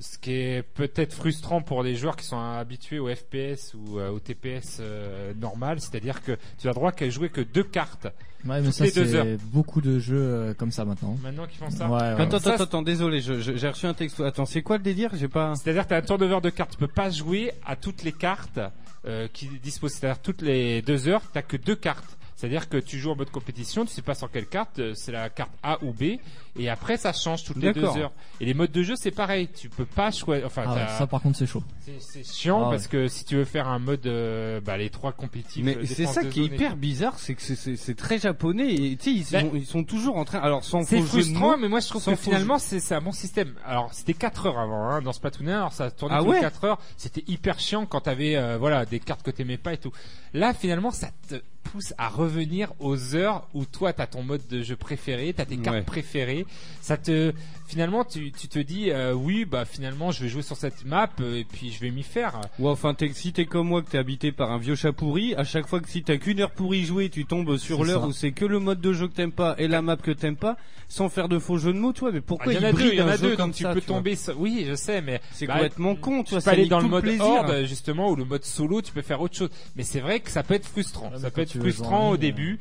[0.00, 4.10] ce qui est peut-être frustrant pour les joueurs qui sont habitués au FPS ou euh,
[4.10, 8.06] au TPS euh, normal, c'est-à-dire que tu as droit qu'à jouer que deux cartes.
[8.44, 11.16] Ouais, mais Toutes ça les deux c'est beaucoup de jeux euh, comme ça maintenant.
[11.22, 11.88] Maintenant qu'ils font ça.
[11.88, 12.22] Ouais, ouais.
[12.22, 14.22] Attends, Ça, attends, attends, désolé, j'ai reçu un texto.
[14.22, 15.10] Attends, c'est quoi le délire?
[15.14, 15.54] J'ai pas.
[15.56, 18.12] C'est-à-dire que tu as un turnover de cartes, tu peux pas jouer à toutes les
[18.12, 18.60] cartes
[19.06, 19.94] euh, qui disposent.
[19.94, 22.17] C'est-à-dire toutes les deux heures, t'as que deux cartes.
[22.38, 25.10] C'est-à-dire que tu joues en mode compétition, tu sais pas sur quelle carte, euh, c'est
[25.10, 26.18] la carte A ou B,
[26.56, 28.12] et après ça change toutes les deux heures.
[28.40, 30.46] Et les modes de jeu c'est pareil, tu peux pas choisir.
[30.46, 31.64] Enfin, Ah ouais, ça par contre c'est chaud.
[31.98, 35.10] c'est- chiant Ah parce que si tu veux faire un mode, euh, bah, les trois
[35.10, 35.64] compétitifs.
[35.64, 39.04] Mais euh, c'est ça qui est hyper bizarre, c'est que c'est- très japonais et tu
[39.04, 40.38] sais ils, Ben, sont- ils sont toujours en train.
[40.38, 42.94] Alors sans C'est faux jeu de frustrant, mots, mais moi je trouve que finalement c'est
[42.94, 43.52] un bon système.
[43.66, 46.30] Alors c'était 4 heures avant, hein, dans Splatoon 1, alors ça tournait Ah tous les
[46.34, 46.78] ouais 4 heures.
[46.96, 49.90] C'était hyper chiant quand t'avais euh, voilà des cartes que t'aimais pas et tout.
[50.34, 54.62] Là finalement ça te pousse à revenir aux heures où toi t'as ton mode de
[54.62, 55.82] jeu préféré, t'as tes cartes Ouais.
[55.82, 56.46] préférées.
[56.80, 57.32] Ça te
[57.66, 61.10] finalement tu, tu te dis euh, oui bah finalement je vais jouer sur cette map
[61.20, 62.40] euh, et puis je vais m'y faire.
[62.58, 65.34] Ou enfin, t'es- si t'es comme moi, que t'es habité par un vieux chat pourri,
[65.34, 68.04] à chaque fois que si t'as qu'une heure pour y jouer, tu tombes sur l'heure
[68.06, 70.36] où c'est que le mode de jeu que t'aimes pas et la map que t'aimes
[70.36, 70.56] pas,
[70.88, 72.12] sans faire de faux jeux de mots, tu vois.
[72.12, 73.64] Mais Ah, pourquoi Il y en a deux, il y en a deux donc tu
[73.64, 74.16] ça, peux tu vois tomber.
[74.16, 77.02] sur- Oui je sais mais C'est bah, complètement con, tu peux aller dans le mode
[77.02, 77.22] plaisir.
[77.24, 80.30] horde justement ou le mode solo tu peux faire autre chose mais c'est vrai que
[80.30, 82.58] ça peut être frustrant Ouais, mais ça peut être frustrant au ligne, début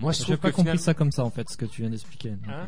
[0.00, 1.90] moi je J'ai trouve pas compris ça comme ça en fait, ce que tu viens
[1.90, 2.30] d'expliquer.
[2.48, 2.66] Hein euh,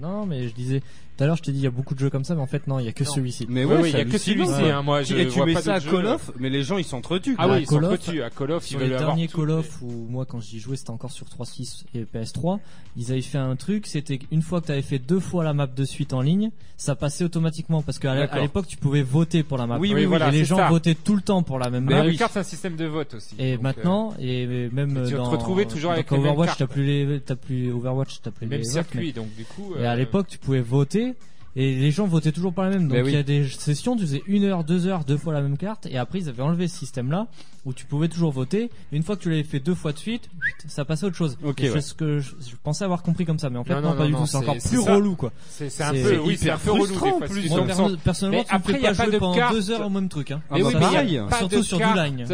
[0.00, 0.82] Non, mais je disais
[1.16, 2.40] tout à l'heure, je t'ai dit il y a beaucoup de jeux comme ça, mais
[2.40, 3.46] en fait non, il y a que celui-ci.
[3.48, 4.70] Mais Ouais, ouais, ouais, il y a que celui-ci, ouais.
[4.72, 6.10] hein, moi, je et tu vois mets pas ça à d'autres Call jeux.
[6.12, 7.36] of, mais les gens ils s'entretuent.
[7.38, 9.28] Ah oui, ils entretués à Call of, Sur les derniers.
[9.28, 12.58] Call of où moi quand j'y jouais c'était encore sur 3.6 et PS3,
[12.96, 15.54] ils avaient fait un truc, c'était une fois que tu avais fait deux fois la
[15.54, 19.56] map de suite en ligne, ça passait automatiquement parce qu'à l'époque tu pouvais voter pour
[19.56, 19.78] la map.
[19.78, 20.68] Oui, oui, et voilà, les c'est gens ça.
[20.68, 22.02] votaient tout le temps pour la même Mais map.
[22.02, 23.36] Mario Kart, c'est un système de vote aussi.
[23.38, 26.32] Et donc, maintenant, et même tu vas te dans, retrouver toujours avec dans les mêmes
[26.32, 29.32] Overwatch, t'as plus les, t'as plus Overwatch, t'as euh, plus même les votes, circuit, donc
[29.36, 29.74] du coup.
[29.84, 31.14] Et à l'époque, tu pouvais voter.
[31.56, 32.88] Et les gens votaient toujours par la même.
[32.88, 33.12] Donc il oui.
[33.12, 35.86] y a des sessions, tu faisais une heure, deux heures, deux fois la même carte.
[35.86, 37.28] Et après, ils avaient enlevé ce système-là
[37.64, 38.64] où tu pouvais toujours voter.
[38.92, 40.28] Et une fois que tu l'avais fait deux fois de suite,
[40.66, 41.38] ça passait à autre chose.
[41.44, 41.80] Ok, Et c'est ouais.
[41.80, 43.96] ce que je, je pensais avoir compris comme ça, mais en fait Non, non, non,
[43.96, 44.26] pas non, du tout.
[44.26, 44.94] C'est encore plus ça.
[44.94, 45.32] relou, quoi.
[45.48, 47.48] C'est un peu, oui, c'est un peu relou des plus.
[47.48, 47.66] Moi,
[48.02, 49.54] personnellement, Mais tu me après, fais il y a pas pas de pendant carte.
[49.54, 50.30] deux heures au même truc.
[50.32, 50.42] Hein.
[50.50, 52.24] Mais oui, mais il a pas Surtout de sur du carte, oui.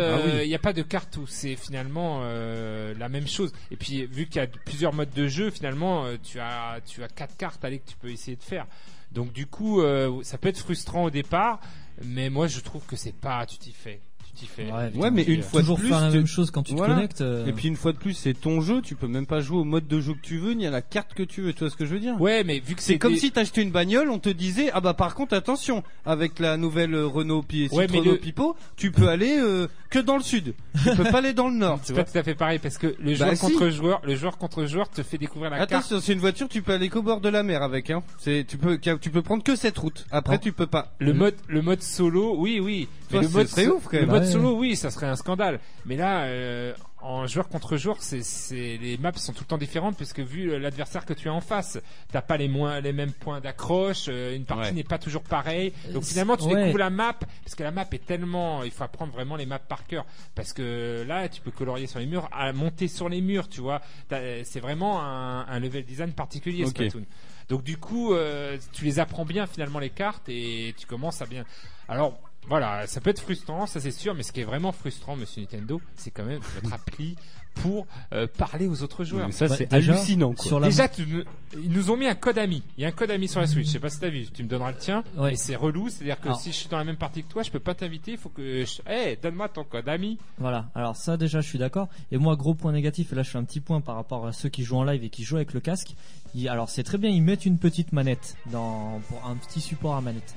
[0.44, 3.52] Il n'y a pas de carte où c'est finalement euh, la même chose.
[3.70, 7.02] Et puis vu qu'il y a plusieurs modes de jeu, finalement, euh, tu as tu
[7.02, 8.66] as quatre cartes allez, que tu peux essayer de faire.
[9.12, 11.60] Donc du coup, euh, ça peut être frustrant au départ,
[12.04, 14.00] mais moi je trouve que c'est pas, tu t'y fais.
[14.34, 14.70] Tu t'y fais.
[14.70, 16.94] Ouais, Ouais, mais une fois de Toujours plus, faire la même chose quand tu Voilà.
[16.94, 17.20] te connectes.
[17.20, 19.58] euh, Et puis une fois de plus, c'est ton jeu, tu peux même pas jouer
[19.58, 21.60] au mode de jeu que tu veux, ni à la carte que tu veux, tu
[21.60, 22.20] vois ce que je veux dire?
[22.20, 24.80] Ouais, mais vu que C'est comme des- si t'achetais une bagnole, on te disait ah
[24.80, 28.56] bah par contre attention avec la nouvelle euh, Renault Pi Ouais, mais Renault le- Pipo,
[28.76, 30.54] tu peux aller euh, que dans le sud.
[30.84, 32.04] Tu peux pas aller dans le nord, tu C'est vois.
[32.04, 33.40] pas tout à fait pareil parce que le Bah, joueur si.
[33.40, 35.72] contre joueur, le joueur contre joueur te fait découvrir la carte.
[35.72, 38.02] Attention, c'est une voiture, tu peux aller qu'au bord de la mer avec hein.
[38.18, 40.06] C'est tu peux tu peux prendre que cette route.
[40.10, 40.42] Après Oh.
[40.42, 40.92] tu peux pas.
[40.98, 42.88] Le mode, le mode solo, oui, oui.
[43.12, 44.10] Mais Toi, le ce mode, serait ouf, quand le même.
[44.10, 45.60] mode Solo, oui, ça serait un scandale.
[45.86, 49.58] Mais là, euh, en joueur contre joueur, c'est, c'est, les maps sont tout le temps
[49.58, 51.78] différentes puisque vu l'adversaire que tu as en face,
[52.12, 54.72] t'as pas les moins, les mêmes points d'accroche, euh, une partie Ouais.
[54.72, 55.72] n'est pas toujours pareille.
[55.92, 56.56] Donc Euh, finalement, tu ouais.
[56.56, 57.14] découvres la map
[57.44, 60.52] parce que la map est tellement, il faut apprendre vraiment les maps par cœur parce
[60.52, 63.80] que là, tu peux colorier sur les murs, à monter sur les murs, tu vois.
[64.08, 66.70] T'as- C'est vraiment un, un level design particulier, Ok.
[66.70, 67.04] Splatoon.
[67.48, 71.26] Donc du coup, euh, tu les apprends bien finalement les cartes et tu commences à
[71.26, 71.44] bien.
[71.88, 72.16] Alors
[72.48, 75.40] voilà, ça peut être frustrant, ça c'est sûr, mais ce qui est vraiment frustrant, Monsieur
[75.42, 77.14] Nintendo, c'est quand même votre appli
[77.54, 79.26] pour euh, parler aux autres joueurs.
[79.26, 80.44] Mais ça Bah, c'est hallucinant quoi.
[80.44, 81.24] Sur la Déjà, tu nous-
[81.60, 82.62] ils nous ont mis un code ami.
[82.78, 83.66] Il y a un code ami sur la Switch.
[83.66, 84.24] Je sais pas si t'as vu.
[84.32, 85.02] Tu me donneras le tien.
[85.16, 85.32] Ouais.
[85.32, 85.88] Et c'est relou.
[85.88, 86.40] C'est-à-dire que Alors.
[86.40, 88.12] si je suis dans la même partie que toi, je peux pas t'inviter.
[88.12, 88.80] Il faut que, je...
[88.90, 90.16] hey, donne-moi ton code ami.
[90.38, 91.88] Voilà, alors ça déjà je suis d'accord.
[92.12, 94.32] Et moi gros point négatif, et là je fais un petit point par rapport à
[94.32, 95.94] ceux qui jouent en live et qui jouent avec le casque.
[96.34, 99.96] Ils- alors c'est très bien, ils mettent une petite manette dans pour un petit support
[99.96, 100.34] à manette.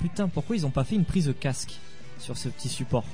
[0.00, 1.74] Putain, pourquoi ils ont pas fait une prise de casque
[2.18, 3.04] sur ce petit support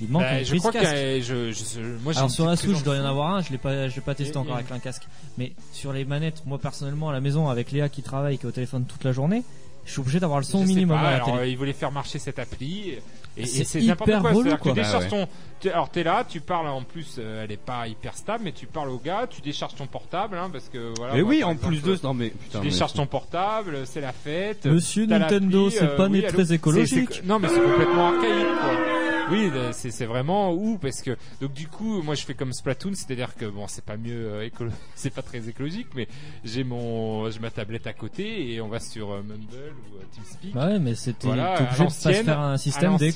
[0.00, 0.94] Il manque Bah, une je prise crois casque.
[0.94, 3.42] je, je, je- moi, j'ai Alors sur la Switch, je dois y en avoir un,
[3.42, 5.06] je l'ai pas, je l'ai pas testé Et- encore et- avec un casque.
[5.38, 8.48] Mais sur les manettes, moi personnellement à la maison avec Léa qui travaille, qui est
[8.48, 9.42] au téléphone toute la journée,
[9.84, 11.38] je suis obligé d'avoir le son au minimum pas, à la alors, télé.
[11.38, 12.94] euh, ils voulaient faire marcher cette appli
[13.36, 14.30] et, et C'est n'importe hyper quoi.
[14.32, 14.72] relou, quoi.
[14.72, 15.24] Tu décharges Ah ouais.
[15.26, 15.28] ton,
[15.60, 18.52] tu- alors t'es là, tu parles en plus, euh, elle est pas hyper stable, mais
[18.52, 21.14] tu parles au gars, tu décharges ton portable, hein, parce que voilà.
[21.14, 22.58] Mais moi, oui, en exemple, plus de non mais putain.
[22.60, 24.66] tu mais- décharges ton portable, c'est la fête.
[24.66, 27.22] Monsieur Nintendo, c'est euh, pas oui, né très écologique.
[27.24, 28.96] non, mais c'est complètement archaïque, quoi.
[29.30, 32.94] Oui, c'est c'est vraiment où parce que donc du coup, moi je fais comme Splatoon,
[32.94, 36.08] c'est-à-dire que bon, c'est pas mieux euh, écolo- c'est pas très écologique, mais
[36.44, 40.02] j'ai mon j'ai ma tablette à côté et on va sur euh, Mumble ou euh,
[40.16, 40.52] TeamSpeak.
[40.52, 43.12] Bah ouais, mais c'était Voilà, obligé de pas se faire un système D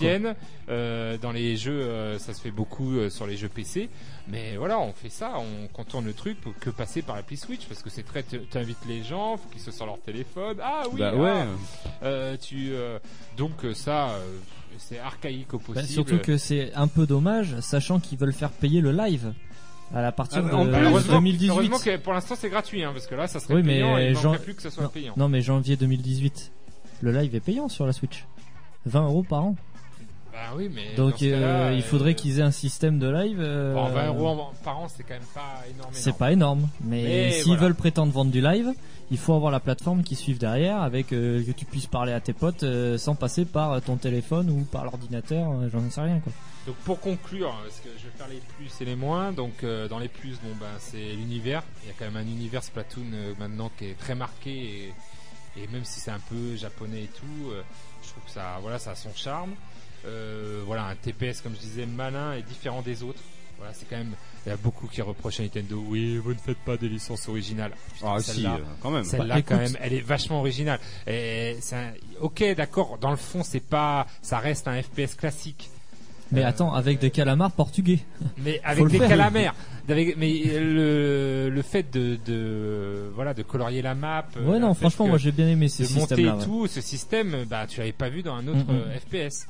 [0.68, 3.88] euh, dans les jeux, euh, ça se fait beaucoup euh, sur les jeux PC.
[4.28, 7.66] Mais voilà, on fait ça, on contourne le truc pour que passer par l'appli Switch
[7.66, 8.22] parce que c'est très.
[8.22, 10.56] Tu invites les gens, faut qu'ils soient sur leur téléphone.
[10.62, 11.44] Ah oui, Bah ah, ouais.
[12.02, 12.98] euh, tu euh,
[13.36, 14.36] donc ça, euh,
[14.78, 15.86] c'est archaïque au Bah, possible.
[15.88, 19.32] surtout que c'est un peu dommage, sachant qu'ils veulent faire payer le live
[19.94, 21.50] à la partir Ah, de en- Bah, heureusement, 2018.
[21.50, 24.14] heureusement que pour l'instant c'est gratuit, hein, parce que là ça serait Oui, mais et
[24.42, 25.12] plus que ça soit non, payant.
[25.18, 26.50] non, mais janvier 2018,
[27.02, 28.24] le live est payant sur la Switch.
[28.86, 29.56] 20 euros par an.
[30.34, 33.38] Bah oui, mais Donc euh, il euh, faudrait qu'ils aient un système de live.
[33.40, 35.90] euh, bon, 20 euros par an, c'est quand même pas énorme.
[35.92, 37.62] C'est pas énorme, mais, Mais s'ils voilà.
[37.62, 38.72] veulent prétendre vendre du live,
[39.12, 42.18] il faut avoir la plateforme qui suive derrière, avec euh, que tu puisses parler à
[42.20, 46.18] tes potes euh, sans passer par ton téléphone ou par l'ordinateur, euh, j'en sais rien
[46.18, 46.32] quoi.
[46.66, 49.30] Donc pour conclure, hein, parce que je vais faire les plus et les moins.
[49.32, 51.62] Donc euh, dans les plus, bon ben c'est l'univers.
[51.84, 55.62] Il y a quand même un univers Splatoon euh, maintenant qui est très marqué et,
[55.62, 57.62] et même si c'est un peu japonais et tout, euh,
[58.02, 59.52] je trouve que ça, voilà, ça a son charme.
[60.06, 63.20] Euh, voilà, un TPS comme je disais malin et différent des autres.
[63.56, 64.12] Voilà, c'est quand même.
[64.44, 65.82] Il y a beaucoup qui reprochent à Nintendo.
[65.88, 67.72] Oui, vous ne faites pas des licences originales.
[67.94, 68.50] Putain, Ah si, euh,
[68.82, 69.04] quand même.
[69.04, 70.80] celle-là, Bah, quand même, elle est vachement originale.
[71.06, 72.98] Et c'est un- ok, d'accord.
[73.00, 75.70] Dans le fond, c'est pas, ça reste un FPS classique.
[76.32, 78.00] Mais Euh, attends, avec des calamars portugais.
[78.38, 79.08] Mais avec des faire.
[79.08, 79.54] calamères.
[79.88, 84.26] Avec- mais le, le fait de, de, voilà, de colorier la map.
[84.44, 86.44] Ouais, non, franchement, que- moi j'ai bien aimé ces de monter ouais.
[86.44, 88.82] tout, ce système, bah, tu l'avais pas vu dans un autre Mm, mm.
[88.88, 89.46] euh, FPS.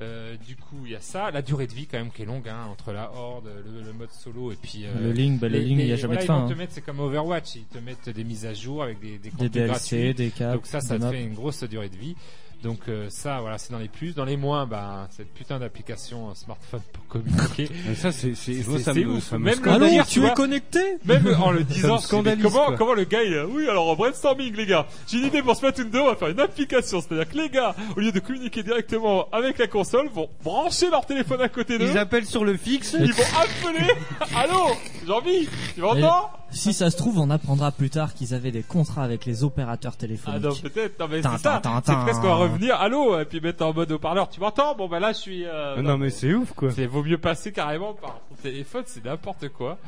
[0.00, 2.26] Euh, du coup, il y a ça, la durée de vie quand même qui est
[2.26, 5.48] longue, hein, entre la horde, le, le mode solo et puis euh, Le Link, bah,
[5.48, 6.40] le Link, il n'y a jamais voilà, de Ils fin.
[6.40, 6.56] vont te hein.
[6.56, 9.48] mettre, c'est comme Overwatch, ils te mettent des mises à jour avec des, des Des
[9.50, 10.14] DLC, gratuits.
[10.14, 10.54] des caps.
[10.54, 12.16] Donc ça, ça te fait une grosse durée de vie.
[12.62, 14.14] Donc euh, ça, voilà, c'est dans les plus.
[14.14, 17.68] Dans les moins, bah, cette putain d'application euh, smartphone pour communiquer.
[17.88, 19.24] Mais ça c'est c'est ça me ouf.
[19.24, 20.30] ça me Même le dire, tu vois.
[20.30, 22.76] es connecté Même en le disant, scandalise, comment, quoi.
[22.76, 25.56] comment le gars, il, a- oui, alors en brainstorming, les gars, j'ai une idée pour
[25.56, 28.62] Splatoon 2, on va faire une application, c'est-à-dire que les gars, au lieu de communiquer
[28.62, 32.56] directement avec la console, vont brancher leur téléphone à côté d'eux, Ils appellent sur le
[32.56, 32.94] fixe.
[32.98, 33.90] ils vont appeler,
[34.36, 34.68] allô,
[35.06, 36.30] Jean-Mi, tu m'entends?
[36.52, 39.92] Si ça se trouve, on apprendra plus tard qu'ils avaient des contrats avec les opérateurs
[39.96, 40.42] Ah téléphoniques.
[40.42, 43.64] non, peut-être, non mais c'est ça, c'est presque on va revenir, allô, et puis mettre
[43.64, 44.74] en mode haut-parleur, tu m'entends?
[44.76, 46.70] Bon bah là, je suis, euh, Non mais c'est ouf quoi.
[46.70, 49.78] C'est vaut mieux passer carrément par ton téléphone, c'est n'importe quoi.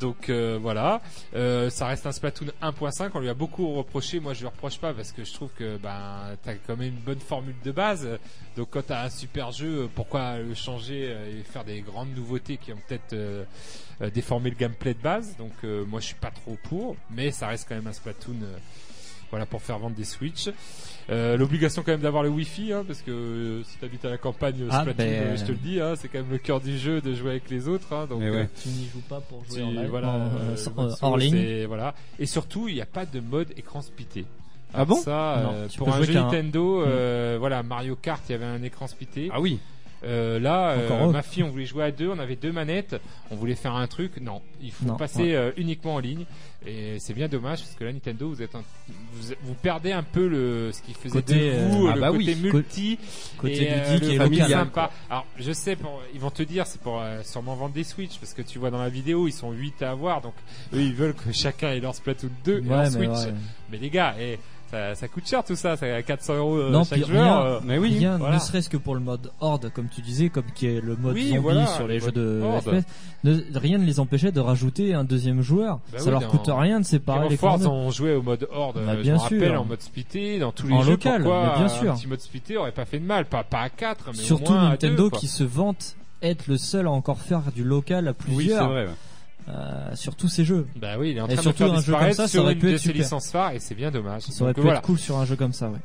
[0.00, 1.00] Donc euh, voilà,
[1.34, 3.10] Euh, ça reste un Splatoon 1.5.
[3.14, 4.20] On lui a beaucoup reproché.
[4.20, 7.00] Moi, je lui reproche pas parce que je trouve que ben t'as quand même une
[7.00, 8.08] bonne formule de base.
[8.56, 12.56] Donc quand t'as un super jeu, pourquoi le changer euh, et faire des grandes nouveautés
[12.56, 13.44] qui ont peut-être euh,
[14.00, 15.36] euh, déformé le gameplay de base?
[15.36, 18.36] Donc euh, moi, je suis pas trop pour, mais ça reste quand même un Splatoon.
[19.26, 20.48] Euh, voilà pour faire vendre des Switch.
[21.08, 24.18] Euh, L'obligation quand même d'avoir le Wi-Fi, hein, parce que euh, si t'habites à la
[24.18, 26.38] campagne, euh, Ah, Splatoon, ben, euh, je te le dis, hein, c'est quand même le
[26.38, 27.92] cœur du jeu de jouer avec les autres.
[27.92, 28.26] Hein, donc ouais.
[28.26, 31.64] euh, Tu n'y joues pas pour jouer tu- en live, voilà, euh, euh, hors ligne.
[31.66, 31.94] voilà.
[32.18, 34.24] Et surtout, il n'y a pas de mode écran splitté.
[34.74, 34.96] Ah bon?
[34.96, 38.34] Ça, Non, euh, pour un jouer jeu un- Nintendo, euh, voilà, Mario Kart, il y
[38.34, 39.28] avait un écran splitté.
[39.32, 39.58] Ah oui.
[40.04, 42.96] Euh, là, euh, ma fille, on voulait jouer à deux, on avait deux manettes,
[43.30, 44.20] on voulait faire un truc.
[44.20, 46.24] Non, il faut Non, passer euh, uniquement en ligne.
[46.66, 48.64] Et c'est bien dommage parce que là, Nintendo, vous êtes, un-
[49.12, 52.00] vous, vous perdez un peu le ce qui faisait Côté, de vous, euh, ah le
[52.00, 52.98] bah côté oui, multi,
[53.38, 54.90] Côté et, euh, ludique le et familial, sympa.
[55.08, 58.18] Alors, je sais, pour, ils vont te dire, c'est pour euh, sûrement vendre des Switch
[58.18, 60.34] parce que tu vois dans la vidéo, ils sont 8 à avoir, donc
[60.74, 63.08] eux, ils veulent que chacun ait leur Splatoon 2 et Ouais, leur mais Switch.
[63.26, 63.34] ouais.
[63.70, 64.38] Mais les gars, et
[64.70, 67.22] ça, ça coûte cher tout ça, c'est à 400 euros euh, Non, chaque puis joueur.
[67.22, 67.46] rien.
[67.46, 67.96] euh, Mais oui.
[67.98, 68.34] Rien, voilà.
[68.34, 71.14] ne serait-ce que pour le mode horde, comme tu disais, comme qui est le mode
[71.14, 72.42] Oui, zombie voilà, sur les le jeux de.
[72.60, 72.84] FPS,
[73.24, 75.80] ne- rien ne les empêchait de rajouter un deuxième joueur.
[75.92, 78.80] Bah ça oui, leur coûte rien de séparer les Force, on jouait au mode horde,
[78.84, 79.60] Bah, je bien rappelle, sûr.
[79.60, 80.92] en mode splitté, dans tous les En jeux.
[80.92, 81.94] local, pourquoi mais bien un sûr.
[81.94, 84.54] petit mode splitté aurait pas fait de mal, pas, pas à 4, mais Surtout au
[84.54, 85.18] moins à Nintendo deux, quoi.
[85.18, 88.68] qui se vante être le seul à encore faire du local à Oui, c'est plusieurs
[88.68, 88.84] vrai.
[88.86, 88.90] ouais.
[89.48, 90.66] Euh, sur tous ces jeux.
[90.76, 92.40] Bah oui, il est en Et train surtout, de faire un jeu comme ça, ça
[92.40, 93.02] aurait pu de être ses super.
[93.02, 94.22] licences phares et c'est bien dommage.
[94.22, 94.78] Ça aurait Donc pu voilà.
[94.78, 95.78] être cool sur un jeu comme ça, ouais.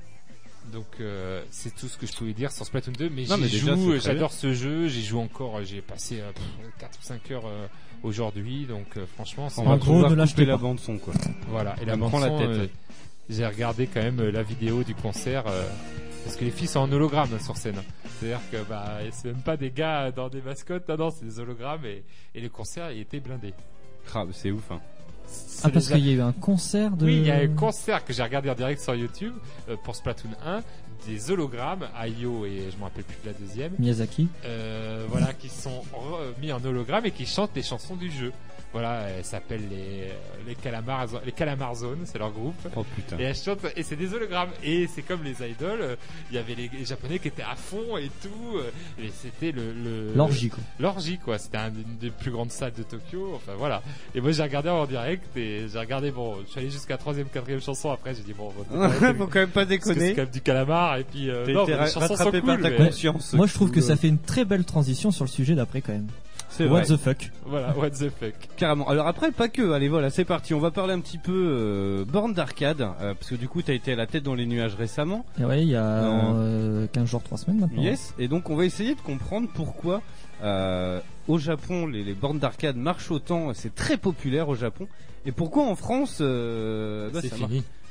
[0.71, 3.89] Donc euh, c'est tout ce que je pouvais dire sur Splatoon 2, mais j'y joue,
[3.91, 6.31] très j'adore ce jeu, j'y joue encore, euh, j'ai passé euh,
[6.79, 7.67] 4 ou 5 heures euh,
[8.03, 10.45] aujourd'hui, donc euh, franchement, c'est En gros, couper pas.
[10.45, 11.13] la bande son quoi.
[11.49, 12.47] Voilà, et Ça la me bande prend la son, tête.
[12.47, 12.67] euh,
[13.29, 15.67] j'ai regardé quand même euh, la vidéo du concert euh,
[16.23, 17.81] parce que les filles sont en hologramme sur scène.
[18.19, 21.39] C'est-à-dire que bah c'est même pas des gars dans des mascottes, non, non c'est des
[21.39, 22.03] hologrammes et,
[22.35, 23.53] et le concert il était blindé.
[24.13, 24.71] Ah, bah, c'est ouf.
[24.71, 24.79] Hein.
[25.63, 27.05] Ah, parce les- qu'il y a eu un concert de...
[27.05, 29.33] Oui, il y a un concert que j'ai regardé en direct sur YouTube
[29.69, 30.61] euh, pour Splatoon 1,
[31.07, 34.27] des hologrammes, Ayo et je me rappelle plus de la deuxième, Miyazaki.
[34.45, 35.83] euh, voilà, qui sont
[36.41, 38.33] mis en hologramme et qui chantent les chansons du jeu.
[38.73, 40.07] Voilà, elles s'appellent les
[40.47, 42.55] les calamars les calamar Zone, c'est leur groupe.
[42.75, 43.17] Oh putain.
[43.19, 45.95] Et elles chantent et c'est des hologrammes et c'est comme les idoles, euh,
[46.29, 49.51] il y avait les, les japonais qui étaient à fond et tout euh, et c'était
[49.51, 50.59] le le L'orgie, quoi.
[50.79, 53.81] l'orgie quoi c'était un- une des plus grandes salles de Tokyo enfin voilà
[54.15, 57.27] et moi j'ai regardé en direct et j'ai regardé bon je suis allé jusqu'à troisième
[57.27, 58.63] quatrième chanson après j'ai dit bon Faut
[59.27, 60.13] quand même pas que c'est déconner.
[60.15, 62.69] quand même du calamar et puis euh, non les chansons sont rattrapé par cool ta
[62.69, 63.33] mais- conscience.
[63.33, 63.83] Moi, je trouve que Cool.
[63.83, 66.07] ça fait une très belle transition sur le sujet d'après, quand même.
[66.51, 66.85] C'est What vrai.
[66.85, 67.31] the fuck.
[67.45, 68.87] voilà what the fuck Carrément.
[68.89, 69.71] Alors après, pas que.
[69.71, 70.53] Allez, voilà, c'est parti.
[70.53, 73.73] On va parler un petit peu euh, borne d'arcade, euh, parce que du coup, t'as
[73.73, 75.25] été à la tête dans les nuages récemment.
[75.39, 77.81] Et ouais, il y a euh, 15 jours, 3 semaines maintenant.
[77.81, 78.13] Yes.
[78.19, 80.01] Et donc, on va essayer de comprendre pourquoi
[80.43, 83.53] euh, au Japon les, les bornes d'arcade marchent autant.
[83.53, 84.87] C'est très populaire au Japon.
[85.25, 87.31] Et pourquoi en France, euh, bah, c'est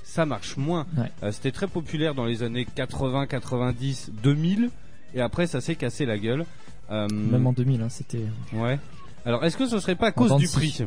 [0.02, 0.86] ça, marche moins.
[0.98, 1.04] Ouais.
[1.22, 4.70] Euh, C'était très populaire dans les années 80, 90, 2000.
[5.14, 6.44] Et après, ça s'est cassé la gueule.
[6.90, 8.24] Euh, Même en 2000, hein, c'était...
[8.52, 8.78] Ouais.
[9.24, 10.86] Alors, est-ce que ce serait pas à cause du prix?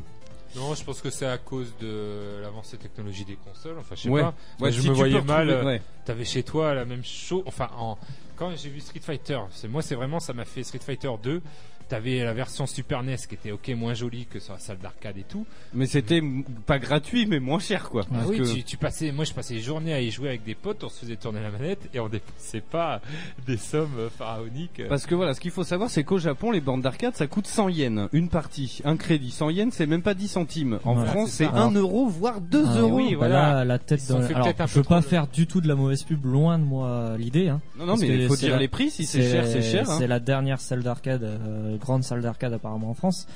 [0.55, 4.09] Non je pense que c'est à cause de l'avancée technologie des consoles enfin je sais
[4.09, 4.21] Ouais.
[4.21, 5.81] pas Ouais, Moi, je si me tu voyais peux mal ouais.
[6.05, 7.41] T'avais chez toi la même chose.
[7.47, 7.97] Enfin, en...
[8.35, 11.41] quand j'ai vu Street Fighter, c'est moi, c'est vraiment, ça m'a fait Street Fighter 2.
[11.89, 15.17] T'avais la version Super NES qui était ok moins jolie que sur la salle d'arcade
[15.17, 15.45] et tout.
[15.73, 16.21] Mais c'était
[16.65, 18.03] pas gratuit, mais moins cher, quoi.
[18.09, 20.29] Ah Parce oui, que- tu, tu passais, moi je passais les journées à y jouer
[20.29, 23.01] avec des potes, on se faisait tourner la manette et on dépensait pas
[23.45, 24.81] des sommes pharaoniques.
[24.89, 27.47] Parce que voilà, ce qu'il faut savoir, c'est qu'au Japon, les bornes d'arcade, ça coûte
[27.47, 29.31] 100 yens, une partie, un crédit.
[29.31, 30.79] 100 yens, c'est même pas 10 centimes.
[30.83, 31.61] En Voilà, France, c'est c'est ça.
[31.63, 32.95] 1 euro, voire 2 Ah, euros.
[32.97, 33.53] oui, bah voilà.
[33.55, 34.21] là, la tête dans...
[34.23, 37.15] Alors, je veux pas trop- faire du tout de la mauvaise pub, loin de moi
[37.17, 37.49] l'idée.
[37.49, 37.61] Hein.
[37.77, 38.89] Non, non, Parce mais il faut dire la- les prix.
[38.89, 39.89] Si c'est cher, c'est cher.
[39.89, 39.95] hein.
[39.99, 43.27] C'est la dernière salle d'arcade, euh, grande salle d'arcade apparemment en France.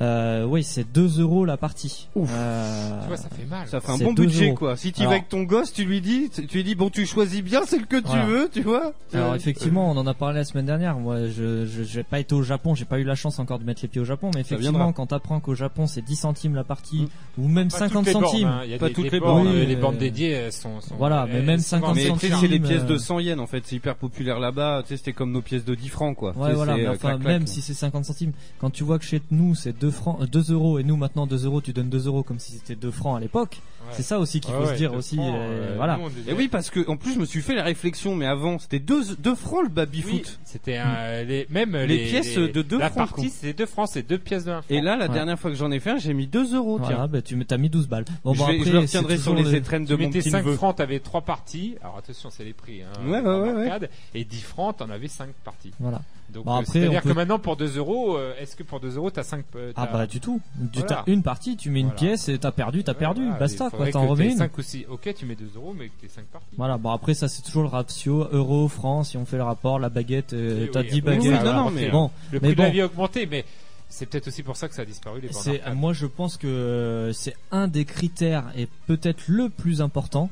[0.00, 2.08] Euh, oui, c'est 2 euros la partie.
[2.14, 2.30] Ouf.
[2.32, 3.66] Euh, Tu vois, ça fait mal.
[3.68, 4.54] Ça fait un bon 2 budget, euros.
[4.56, 4.76] quoi.
[4.76, 7.42] Si tu vas avec ton gosse, tu lui dis, tu lui dis, bon, tu choisis
[7.42, 8.26] bien, c'est le que tu Voilà.
[8.26, 8.92] veux, tu vois.
[9.14, 10.96] Alors Euh, effectivement, on en a parlé la semaine dernière.
[10.98, 13.64] Moi, je je- j'ai pas été au Japon, j'ai pas eu la chance encore de
[13.64, 16.64] mettre les pieds au Japon, mais effectivement, quand t'apprends qu'au Japon c'est 10 centimes la
[16.64, 17.02] partie
[17.38, 17.42] Mm.
[17.42, 18.48] ou même Pas 50 toutes les bornes, centimes.
[18.48, 18.60] hein.
[18.64, 20.80] Il y a Pas des, toutes les bornes, euh, Oui, les bornes dédiées elles sont,
[20.80, 22.98] sont- Voilà, mais même sont 50 mais vendues tu sais, centimes, c'est les pièces de
[22.98, 23.62] 100 yens, en fait.
[23.64, 24.82] C'est hyper populaire là-bas.
[24.82, 26.36] Tu sais, c'était comme nos pièces de 10 francs, quoi.
[26.36, 29.54] Ouais, voilà, mais enfin, même si c'est 50 centimes, quand tu vois que chez nous
[29.54, 32.22] c'est 2 francs, euh, 2 euros et nous maintenant 2 euros, tu donnes 2 euros
[32.22, 33.60] comme si c'était 2 francs à l'époque.
[33.92, 35.16] C'est ça aussi qu'il Ouais, faut se dire aussi.
[35.16, 35.98] francs, euh, euh, voilà.
[36.28, 38.78] Et oui, parce que, en plus, je me suis fait la réflexion, mais avant, c'était
[38.78, 40.38] 2 deux francs le baby Oui, foot.
[40.44, 43.36] c'était un- les, même les, Les pièces de deux La francs, partie, quoi.
[43.40, 44.74] c'est 2 francs, c'est 2 pièces de 1 franc.
[44.74, 45.14] Et là, la Ouais.
[45.14, 46.88] dernière fois que j'en ai fait un, j'ai mis 2 euros, tiens.
[46.90, 48.04] Voilà, bah, tu m'as mis 12 balles.
[48.24, 50.08] Bon, je, bon, vais- après, je le retiendrai sur les le- étrennes de tu mon
[50.08, 50.56] mettais petit 5 neveu.
[50.56, 51.76] francs, t'avais 3 parties.
[51.82, 52.82] Alors attention, c'est les prix.
[52.82, 53.90] Hein, Ouais, ouais, ouais.
[54.14, 55.72] Et 10 francs, t'en avais 5 parties.
[55.80, 56.00] Voilà.
[56.28, 59.22] Donc, après, c'est-à-dire peut- que maintenant, pour 2 euros, est-ce que pour 2 euros, t'as
[59.22, 60.40] 5 euh, Ah t'as- bah du tout.
[60.72, 61.04] Tu Voilà.
[61.06, 62.00] t'as une partie, tu mets une Voilà.
[62.00, 64.38] pièce et t'as perdu, t'as Ouais, perdu, voilà, basta quoi, t'en remets t'aies une.
[64.38, 64.86] 5 ou 6.
[64.88, 66.46] Ok, tu mets 2 euros, mais que t'aies 5 parties.
[66.56, 69.78] Voilà, bon après ça c'est toujours le ratio euro franc si on fait le rapport
[69.78, 71.32] la baguette euh, Oui, t'as oui, 10 après, baguettes.
[71.40, 72.72] oui, non, non, mais- bon, Le mais prix de la bon.
[72.72, 73.44] vie a augmenté, mais
[73.88, 77.12] c'est peut-être aussi pour ça que ça a disparu les c'est moi je pense que
[77.14, 80.28] c'est un des critères et peut-être le plus important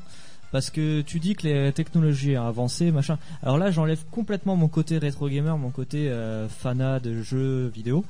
[0.55, 3.17] parce que tu dis que les technologies ont avancé, machin.
[3.43, 8.05] Alors là, j'enlève complètement mon côté rétro gamer, mon côté euh, fanat de jeux vidéo.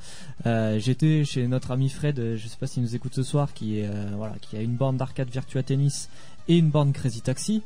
[0.46, 3.52] Euh, J'étais chez notre ami Fred, euh, je sais pas s'il nous écoute ce soir,
[3.52, 6.08] qui est euh, voilà, qui a une borne d'arcade Virtua Tennis
[6.46, 7.62] et une borne Crazy Taxi.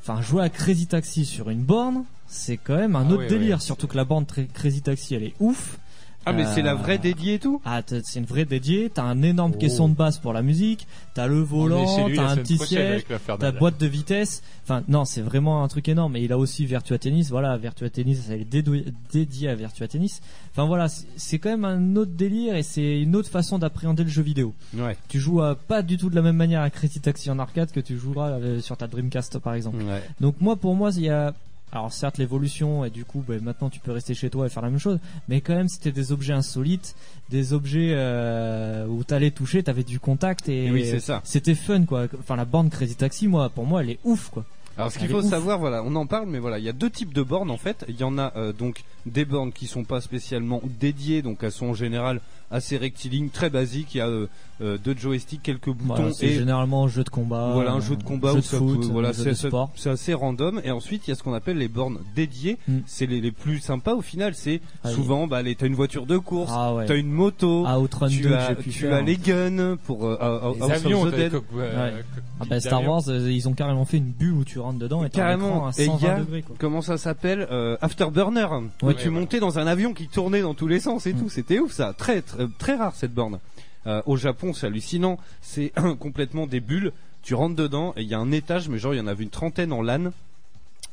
[0.00, 3.60] Enfin, jouer à Crazy Taxi sur une borne, c'est quand même un Ah autre délire.
[3.60, 5.80] Surtout que la borne Crazy Taxi, elle est ouf.
[6.26, 8.90] Ah, mais c'est la Euh, vraie dédiée et tout Ah, t'as- c'est une vraie dédiée.
[8.92, 9.58] T'as un énorme Oh.
[9.58, 10.86] caisson de basse pour la musique.
[11.14, 12.08] T'as le est volant.
[12.14, 12.90] T'as un petit siège.
[12.92, 13.52] avec l'Infernal.
[13.52, 14.42] Ta boîte de vitesse.
[14.64, 16.16] Enfin, non, c'est vraiment un truc énorme.
[16.16, 17.30] Et il a aussi Virtua Tennis.
[17.30, 18.64] Voilà, Virtua Tennis, elle est
[19.12, 20.20] dédiée à Virtua Tennis.
[20.52, 24.10] Enfin voilà, c'est- quand même un autre délire et c'est une autre façon d'appréhender le
[24.10, 24.54] jeu vidéo.
[24.76, 24.96] Ouais.
[25.08, 27.70] Tu joues à- pas du tout de la même manière à Crazy Taxi en arcade
[27.70, 29.82] que tu joueras euh, sur ta Dreamcast par exemple.
[29.82, 30.02] Ouais.
[30.20, 31.34] Donc moi, pour moi, il y a
[31.74, 34.62] alors certes l'évolution et du coup ben, maintenant tu peux rester chez toi et faire
[34.62, 34.98] la même chose,
[35.28, 36.94] mais quand même c'était des objets insolites,
[37.30, 41.20] des objets euh, où t'allais toucher, t'avais du contact et Et oui, c'est ça.
[41.24, 42.06] c'était fun quoi.
[42.18, 44.44] Enfin la borne Crazy Taxi, moi pour moi elle est ouf quoi.
[44.76, 46.90] Alors ce qu'il faut savoir, voilà, on en parle, mais voilà, il y a deux
[46.90, 47.84] types de bornes en fait.
[47.88, 51.52] Il y en a euh, donc des bornes qui sont pas spécialement dédiées, donc elles
[51.52, 53.94] sont en général assez rectilignes, très basiques.
[53.94, 54.26] Il y a euh,
[54.60, 57.50] euh, deux joysticks, quelques boutons Voilà, c'est et généralement un jeu de combat.
[57.54, 59.48] voilà un euh, jeu de combat jeu ou de ça foot, peut- voilà c'est c'est-
[59.48, 59.70] sport.
[59.74, 62.78] c'est assez random et ensuite il y a ce qu'on appelle les bornes dédiées Mm.
[62.86, 66.06] c'est les, les plus sympas au final c'est Ah, souvent bah les- t'as une voiture
[66.06, 66.86] de course Ah ouais.
[66.86, 68.94] t'as une moto Ah, 2 tu que as, tu faire.
[68.94, 70.16] as les guns pour euh,
[70.54, 71.34] Les avions, the Dead.
[71.34, 71.92] euh, Ouais.
[72.40, 72.86] Ah bah Star.
[72.86, 75.36] Wars, euh, ils ont carrément fait une bulle où tu rentres dedans et t'as un
[75.36, 75.48] Carrément.
[75.48, 76.56] écran à Et il y 120 a- degrés quoi.
[76.60, 78.46] comment ça s'appelle euh, Afterburner
[78.82, 78.94] où Ouais.
[78.94, 81.18] tu montais dans un avion qui tournait dans tous les sens et Mm.
[81.18, 83.38] tout c'était ouf ça très très, très rare cette borne.
[83.86, 85.18] Euh, au Japon c'est hallucinant.
[85.42, 86.92] C'est complètement des bulles.
[87.22, 89.24] Tu rentres dedans et il y a un étage mais genre il y en avait
[89.24, 90.12] une trentaine en LAN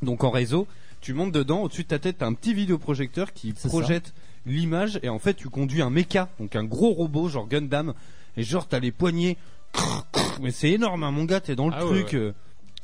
[0.02, 0.66] donc en réseau.
[1.00, 4.12] Tu montes dedans au-dessus de ta tête t'as un petit vidéoprojecteur qui projette
[4.46, 7.94] l'image et en fait tu conduis un mecha donc un gros robot genre Gundam.
[8.36, 9.36] Et genre t'as les poignets.
[10.42, 12.14] Mais c'est énorme hein, mon gars t'es dans le Ah truc ouais.
[12.18, 12.32] euh,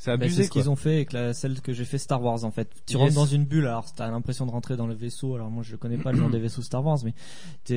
[0.01, 2.23] c'est Bah, abusé c'est ce qu'ils ont fait avec la, celle que j'ai fait Star
[2.23, 2.69] Wars en fait.
[2.87, 3.03] Tu Yes.
[3.03, 5.35] rentres dans une bulle, alors t'as l'impression de rentrer dans le vaisseau.
[5.35, 7.13] Alors moi je connais pas le nom des vaisseaux Star Wars, mais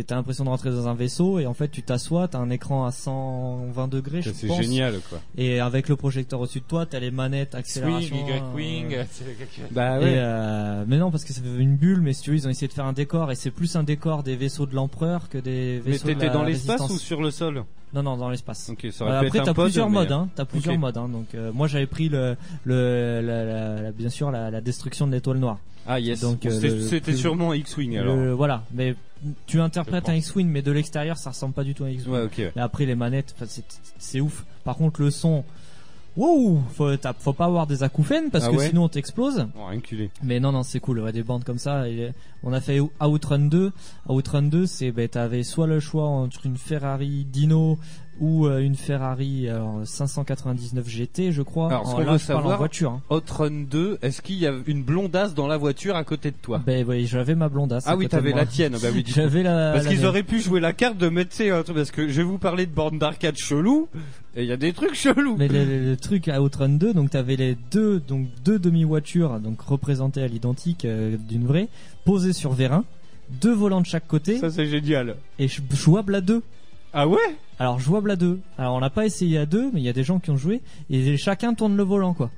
[0.04, 2.86] t'as l'impression de rentrer dans un vaisseau et en fait tu t'assois, t'as un écran
[2.86, 7.00] à 120 degrés, je c'est génial quoi Et avec le projecteur au-dessus de toi, t'as
[7.00, 8.16] les manettes, Swing, accélération.
[8.16, 12.02] Y-Wing, euh, c'est gars qui- bah et, euh, mais non parce que c'est une bulle,
[12.02, 13.84] mais si tu veux ils ont essayé de faire un décor et c'est plus un
[13.84, 17.22] décor des vaisseaux de l'empereur que des Mais vaisseaux de t'étais dans l'espace ou sur
[17.22, 17.64] le sol?
[17.94, 18.70] Non non dans l'espace.
[18.70, 20.30] Ok, ça aurait Euh, pu après être t'as un pod, plusieurs mais- modes, hein.
[20.36, 21.10] T'as plusieurs modes, hein.
[21.10, 25.08] Donc euh, moi j'avais pris le, le la, la- la- bien sûr la, la destruction
[25.08, 25.58] de l'étoile noire.
[25.88, 26.22] Ah yes.
[26.22, 28.16] Donc, euh, c'était le- c'était le- sûrement X-wing alors.
[28.16, 28.96] Le- voilà, mais
[29.48, 30.16] tu interprètes Je un.
[30.16, 32.14] X-wing, mais de l'extérieur ça ressemble pas du tout à un X-wing.
[32.14, 32.52] Ouais, ok.
[32.56, 33.66] Mais après les manettes, enfin, c'est
[33.98, 34.46] c'est ouf.
[34.64, 35.44] Par contre le son,
[36.18, 39.48] wow, faut, pas avoir des acouphènes parce Ah que ouais sinon on t'explose.
[39.56, 40.10] Bon, enculé.
[40.24, 41.00] Mais non, non, c'est cool.
[41.00, 41.88] Ouais, des bandes comme ça.
[41.88, 42.12] Et
[42.44, 43.72] on a fait Outrun 2.
[44.10, 47.78] Outrun 2, c'est, ben, t'avais soit le choix entre une Ferrari Dino
[48.20, 51.70] ou euh, une Ferrari alors, 599 GT, je crois.
[51.70, 52.92] Alors, ce En- qu'on veut parle en savoir- voiture.
[52.92, 53.02] Hein.
[53.16, 56.62] Outrun 2, est-ce qu'il y a une blondasse dans la voiture à côté de toi?
[56.64, 57.86] Ben oui, j'avais ma blondasse.
[57.88, 58.74] Ah oui, t'avais la tienne.
[58.80, 59.04] Bah oui.
[59.08, 59.72] J'avais la.
[59.74, 62.38] Parce qu'ils auraient pu jouer la carte de mettre, truc- parce que je vais vous
[62.38, 63.88] parler de bornes d'arcade chelou,
[64.36, 65.36] et il y a des trucs chelous.
[65.38, 69.40] Mais le, le- le truc à Outrun 2, donc t'avais les deux, donc deux demi-voitures,
[69.40, 71.68] donc représentées à l'identique euh, d'une vraie,
[72.06, 72.86] posées sur vérin,
[73.42, 75.16] deux volants de chaque côté Ça c'est génial.
[75.40, 76.42] et jouable à deux.
[76.94, 77.20] Ah ouais?
[77.60, 78.40] Alors jouable à deux.
[78.58, 80.38] Alors on n'a pas essayé à deux, mais il y a des gens qui ont
[80.38, 82.30] joué et chacun tourne le volant quoi.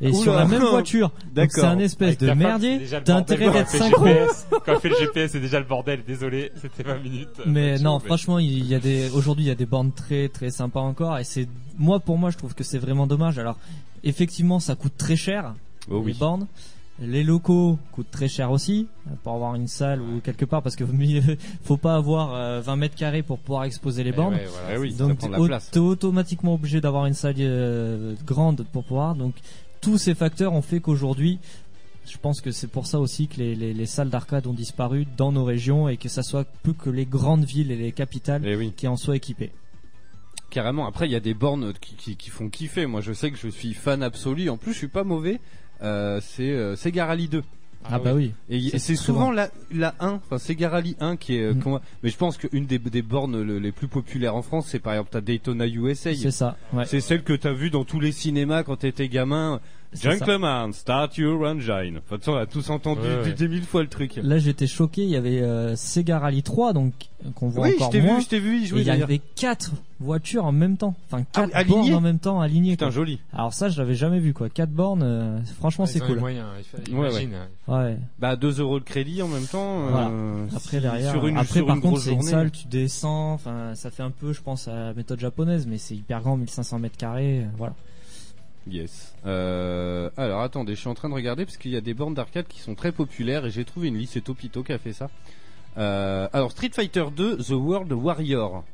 [0.00, 0.18] Et Oula.
[0.18, 1.08] sur la même voiture.
[1.24, 1.54] Donc D'accord.
[1.54, 2.78] c'est un espèce Avec de femme, c'est merdier.
[2.78, 3.34] déjà le T'as bordel.
[3.36, 4.06] intérêt Quand d'être elle fait le synchro.
[4.06, 6.00] GPS, Quand elle fait le GPS, c'est déjà le bordel.
[6.06, 7.40] Désolé, c'était 20 minutes.
[7.46, 10.28] Mais Euh, non, franchement, il y a des aujourd'hui il y a des bandes très
[10.28, 11.48] très sympas encore et c'est
[11.78, 13.38] moi pour moi je trouve que c'est vraiment dommage.
[13.38, 13.56] Alors
[14.04, 15.54] effectivement ça coûte très cher
[15.90, 16.16] Oh les oui.
[16.18, 16.46] bandes.
[16.98, 20.76] Les locaux coûtent très cher aussi euh, pour avoir une salle ou quelque part parce
[20.76, 20.84] que
[21.62, 24.32] faut pas avoir euh, 20 mètres carrés pour pouvoir exposer les Eh bandes.
[24.32, 25.70] ouais, voilà, Eh oui, ça Donc prend de la au- place.
[25.70, 29.14] t'es automatiquement obligé d'avoir une salle euh, grande pour pouvoir.
[29.14, 29.34] Donc
[29.80, 31.38] tous ces facteurs ont fait qu'aujourd'hui,
[32.08, 35.06] je pense que c'est pour ça aussi que les, les- les salles d'arcade ont disparu
[35.16, 38.42] dans nos régions et que ça soit plus que les grandes villes et les capitales
[38.44, 38.72] Eh oui.
[38.76, 39.50] qui en soient équipées.
[40.50, 40.86] Carrément.
[40.86, 42.86] Après, il y a des bornes qui, qui, qui font kiffer.
[42.86, 44.48] Moi, je sais que je suis fan absolu.
[44.48, 45.40] En plus, je suis pas mauvais.
[45.82, 47.42] Euh, c'est euh, Sega Rally 2.
[47.90, 48.32] Ah, bah oui.
[48.50, 51.42] Et c'est c'est souvent la, la 1, enfin Sega Rally 1 qui est.
[51.42, 51.78] euh, Mm.
[52.02, 54.92] Mais je pense qu'une des, des bornes le- les plus populaires en France, c'est par
[54.94, 56.14] exemple ta Daytona USA.
[56.14, 56.56] C'est ça.
[56.72, 56.84] Ouais.
[56.86, 59.60] C'est celle que t'as vue dans tous les cinémas quand t'étais gamin.
[59.92, 60.26] C'est ça.
[60.26, 61.98] Gentlemen, start your engine.
[62.04, 64.18] Enfin, de toute façon, on a tous entendu Ouais, mille fois le truc.
[64.22, 65.02] Là j'étais choqué.
[65.04, 66.92] Il y avait euh, Sega Rally 3 donc
[67.34, 68.16] qu'on voit oui, je encore t'ai moins.
[68.18, 70.94] vu, je t'ai vu y Et jouer il y avait quatre voitures en même temps,
[71.10, 72.72] enfin quatre Ah, alignées bornes en même temps alignées.
[72.72, 72.90] Putain, quoi.
[72.94, 73.18] joli.
[73.32, 74.48] Alors ça, je l'avais jamais vu quoi.
[74.48, 76.18] Quatre bornes, euh, franchement, Ils c'est cool.
[76.18, 76.34] fait- Ouais,
[76.88, 77.36] imagine.
[77.68, 77.98] Ouais.
[78.18, 79.88] Bah, 2 euros de crédit en même temps.
[79.88, 80.08] Voilà.
[80.08, 82.30] euh, Après derrière, sur une, après sur par une contre grosse c'est une journée.
[82.30, 85.78] salle, tu descends, enfin ça fait un peu, je pense, à la méthode japonaise, mais
[85.78, 87.74] c'est hyper grand, 1500 mètres carrés, euh, voilà.
[88.68, 89.14] Yes.
[89.26, 92.14] Euh, alors attendez, je suis en train de regarder parce qu'il y a des bornes
[92.14, 94.14] d'arcade qui sont très populaires et j'ai trouvé une liste.
[94.14, 95.08] C'est Topito qui a fait ça.
[95.78, 98.64] Euh, alors Street Fighter 2, The World Warrior.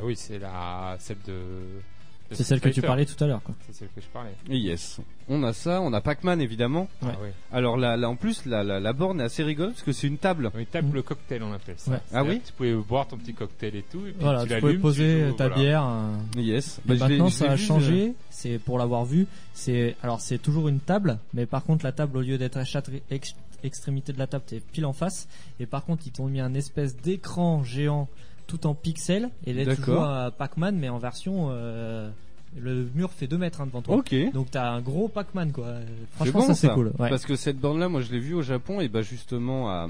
[0.00, 1.32] Bah oui, c'est la celle de.
[1.32, 3.54] de C'est celle que tu parlais tout à l'heure, quoi.
[3.66, 4.30] C'est celle que je parlais.
[4.48, 5.00] Et yes.
[5.28, 6.88] On a ça, on a Pac-Man évidemment.
[7.02, 7.08] Ouais.
[7.12, 7.28] Ah oui.
[7.52, 10.06] Alors là, là en plus, la, la, la borne est assez rigolote parce que c'est
[10.06, 10.50] une table.
[10.56, 11.90] Une table cocktail, on appelle ça.
[11.92, 12.00] Ouais.
[12.12, 14.00] Ah oui Tu pouvais boire ton petit cocktail et tout.
[14.06, 15.62] Et puis Voilà, tu tu pouvais poser joues, ta voilà.
[15.62, 15.84] bière.
[15.86, 16.80] euh, Yes.
[16.84, 18.14] Bah, maintenant, ça a vu, changé.
[18.30, 19.26] C'est pour l'avoir vu.
[19.54, 22.64] C'est alors c'est toujours une table, mais par contre la table au lieu d'être à
[22.64, 25.28] chaque ex- extrémité de la table, t'es pile en face.
[25.58, 28.08] Et par contre, ils t'ont mis un espèce d'écran géant
[28.50, 29.30] tout en pixels.
[29.46, 32.10] Et là, tu joues à Pac-Man, mais en version euh,
[32.58, 33.96] le mur fait 2 mètres hein, devant toi.
[33.96, 34.14] Ok.
[34.34, 35.74] Donc t'as un gros Pac-Man quoi.
[36.16, 36.88] Franchement, bon, ça c'est cool.
[36.98, 37.08] Ouais.
[37.08, 39.88] Parce que cette borne-là, moi, je l'ai vue au Japon et bah justement à,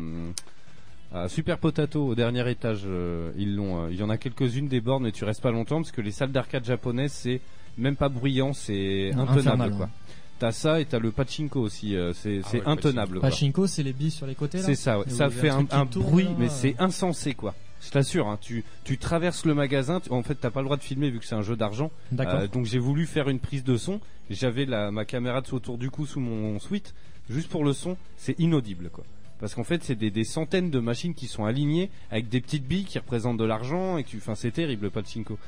[1.12, 3.84] à Super Potato au dernier étage, euh, ils l'ont.
[3.84, 6.02] euh, il y en a quelques-unes des bornes, mais tu restes pas longtemps parce que
[6.02, 7.40] les salles d'arcade japonaises, c'est
[7.78, 9.86] même pas bruyant, c'est intenable quoi.
[9.86, 9.90] ouais.
[10.38, 13.20] T'as ça et t'as le pachinko aussi, c'est Ah ouais, le intenable.
[13.20, 13.28] quoi.
[13.28, 14.64] Pachinko, c'est les billes sur les côtés là.
[14.64, 15.04] C'est ça, ouais.
[15.08, 16.30] Ça fait un un, bruit, là.
[16.38, 17.54] mais c'est insensé quoi.
[17.82, 20.76] Je t'assure, hein, tu, tu traverses le magasin, tu- en fait t'as pas le droit
[20.76, 21.90] de filmer vu que c'est un jeu d'argent.
[22.12, 22.40] D'accord.
[22.40, 24.00] Euh, donc j'ai voulu faire une prise de son.
[24.28, 26.94] J'avais ma caméra de autour du cou sous mon suite,
[27.30, 29.04] juste pour le son, c'est inaudible quoi.
[29.40, 32.66] Parce qu'en fait c'est des, des centaines de machines qui sont alignées avec des petites
[32.66, 35.38] billes qui représentent de l'argent et que tu, enfin c'est terrible le pachinko.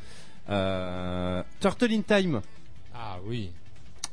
[0.48, 2.40] Euh, Turtle in Time.
[2.94, 3.50] Ah oui.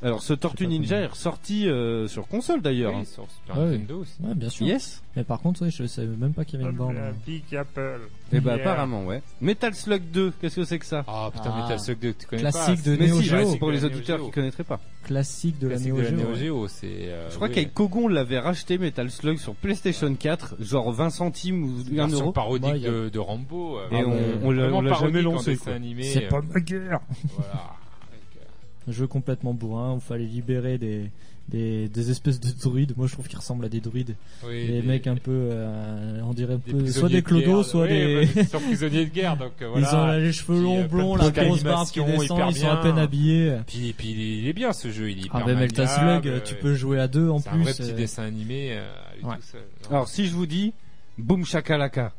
[0.02, 2.94] Alors ce Tortue Ninja est ressorti euh, sur console d'ailleurs.
[2.96, 3.72] Oui, sur Super Ah oui.
[3.72, 4.14] Nintendo aussi.
[4.22, 4.66] Ouais, bien sûr.
[4.66, 5.02] Yes.
[5.14, 6.96] Mais par contre, ouais, je savais même pas qu'il y avait une borne.
[7.26, 8.00] Big Apple.
[8.32, 8.62] Et bah Yeah.
[8.70, 9.22] apparemment ouais.
[9.40, 11.62] Metal Slug 2, qu'est-ce que c'est que ça Ah putain, Ah.
[11.62, 13.50] Metal Slug 2, tu connais Classique pas de Mais Neo si, Geo.
[13.50, 14.34] c'est pour de les la auditeurs Neo qui Geo.
[14.34, 14.80] connaîtraient pas.
[15.04, 16.16] Classique de la Classique Neo de la Geo.
[16.18, 16.36] Neo ouais.
[16.38, 16.86] Geo, c'est.
[16.86, 17.54] euh, Je crois oui.
[17.54, 22.00] qu'avec Kogon, on l'avait racheté Metal Slug sur PlayStation 4, genre 20 centimes ou Une
[22.00, 22.32] 1 version euro.
[22.32, 23.78] parodique Ouais, y a- de, de Rambo.
[23.78, 24.20] euh, Et Ah on, ouais.
[24.44, 25.50] on l'a, vraiment on l'a jamais parodique en lancé.
[25.50, 25.74] dessin quoi.
[25.74, 26.02] animé.
[26.04, 27.00] C'est euh, pas ma guerre.
[27.36, 27.52] Voilà.
[28.88, 31.10] Euh, Jeu complètement bourrin, où il fallait libérer des,
[31.48, 32.94] des, des espèces de druides.
[32.96, 34.14] Moi, je trouve qu'ils ressemblent à des druides.
[34.46, 37.56] oui, des des- mecs un peu, euh, on dirait un peu, soit des de clodos,
[37.56, 38.14] guerre, soit oui, des.
[38.26, 39.88] bah, ils sont prisonniers de guerre, donc euh, voilà.
[39.90, 42.68] Ils ont là, les cheveux longs, euh, blonds, la grosse barbe qui descend, ils sont
[42.68, 43.58] à peine habillés.
[43.66, 46.74] Puis, puis il est- bien ce jeu, il est hyper Ah, ben Slug, tu peux
[46.74, 47.58] jouer à deux en C'est plus.
[47.58, 48.86] un vrai petit dessin animé euh,
[49.22, 49.36] Ouais.
[49.36, 49.60] tout seul.
[49.90, 50.72] Alors si je vous dis
[51.18, 52.12] Boom Shakalaka.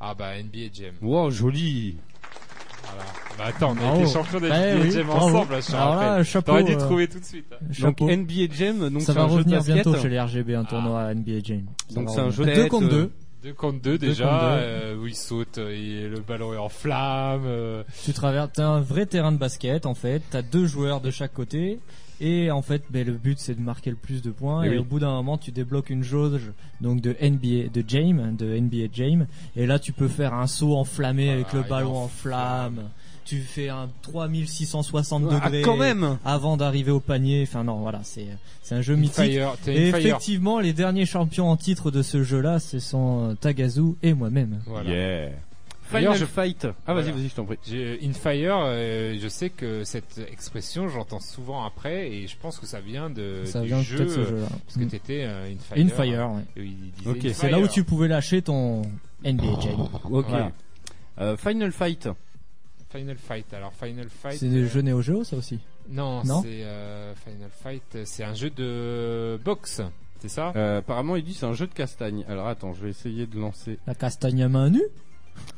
[0.00, 0.92] Ah bah NBA Jam.
[1.00, 1.96] Wow, joli.
[3.36, 6.24] Bah attends, on a été champion de Ouais, NBA oui, Jam ensemble, je rappelle.
[6.24, 7.46] chapeau, T'aurais dû euh, trouver tout de suite.
[7.52, 7.56] hein.
[7.60, 8.08] Donc chapeau.
[8.08, 11.00] NBA Jam, donc Ça va un jeu de revenir bientôt chez les RGB, un tournoi
[11.02, 11.62] à NBA Jam.
[11.90, 13.10] Donc c'est un jeu de 2 tête, contre euh, 2.
[13.42, 14.30] 2 contre 2 Deux déjà, deux.
[14.32, 17.42] euh, où il saute et le ballon est en flamme.
[17.46, 20.22] euh, Tu traverses, t'as un vrai terrain de basket en fait.
[20.30, 21.80] T'as deux joueurs de chaque côté.
[22.26, 24.62] Et en fait, ben, le but c'est de marquer le plus de points.
[24.62, 24.78] Et Et, oui.
[24.78, 28.86] au bout d'un moment, tu débloques une jauge donc de NBA, de Jam, de NBA
[28.92, 29.26] Jam.
[29.56, 32.84] Et là, tu peux faire un saut enflammé avec le il ballon en flamme.
[33.26, 36.18] Tu fais un 3660 Ah, degrés quand même.
[36.24, 37.42] avant d'arriver au panier.
[37.46, 38.26] Enfin non, voilà, c'est
[38.62, 39.16] c'est un jeu mythique.
[39.32, 39.96] Fire, Et fire.
[39.96, 44.60] effectivement, les derniers champions en titre de ce jeu-là, ce sont Tagazu et moi-même.
[44.66, 44.90] Voilà.
[44.90, 45.28] Yeah.
[45.92, 46.66] D'ailleurs, Final je- Fight.
[46.86, 47.16] Ah vas-y, Voilà.
[47.18, 47.58] vas-y, je t'en prie.
[47.66, 52.58] J'ai- In Fire, euh, je sais que cette expression, j'entends souvent après, et je pense
[52.58, 54.46] que ça vient de Ça du vient jeu, de ce euh, jeu-là.
[54.66, 54.88] parce que Mm.
[54.88, 55.84] t'étais euh, In Fire.
[55.84, 57.10] In Fire, ouais.
[57.10, 57.30] Ok.
[57.34, 58.82] C'est là où tu pouvais lâcher ton
[59.24, 59.80] NBA Jam.
[60.10, 60.24] Ok.
[60.28, 60.52] Voilà.
[61.20, 62.08] Euh, Final Fight.
[62.90, 63.52] Final Fight.
[63.52, 64.38] Alors Final Fight.
[64.38, 65.58] C'est des euh, jeux Neo Geo, ça aussi.
[65.90, 67.98] Non, Non c'est euh, Final Fight.
[68.04, 69.82] C'est un jeu de boxe,
[70.20, 70.52] c'est ça?
[70.56, 72.24] Euh, apparemment, il dit c'est un jeu de castagne.
[72.28, 73.78] Alors attends, je vais essayer de lancer.
[73.86, 74.82] La castagne à main nue?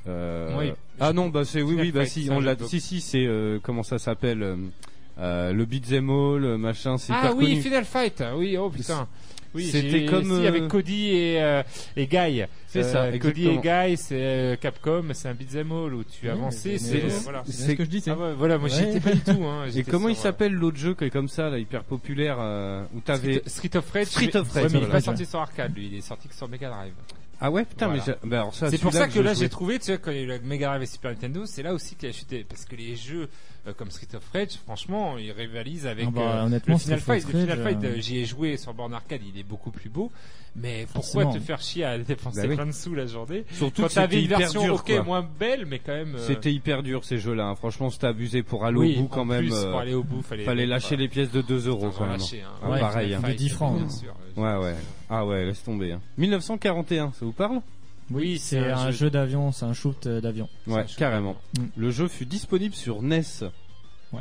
[0.08, 0.56] Euh...
[0.58, 0.72] Oui.
[1.00, 2.56] Ah non, bah c'est oui, Final oui, bah Fight, si, on l'a.
[2.66, 4.56] Si, si, c'est euh, comment ça s'appelle
[5.18, 7.62] euh, le beat'em all, machin, c'est Ah hyper oui, connu.
[7.62, 8.24] Final Fight.
[8.36, 9.08] Oui, oh putain.
[9.54, 11.62] Oui, C'était comme, si, avec Cody et, euh,
[11.96, 12.44] et Guy.
[12.68, 13.56] C'est ça, Cody et.
[13.56, 16.62] Guy, c'est euh, Capcom, c'est un beat'em all où tu avances.
[16.66, 17.42] mais- C'est voilà.
[17.48, 18.10] Ce que je dis, c'est.
[18.10, 18.90] Ah ouais, voilà, moi j'y Ouais.
[18.90, 19.42] étais pas du tout.
[19.44, 22.36] Hein, Et j'étais comment il s'appelle l'autre jeu qui est comme ça, là, hyper populaire,
[22.38, 23.42] euh, où t'avais.
[23.46, 24.06] Street, Street of Rage.
[24.08, 25.86] Street of Rage, Ouais, mais il est pas sorti sur arcade, lui.
[25.90, 26.92] Il est sorti que sur Mega Drive.
[27.40, 28.02] Ah ouais, putain, Voilà.
[28.22, 30.16] mais bah alors ça, C'est pour ça que là j'ai trouvé, tu vois, quand il
[30.16, 32.44] y a eu la Mega Drive et Super Nintendo, c'est là aussi qu'il a chuté.
[32.48, 33.28] Parce que les jeux
[33.66, 37.00] euh, comme Street of Rage, franchement, ils rivalisent avec Ah bah, euh, honnêtement, le Final
[37.00, 37.32] Street Fight.
[37.32, 40.10] Le Final Fight, euh, j'y ai joué sur borne arcade, il est beaucoup plus beau.
[40.58, 41.32] Mais pourquoi Forcément.
[41.34, 42.54] te faire chier à dépenser Bah oui.
[42.56, 45.02] plein de sous la journée Surtout Quand t'avais c'était une hyper version dur, ok quoi.
[45.02, 46.14] moins belle, mais quand même.
[46.14, 47.48] euh, C'était hyper dur ces jeux-là.
[47.48, 47.54] hein.
[47.56, 49.40] Franchement, c'était abusé pour aller oui, au bout quand même.
[49.44, 50.44] Plus, euh, pour aller au bout, fallait.
[50.44, 52.18] fallait lâcher les pièces de 2 euros quand même.
[52.18, 52.52] Lâcher, hein.
[52.62, 53.12] Ah, Ouais, pareil.
[53.14, 53.20] hein.
[53.20, 53.76] de 10 francs.
[53.78, 54.14] Bien sûr.
[54.36, 54.74] Ouais, ouais.
[55.10, 55.92] Ah ouais, laisse tomber.
[55.92, 56.00] hein.
[56.16, 57.60] 1941, ça vous parle?
[58.10, 60.48] Oui, C'est un jeu d'avion, c'est un shoot euh, d'avion.
[60.66, 61.36] Ouais, carrément.
[61.58, 61.64] Mm.
[61.76, 63.22] Le jeu fut disponible sur NES.
[64.12, 64.20] Ouais.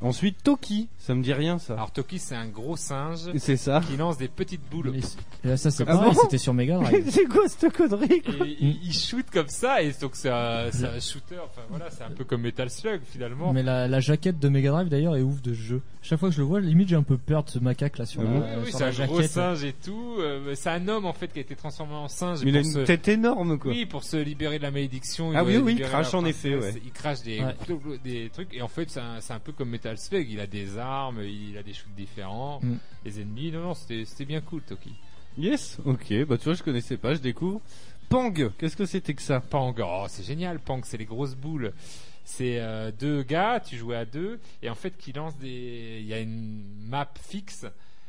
[0.00, 1.72] Ensuite, Toki, ça me dit rien ça.
[1.74, 3.80] Alors Toki, c'est un gros singe C'est ça.
[3.84, 4.92] qui lance des petites boules.
[4.92, 7.04] Mais c'est- ça c'est Ah pareil, bon c'était sur Mega Drive.
[7.10, 10.70] c'est quoi cette connerie quoi Et il, il shoot comme ça, et donc c'est un,
[10.70, 11.38] c'est un shooter.
[11.44, 13.52] Enfin voilà, c'est un peu comme Metal Slug finalement.
[13.52, 15.82] Mais la, la jaquette de Mega Drive d'ailleurs est ouf de ce jeu.
[16.00, 18.06] Chaque fois que je le vois, limite j'ai un peu peur de ce macaque là
[18.06, 19.30] sur Ah la, bon Oui, oui, sur c'est la un gros jaquette.
[19.32, 20.14] singe et tout.
[20.20, 22.44] Euh, c'est un homme en fait qui a été transformé en singe.
[22.44, 23.72] Mais il a pour une se- tête énorme quoi.
[23.72, 25.32] Oui, pour se libérer de la malédiction.
[25.32, 26.74] il Ah doit oui, oui, il libérer crache en effet, princesse.
[26.76, 26.82] ouais.
[26.84, 27.98] Il crache des, Ouais.
[28.04, 28.54] des trucs.
[28.54, 30.28] Et en fait, c'est un, c'est un peu comme Metal Slug.
[30.30, 32.60] Il a des armes, il a des shoots différents.
[32.62, 32.76] Mm.
[33.04, 34.94] Les ennemis, non, non, c'était c'était bien cool, Toki.
[35.36, 37.60] Yes, ok, bah tu vois, je connaissais pas, je découvre.
[38.08, 39.40] Pang, qu'est-ce que c'était que ça?
[39.40, 41.72] Pang, oh, c'est génial, Pang, c'est les grosses boules.
[42.24, 45.98] C'est euh, deux gars, tu jouais à deux, et en fait, qui lancent des.
[46.00, 47.66] Il y a une map fixe,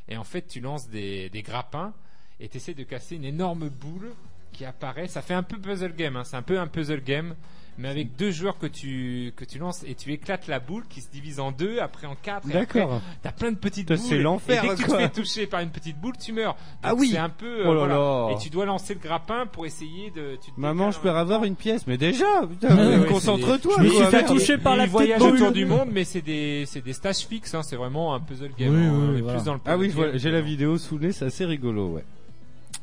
[0.07, 1.93] et en fait, tu lances des, des grappins,
[2.39, 4.11] et tu essaies de casser une énorme boule
[4.51, 5.07] qui apparaît.
[5.07, 7.35] Ça fait un peu puzzle game, hein, c'est un peu un puzzle game,
[7.77, 10.99] mais avec deux joueurs que tu, que tu lances, et tu éclates la boule qui
[10.99, 13.01] se divise en deux, après en quatre, D'accord.
[13.21, 13.97] T'as plein de petites boules.
[13.97, 16.57] c'est l'enfer, Et dès que tu te fais toucher par une petite boule, tu meurs.
[16.83, 17.11] Ah oui.
[17.13, 17.61] C'est un peu.
[17.61, 17.95] euh, Oh là voilà.
[17.95, 18.27] là.
[18.33, 20.37] Et tu dois lancer le grappin pour essayer de.
[20.43, 23.75] tu te Maman, je peux avoir une pièce, mais déjà, Ouais, ouais, concentre-toi.
[23.77, 25.35] Je me suis fait toucher par la petite boule.
[25.35, 28.51] autour du monde, mais c'est des, c'est des stages fixes, hein, c'est vraiment un puzzle
[28.57, 28.73] game.
[28.75, 29.37] Oui, oui, on est oui, voilà.
[29.37, 32.03] plus dans le Ah oui, j'ai la vidéo sous le nez, c'est assez rigolo, ouais.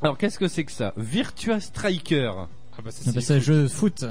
[0.03, 0.93] Alors, qu'est-ce que c'est que ça?
[0.97, 2.33] Virtua Striker.
[2.79, 4.05] Ah bah, ça, Ah bah, c'est un jeu de foot.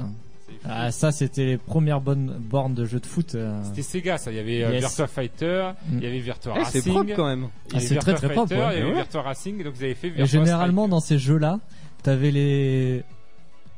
[0.67, 3.35] Ah ça c'était les premières bonnes bornes de jeux de foot.
[3.35, 3.61] euh.
[3.65, 4.31] C'était Sega, ça.
[4.31, 4.81] Il y avait euh, Yes.
[4.81, 5.97] Virtua Fighter, Mm.
[5.97, 6.81] il y avait Virtua Eh, Racing.
[6.81, 7.47] c'est propre quand même.
[7.67, 8.73] il y avait Ah, c'est Virtua très, très propre, Fighter, ouais.
[8.73, 8.95] Il y avait Ouais.
[8.95, 10.91] Virtua Racing, donc vous avez fait Et Virtua généralement Striker.
[10.91, 11.59] dans ces jeux-là,
[12.03, 13.03] t'avais les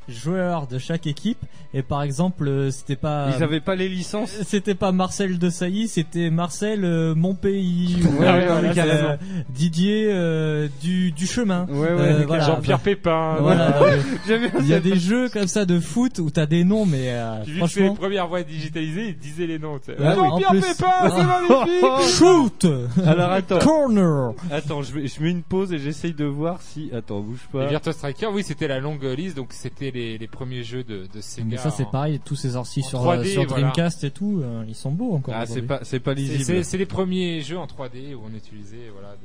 [0.07, 1.39] joueurs de chaque équipe
[1.73, 4.31] et par exemple euh, c'était pas Ils avaient pas les licences.
[4.45, 8.93] c'était pas Marcel de Sailly, c'était Marcel euh, mon pays ou Ouais, euh, ouais, voilà,
[9.11, 9.17] euh,
[9.49, 11.65] Didier euh, du du chemin.
[11.69, 12.43] Ouais, ouais, Euh, mais voilà.
[12.45, 13.37] Jean-Pierre Pépin.
[14.59, 17.39] Il y a des jeux comme ça de foot où t'as des noms mais euh,
[17.39, 19.79] que c'est les franchement premières voix digitalisées, il disait les noms.
[19.79, 19.91] tu.
[19.99, 20.61] Ah Jean-Pierre plus.
[20.61, 22.67] Pépin, c'est magnifique shoot
[23.05, 26.89] Alors attends, corner attends, je, vais- je mets une pause et j'essaye de voir si.
[26.95, 27.65] Attends, bouge pas.
[27.67, 31.21] Virtua Striker, oui, c'était la longue liste, donc c'était les, les premiers jeux de, de
[31.21, 31.47] Sega.
[31.49, 33.45] mais ça c'est en- pareil tous ces en sur 3D, euh, voilà.
[33.63, 36.43] Dreamcast et tout euh, ils sont beaux encore Ah, c'est pas, c'est pas C'est- lisible.
[36.43, 39.15] C'est c'est les premiers jeux en 3D où on utilisait voilà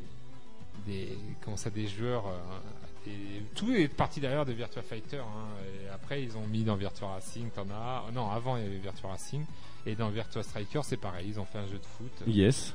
[0.86, 5.16] des, des comment ça des joueurs euh, et tout est parti d'ailleurs de Virtua Fighter
[5.18, 8.66] hein, et après ils ont mis dans Virtua Racing t'en as non avant il y
[8.66, 9.44] avait Virtua Racing
[9.86, 12.74] et dans Virtua Striker c'est pareil ils ont fait un jeu de foot Yes.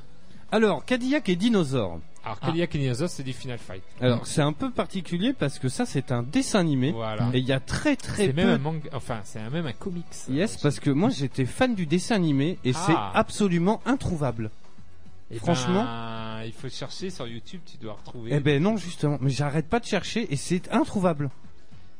[0.50, 2.00] Alors, Cadillac et Dinosaure.
[2.24, 2.40] alors.
[2.40, 5.84] Cadillac et Dinosaur c'est du Final Fight Alors, c'est un peu particulier parce que ça,
[5.84, 6.90] c'est un dessin animé.
[6.92, 8.36] voilà Et il y a très très c'est peu.
[8.42, 11.74] même un manga enfin c'est un- même un comics Yes, parce que moi, j'étais fan
[11.74, 12.82] du dessin animé et Ah.
[12.86, 14.50] c'est absolument introuvable.
[15.30, 15.86] eh ben, franchement-
[16.46, 19.18] il faut chercher sur YouTube tu dois retrouver Eh ben non, justement.
[19.20, 21.28] Mais j'arrête pas de chercher et c'est introuvable.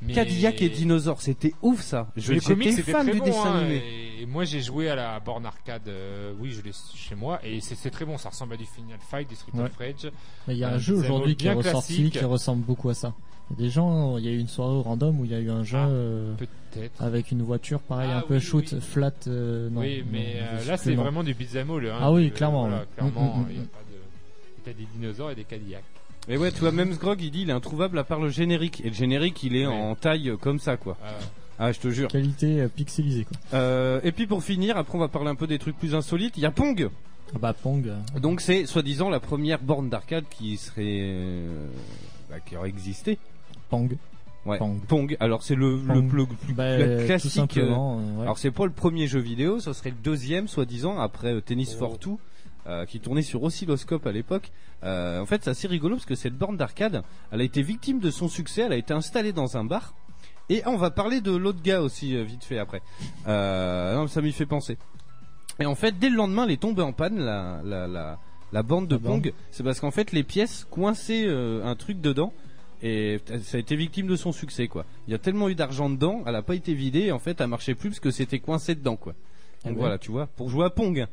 [0.01, 2.09] Mais- Cadillac et Dinosaure, c'était ouf ça.
[2.16, 3.83] Je le comics c'était fan très du bon, dessin hein, animé.
[4.19, 7.41] et, et moi j'ai joué à la borne arcade, euh, oui je l'ai chez moi
[7.45, 9.65] et c'est très bon, ça ressemble à du Final Fight, du Street Ouais.
[9.65, 10.11] of Rage.
[10.47, 12.12] Mais il y a Euh, un jeu ça aujourd'hui qui est ressorti classique.
[12.12, 13.12] qui ressemble beaucoup à ça.
[13.51, 15.31] Il y a des gens, il y a eu une soirée au random où il
[15.33, 17.03] y a eu un jeu Ah, euh, Peut-être.
[17.03, 18.81] avec une voiture pareil Ah un peu oui, shoot oui.
[18.81, 19.81] flat euh, non.
[19.81, 21.87] oui, mais non, euh, là c'est vraiment du all.
[21.89, 23.66] Hein, Ah oui, Euh, clairement, voilà, clairement, Mm, mm, il y a mm.
[23.66, 24.65] pas de.
[24.65, 25.83] T'as des dinosaures et des Cadillacs.
[26.29, 28.83] Et ouais, tu vois, même Sgrog, il dit, il est introuvable à part le générique.
[28.85, 29.73] Et le générique, il est Ouais.
[29.73, 30.97] en taille comme ça, quoi.
[31.05, 31.11] Euh,
[31.61, 32.09] Ah, je te jure.
[32.09, 33.37] Qualité euh, pixelisée quoi.
[33.55, 36.37] Euh, et puis pour finir, après on va parler un peu des trucs plus insolites.
[36.37, 36.89] Il y a Pong.
[37.35, 37.89] Ah bah Pong.
[37.89, 41.67] euh, Donc c'est soi-disant la première borne d'arcade qui serait, euh,
[42.31, 43.19] bah, qui aurait existé.
[43.71, 43.97] Pong.
[44.47, 44.57] Ouais.
[44.59, 44.79] Pong.
[44.87, 45.17] Pong.
[45.19, 47.33] Alors c'est le, le, plus Bah, cla- classique.
[47.33, 47.99] tout simplement.
[47.99, 48.23] euh, ouais.
[48.23, 51.73] Alors c'est pas le premier jeu vidéo, ce serait le deuxième soi-disant après euh, Tennis
[51.75, 51.79] Oh.
[51.81, 52.21] for Two.
[52.69, 54.51] Euh, qui tournait sur oscilloscope à l'époque.
[54.85, 57.99] Euh, en fait, c'est assez rigolo parce que cette borne d'arcade, elle a été victime
[57.99, 58.62] de son succès.
[58.62, 59.95] Elle a été installée dans un bar.
[60.51, 62.82] Et on va parler de l'autre gars aussi euh, vite fait après.
[63.27, 64.77] Non, ça m'y fait penser.
[65.61, 68.19] Et en fait, dès le lendemain, elle est tombée en panne la la la,
[68.53, 69.23] la bande de bande.
[69.23, 69.32] Pong.
[69.51, 72.32] C'est parce qu'en fait, les pièces coinçaient un truc dedans.
[72.81, 74.85] Et ça a été victime de son succès quoi.
[75.09, 77.40] Il y a tellement eu d'argent dedans, elle a pas été vidée et en fait
[77.40, 79.15] elle marchait plus parce que c'était coincé dedans quoi.
[79.16, 79.81] Ah Donc ouais.
[79.81, 81.09] voilà, tu vois, pour jouer à Pong.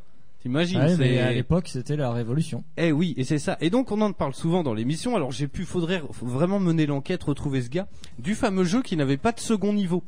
[0.45, 2.63] T'imagines Ouais, mais à l'époque c'était la révolution.
[2.77, 3.57] Eh oui, et c'est ça.
[3.61, 5.15] Et donc on en parle souvent dans l'émission.
[5.15, 7.87] Alors j'ai pu, faudrait vraiment mener l'enquête, retrouver ce gars
[8.19, 10.03] du fameux jeu qui n'avait pas de second niveau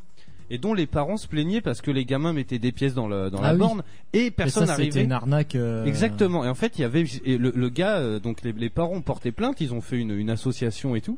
[0.52, 3.32] et dont les parents se plaignaient parce que les gamins mettaient des pièces dans, le,
[3.32, 3.60] dans Ah la oui.
[3.60, 3.84] borne
[4.14, 5.04] et personne ça c'était n'arrivait.
[5.06, 5.56] une arnaque.
[5.56, 6.46] euh, Exactement.
[6.46, 9.02] Et en fait, il y avait et le, le gars, euh, donc les, les parents
[9.02, 11.18] porté plainte, ils ont fait une, une association et tout.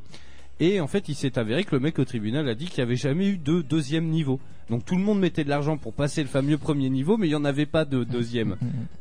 [0.60, 2.88] Et en fait, il s'est avéré que le mec au tribunal a dit qu'il n'y
[2.88, 4.40] avait jamais eu de deuxième niveau.
[4.69, 7.31] Donc tout le monde mettait de l'argent pour passer le fameux premier niveau, mais il
[7.31, 8.57] n'y en avait pas de deuxième.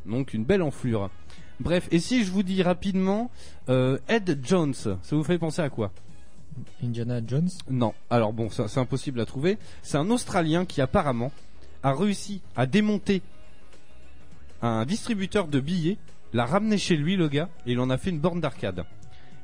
[0.07, 1.11] Donc une belle enflure.
[1.61, 3.31] Bref, et si je vous dis rapidement
[3.69, 5.91] euh, Ed Jones, ça vous fait penser à quoi?
[6.83, 7.49] Indiana Jones?
[7.69, 7.95] Non.
[8.11, 9.59] Alors bon, c'est impossible à trouver.
[9.83, 11.33] C'est un Australien qui apparemment
[11.83, 13.23] a réussi à démonter
[14.63, 15.99] un distributeur de billets
[16.33, 18.85] l'a ramené chez lui le gars et il en a fait une borne d'arcade.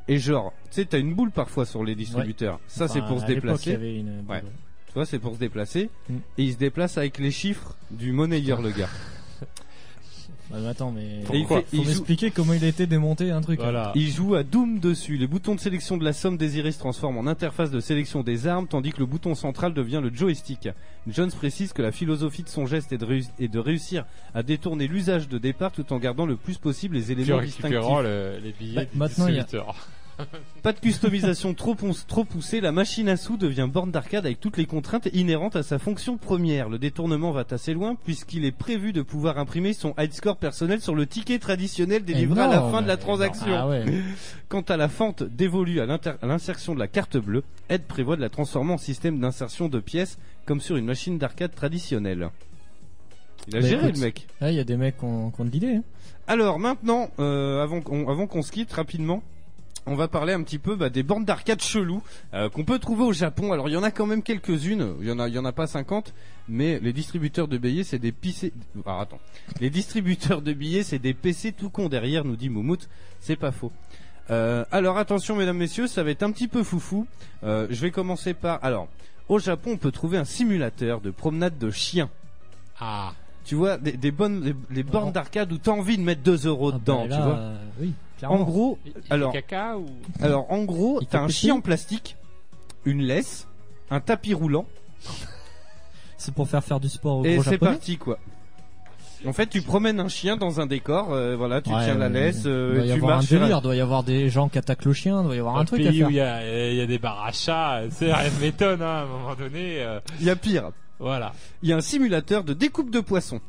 [0.09, 2.61] Et genre, tu sais, t'as une boule parfois sur les distributeurs.
[2.67, 3.71] Ça, c'est pour se déplacer.
[3.71, 4.43] il y avait une- Ouais.
[4.89, 5.91] Tu vois, c'est pour se déplacer.
[6.09, 6.17] Mm.
[6.39, 8.89] Et il se déplace avec les chiffres du monnayeur, le gars.
[10.51, 11.03] Bah, mais attends, mais
[11.33, 13.59] Et il faut fait- il joue- m'expliquer comment il a été démonté un truc.
[13.61, 13.65] hein.
[13.65, 13.93] Voilà.
[13.95, 15.17] Il joue à Doom dessus.
[15.17, 18.47] Les boutons de sélection de la somme désirée se transforment en interface de sélection des
[18.47, 20.69] armes, tandis que le bouton central devient le joystick.
[21.09, 24.05] Jones précise que la philosophie de son geste est de, réus- est de réussir
[24.35, 27.79] à détourner l'usage de départ tout en gardant le plus possible les éléments distinctifs.
[28.03, 29.89] le- les billets Bah, du maintenant, il y a- distributeur.
[30.63, 34.67] Pas de customisation trop, poussée, la machine à sous devient borne d'arcade avec toutes les
[34.67, 36.69] contraintes inhérentes à sa fonction première.
[36.69, 40.81] Le détournement va assez loin puisqu'il est prévu de pouvoir imprimer son high score personnel
[40.81, 43.55] sur le ticket traditionnel délivré à la fin de la transaction.
[43.55, 43.85] Ah ouais.
[44.49, 45.87] Quant à la fente dévolue à
[46.23, 50.19] l'insertion de la carte bleue, Ed prévoit de la transformer en système d'insertion de pièces
[50.47, 52.31] comme sur une machine d'arcade traditionnelle.
[53.49, 53.97] Il a Bah, géré écoute.
[53.97, 54.27] le mec.
[54.43, 55.75] Il y a des mecs qui ont, qui ont de l'idée.
[55.77, 55.83] hein.
[56.27, 59.23] Alors maintenant, euh, avant qu'on avant qu'on se quitte rapidement,
[59.87, 62.03] on va parler un petit peu bah, des bornes d'arcade chelous
[62.33, 63.53] euh, qu'on peut trouver au Japon.
[63.53, 65.45] Alors il y en a quand même quelques-unes, il y en a il y en
[65.45, 66.15] a pas 50,
[66.49, 68.53] mais les distributeurs de billets c'est des PC
[68.87, 69.21] Alors attends.
[69.61, 72.89] Les distributeurs de billets c'est des PC tout con derrière nous dit Moumout,
[73.21, 73.73] c'est pas faux.
[74.31, 77.07] Euh, alors attention mesdames messieurs, ça va être un petit peu foufou.
[77.43, 78.89] Euh, je vais commencer par alors
[79.29, 82.09] au Japon, on peut trouver un simulateur de promenade de chiens.
[82.81, 83.13] Ah.
[83.45, 85.13] Tu vois, des, des bonnes, des, des bornes Oh.
[85.13, 87.37] d'arcade où t'as envie de mettre 2 euros Ah, dedans, bah, tu là, vois.
[87.37, 87.93] euh, oui,
[88.23, 89.87] En gros, Il- il alors, fait caca ou
[90.23, 92.17] alors en gros, t'as un chien en plastique,
[92.85, 93.49] une laisse,
[93.91, 94.67] un tapis roulant,
[96.17, 98.19] c'est pour faire faire du sport au et c'est parti quoi.
[99.27, 102.11] En fait, tu promènes un chien dans un décor, euh, voilà, tu Ouais, tiens la
[102.11, 103.27] laisse, euh, Il doit y tu avoir un marches.
[103.29, 105.61] sur délire, doit y avoir des gens qui attaquent le chien, doit y avoir Dans
[105.61, 106.09] un truc à pays faire.
[106.09, 108.87] où il y a, il y a des à chats, c'est rien ne m'étonne hein,
[108.87, 109.83] à un moment donné.
[109.83, 110.71] euh, Il y a pire.
[110.99, 111.33] voilà.
[111.63, 113.41] Il y a un simulateur de découpe de poissons.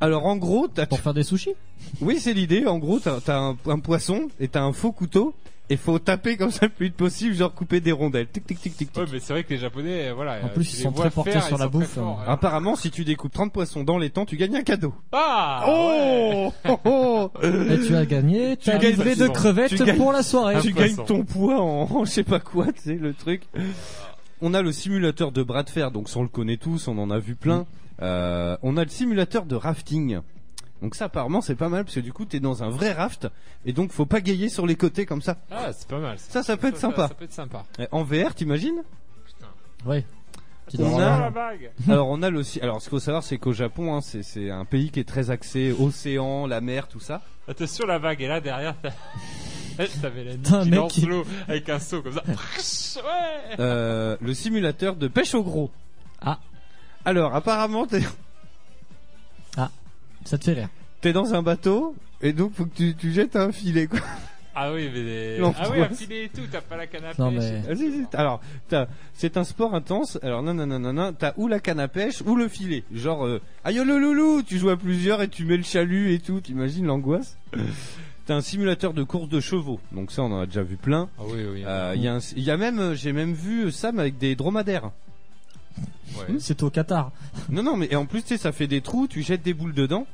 [0.00, 1.54] Alors en gros, t'as, Pour faire des sushis
[2.00, 2.66] oui c'est l'idée.
[2.66, 5.34] En gros, t'as, t'as un, un poisson et t'as un faux couteau
[5.70, 8.26] et faut taper comme ça le plus vite possible, genre couper des rondelles.
[8.26, 9.02] Tic tic tic tic tic.
[9.02, 10.42] Ouais, mais c'est vrai que les Japonais, euh, voilà.
[10.42, 12.24] En euh, plus, tu ils sont très portés faire, sur la bouffe, forts, hein.
[12.26, 12.32] hein.
[12.32, 14.94] Apparemment, si tu découpes 30 poissons dans les temps, tu gagnes un cadeau.
[15.12, 15.64] Ah.
[15.66, 16.52] ouais.
[16.66, 17.30] Oh, oh, oh.
[17.42, 20.60] Et tu as gagné ta gagnes livrée de crevettes Tu gagnes- pour la soirée.
[20.60, 23.44] tu gagnes ton poids en, en je sais pas quoi, tu sais, le truc.
[24.42, 26.98] On a le simulateur de bras de fer, donc ça on le connaît tous, on
[26.98, 27.64] en a vu plein.
[28.02, 30.20] Euh, on a le simulateur de rafting.
[30.82, 33.28] Donc ça apparemment c'est pas mal parce que du coup t'es dans un vrai raft
[33.64, 35.38] et donc faut pas gayer sur les côtés comme ça.
[35.50, 36.18] Ah, c'est pas mal.
[36.18, 37.08] Ça ça peut être sympa.
[37.08, 37.64] Ça peut être sympa.
[37.78, 38.82] Eh, En VR t'imagines?
[39.86, 40.04] Ouais.
[40.68, 41.70] Tu On a- la bague.
[41.88, 44.22] Alors on a le si- alors ce qu'il faut savoir c'est qu'au Japon hein, c'est
[44.22, 47.22] c'est un pays qui est très axé océan, la mer, tout ça.
[47.48, 48.90] Attention la vague et là derrière t'as
[50.02, 52.22] t'as Mélanie T'as un qui mec lance qui- l'eau avec un seau comme ça.
[52.96, 53.56] ouais.
[53.60, 55.70] Euh, le simulateur de pêche au gros.
[56.20, 56.38] Ah.
[57.04, 58.00] Alors apparemment t'es
[60.24, 60.68] Ça te fait rire.
[61.02, 64.00] t'es dans un bateau et donc faut que tu, tu jettes un filet quoi.
[64.54, 67.30] Ah oui mais ah oui un filet et tout t'as pas la canne à Non
[67.30, 67.42] pêche.
[67.42, 68.04] mais Ah, si, si.
[68.16, 70.18] Alors, t'as- c'est un sport intense.
[70.22, 71.12] Alors, non, non, non, non, non.
[71.12, 72.84] T'as ou la canne à pêche ou le filet.
[72.94, 76.20] Genre, euh, aïe le loulou, tu joues à plusieurs et tu mets le chalut et
[76.20, 76.40] tout.
[76.40, 77.36] T'imagines l'angoisse?
[78.26, 79.80] T'as un simulateur de course de chevaux.
[79.92, 81.10] Donc ça, on en a déjà vu plein.
[81.18, 81.62] Ah oui oui.
[81.66, 84.16] Euh, Il y, a un- il y a même, euh, j'ai même vu Sam avec
[84.16, 84.90] des dromadaires.
[86.18, 86.36] Ouais.
[86.38, 87.12] c'est au Qatar.
[87.50, 89.06] Non, non, mais et en plus, tu sais, ça fait des trous.
[89.08, 90.06] Tu jettes des boules dedans.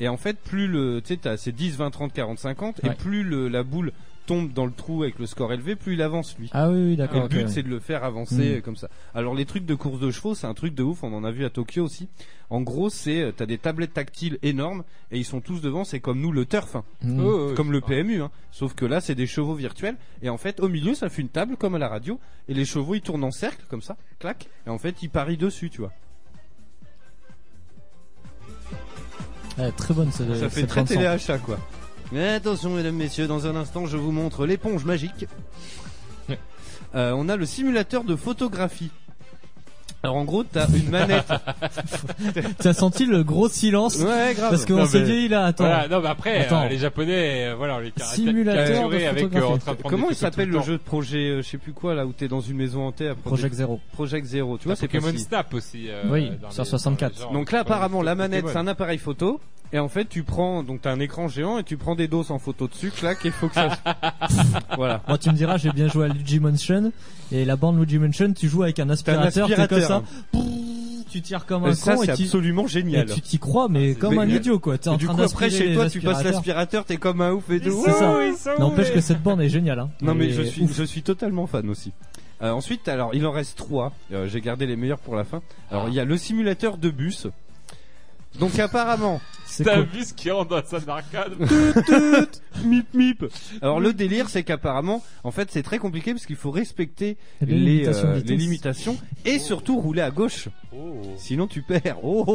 [0.00, 2.80] Et en fait, plus le, tu sais, t'as- c'est 10, 20, 30, 40, 50.
[2.82, 2.94] Et Ouais.
[2.94, 3.92] plus le, la boule
[4.26, 6.48] tombe dans le trou avec le score élevé, plus il avance lui.
[6.52, 7.22] Ah oui, oui, Et d'accord.
[7.22, 7.48] le but ouais.
[7.48, 8.62] c'est de le faire avancer Mm.
[8.62, 8.88] comme ça.
[9.14, 11.30] Alors les trucs de course de chevaux, c'est un truc de ouf, on en a
[11.30, 12.08] vu à Tokyo aussi.
[12.50, 16.00] En gros, c'est euh, t'as des tablettes tactiles énormes et ils sont tous devant, c'est
[16.00, 16.84] comme nous le turf, hein.
[17.02, 17.20] Mm.
[17.24, 18.30] Oh, oui, comme le pas- PMU, hein.
[18.50, 21.28] sauf que là c'est des chevaux virtuels et en fait au milieu ça fait une
[21.28, 22.18] table comme à la radio
[22.48, 25.36] et les chevaux ils tournent en cercle comme ça, clac, et en fait ils parient
[25.36, 25.92] dessus, tu vois.
[29.58, 31.58] Ouais, très bonne cette ça fait très téléachat quoi.
[32.14, 35.26] Mais attention mesdames messieurs, dans un instant je vous montre l'éponge magique.
[36.94, 38.92] Euh, on a le simulateur de photographie.
[40.04, 41.24] Alors en gros t'as une manette.
[42.60, 44.50] Tu as senti le gros silence ouais grave.
[44.50, 45.64] parce qu'on s'est mais- dit là, attends.
[45.64, 46.64] Voilà, non, mais après, Attends.
[46.64, 50.08] euh, les Japonais, euh, voilà, on les Simulateur avec euh, en train de prendre Comment
[50.08, 50.64] des il photos s'appelle tout le temps.
[50.66, 53.08] jeu de projet, euh, je sais plus quoi là où t'es dans une maison hantée
[53.08, 53.80] à Project Zero.
[53.92, 55.28] Project Zero, tu vois, T'as c'est Pokémon possible.
[55.28, 55.86] Snap aussi.
[55.88, 57.12] euh, Oui, dans sur les- 64.
[57.12, 59.40] dans les genres, Donc là ouais, apparemment la manette c'est un appareil photo
[59.72, 62.30] et en fait tu prends donc t'as un écran géant et tu prends des doses
[62.30, 63.70] en photo dessus, clac et faut que ça.
[64.76, 65.00] voilà.
[65.08, 66.92] Moi, tu me diras, j'ai bien joué à Luigi Mansion
[67.32, 69.93] et la bande Luigi Mansion, tu joues avec un T'as un aspirateur, t'es comme ça,
[69.93, 69.93] aspirateur.
[70.32, 73.06] Pouh, tu tires comme un ça con c'est absolument et génial.
[73.12, 74.78] tu t'y crois, mais comme Mais- un idiot quoi.
[74.78, 77.32] T'es en Et du train coup après chez toi tu passes l'aspirateur, t'es comme un
[77.32, 77.82] ouf et tout.
[77.84, 78.56] C'est ça.
[78.58, 79.78] N'empêche que cette bande est géniale.
[79.80, 79.90] Hein.
[80.02, 81.92] Non mais suis je suis totalement fan aussi.
[82.42, 83.92] Euh, ensuite alors il en reste trois.
[84.12, 85.40] Euh, J'ai gardé les meilleurs pour la fin.
[85.70, 85.88] Alors Ah.
[85.90, 87.28] il y a le simulateur de bus.
[88.38, 89.86] Donc apparemment C'est T'as cool.
[89.86, 91.34] vu ce qui rentre dans la salle d'arcade
[92.64, 93.24] mip mip.
[93.62, 97.46] Alors le délire, c'est qu'apparemment, en fait, c'est très compliqué parce qu'il faut respecter Les
[97.46, 100.48] les, limitations euh, les limitations et surtout rouler à gauche.
[100.72, 101.00] Oh.
[101.16, 101.98] Sinon, tu perds.
[102.02, 102.32] Oh, oh,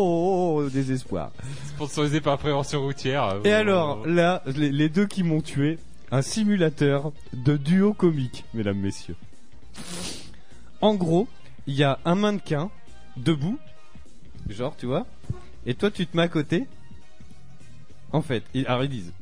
[0.57, 1.31] oh, oh, désespoir.
[1.75, 3.35] Sponsorisé par Prévention Routière.
[3.43, 3.53] Et Oh.
[3.55, 5.77] alors, là, les, les deux qui m'ont tué,
[6.11, 9.15] un simulateur de duo comique, mesdames, messieurs.
[10.81, 11.27] En gros,
[11.67, 12.69] il y a un mannequin
[13.17, 13.59] debout,
[14.49, 15.05] genre, tu vois,
[15.65, 16.65] et toi, tu te mets à côté.
[18.11, 19.13] En fait, ils- alors ils disent.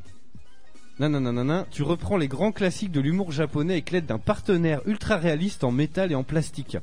[1.00, 4.06] Non, non, non, non, non, tu reprends les grands classiques de l'humour japonais avec l'aide
[4.08, 6.78] d'un partenaire ultra réaliste en métal et en plastique.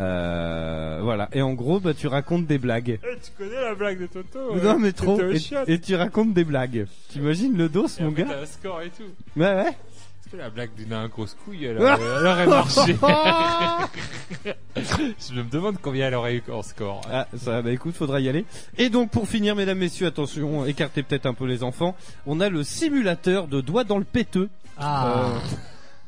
[0.00, 1.28] Euh, voilà.
[1.32, 2.98] Et en gros, bah, tu racontes des blagues.
[3.02, 5.20] Eh, tu connais la blague de Toto Non mais trop.
[5.20, 5.38] Et,
[5.68, 6.86] et tu racontes des blagues.
[7.08, 9.04] T'imagines le dos, Et mon gars un score et tout.
[9.36, 9.76] Ouais ouais.
[10.24, 12.96] Est-ce que la blague d'une un grosse couille, elle, aurait- elle aurait marché
[14.76, 17.02] Je me demande combien elle aurait eu en score.
[17.12, 18.44] Ah ça, bah écoute, faudra y aller.
[18.78, 21.94] Et donc pour finir, mesdames, messieurs, attention, écartez peut-être un peu les enfants.
[22.26, 24.48] On a le simulateur de doigts dans le péteux.
[24.78, 25.26] Ah.
[25.26, 25.38] Euh,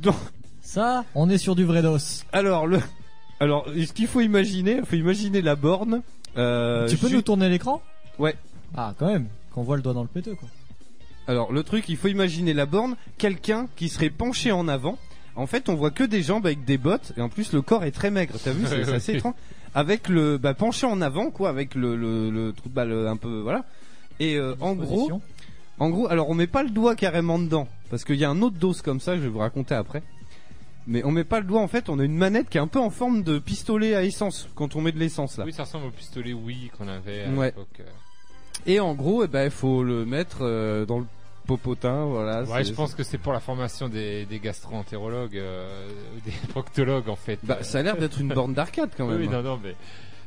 [0.00, 0.16] donc,
[0.62, 1.98] Ça, on est sur du vrai dos.
[2.32, 2.80] alors le,
[3.40, 6.02] alors ce qu'il faut imaginer, il faut imaginer la borne.
[6.38, 7.82] Euh, tu peux ju- nous tourner l'écran?
[8.18, 8.34] Ouais.
[8.76, 9.28] Ah, quand même.
[9.52, 10.48] Qu'on voit le doigt dans le péteux, quoi.
[11.28, 14.98] Alors le truc, il faut imaginer la borne, quelqu'un qui serait penché en avant.
[15.34, 17.84] En fait, on voit que des jambes avec des bottes et en plus le corps
[17.84, 18.34] est très maigre.
[18.42, 19.34] T'as vu, c'est c'est assez étrange.
[19.74, 23.16] Avec le bah, penché en avant, quoi, avec le le, le trou de balle un
[23.16, 23.64] peu, voilà.
[24.20, 25.20] Et euh, en gros, Position.
[25.78, 28.40] en gros, alors on met pas le doigt carrément dedans parce qu'il y a un
[28.40, 30.02] autre dos comme ça, je vais vous raconter après.
[30.86, 32.66] Mais on met pas le doigt en fait, on a une manette qui est un
[32.68, 35.44] peu en forme de pistolet à essence quand on met de l'essence là.
[35.44, 37.46] Oui, ça ressemble au pistolet Wii qu'on avait à Ouais.
[37.46, 37.80] l'époque.
[37.80, 37.84] euh.
[38.64, 41.04] Et en gros, eh ben il faut le mettre euh, dans le
[41.46, 42.42] popotin, voilà.
[42.44, 45.88] Ouais, je pense que c'est pour la formation des, des gastro-entérologues, euh,
[46.24, 47.38] des proctologues en fait.
[47.42, 49.20] Bah, ça a l'air d'être une borne d'arcade quand même.
[49.20, 49.74] Oui, non, non, mais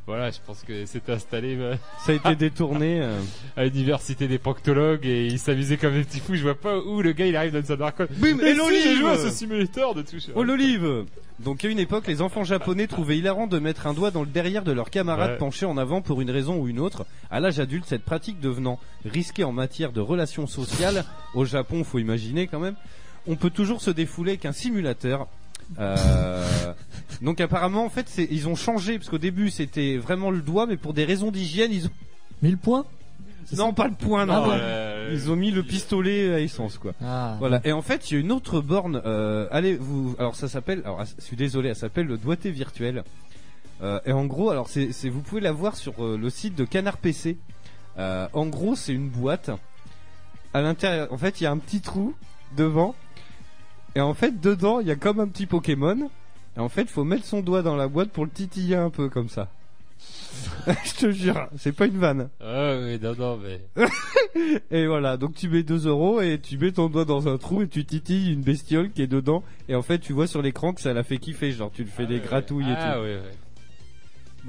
[0.09, 2.99] voilà, je pense que c'est installé euh, Ça a été détourné.
[3.03, 3.21] euh.
[3.55, 6.33] à l'université des proctologues et ils s'amusaient comme des petits fous.
[6.33, 8.97] Je vois pas où le gars il arrive dans sa dark Bim, et J'ai l'olive
[8.97, 10.23] joué à ce simulateur de touche.
[10.33, 11.05] Oh l'olive
[11.37, 14.27] Donc à une époque, les enfants japonais trouvaient hilarant de mettre un doigt dans le
[14.27, 15.37] derrière de leur camarade Ouais.
[15.37, 17.05] penché en avant pour une raison ou une autre.
[17.29, 21.05] À l'âge adulte, cette pratique devenant risquée en matière de relations sociales,
[21.35, 22.75] au Japon, faut imaginer quand même,
[23.27, 25.27] on peut toujours se défouler avec un simulateur.
[25.79, 26.73] Euh,
[27.21, 30.65] donc apparemment, en fait, c'est- ils ont changé parce qu'au début c'était vraiment le doigt,
[30.65, 31.91] mais pour des raisons d'hygiène, ils ont
[32.41, 32.85] 1000 points
[33.45, 36.33] C'est non ça pas le point, non, Ah bon euh, Ils ont mis le pistolet
[36.33, 36.93] à essence quoi.
[37.03, 37.35] Ah.
[37.39, 37.61] Voilà.
[37.63, 39.01] Et en fait, il y a une autre borne.
[39.05, 40.15] Euh, allez, vous.
[40.19, 40.81] Alors ça s'appelle.
[40.85, 43.03] Alors, je suis désolé, elle s'appelle le doigté virtuel.
[43.81, 46.55] Euh, et en gros, alors c'est, c'est- vous pouvez la voir sur euh, le site
[46.55, 47.37] de Canard PC.
[47.97, 49.49] Euh, en gros, c'est une boîte.
[50.53, 52.13] À l'intérieur, en fait, il y a un petit trou
[52.55, 52.93] devant.
[53.95, 56.09] Et en fait, dedans, il y a comme un petit Pokémon.
[56.57, 59.09] Et en fait, faut mettre son doigt dans la boîte pour le titiller un peu
[59.09, 59.49] comme ça.
[60.67, 62.29] je te jure, c'est pas une vanne.
[62.39, 63.61] Ah oui, non, non, mais.
[64.71, 67.61] Et voilà, donc tu mets 2 euros et tu mets ton doigt dans un trou
[67.63, 69.43] et tu titilles une bestiole qui est dedans.
[69.67, 71.89] Et en fait, tu vois sur l'écran que ça l'a fait kiffer, genre tu le
[71.89, 72.99] fais Ah des ouais, gratouilles et Ah tout.
[73.01, 73.21] ouais, ouais.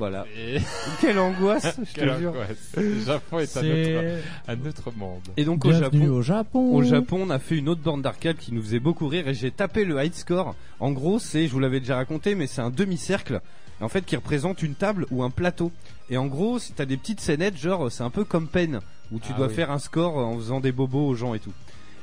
[0.00, 0.24] Voilà.
[0.36, 0.58] Et...
[1.00, 2.30] Quelle angoisse, je te Quelle jure.
[2.30, 2.72] angoisse.
[2.76, 5.20] Le Japon est un autre, C'est un autre monde.
[5.36, 6.74] Et donc au bienvenue Japon, au Japon.
[6.74, 9.34] au Japon, on a fait une autre borne d'arcade qui nous faisait beaucoup rire et
[9.34, 10.54] j'ai tapé le high score.
[10.80, 13.40] En gros, c'est, je vous l'avais déjà raconté, mais c'est un demi-cercle.
[13.82, 15.70] En fait, qui représente une table ou un plateau.
[16.10, 18.80] Et en gros, si t'as des petites scénettes, genre, c'est un peu comme Pen,
[19.12, 19.54] où tu Ah dois oui.
[19.54, 21.52] faire un score en faisant des bobos aux gens et tout.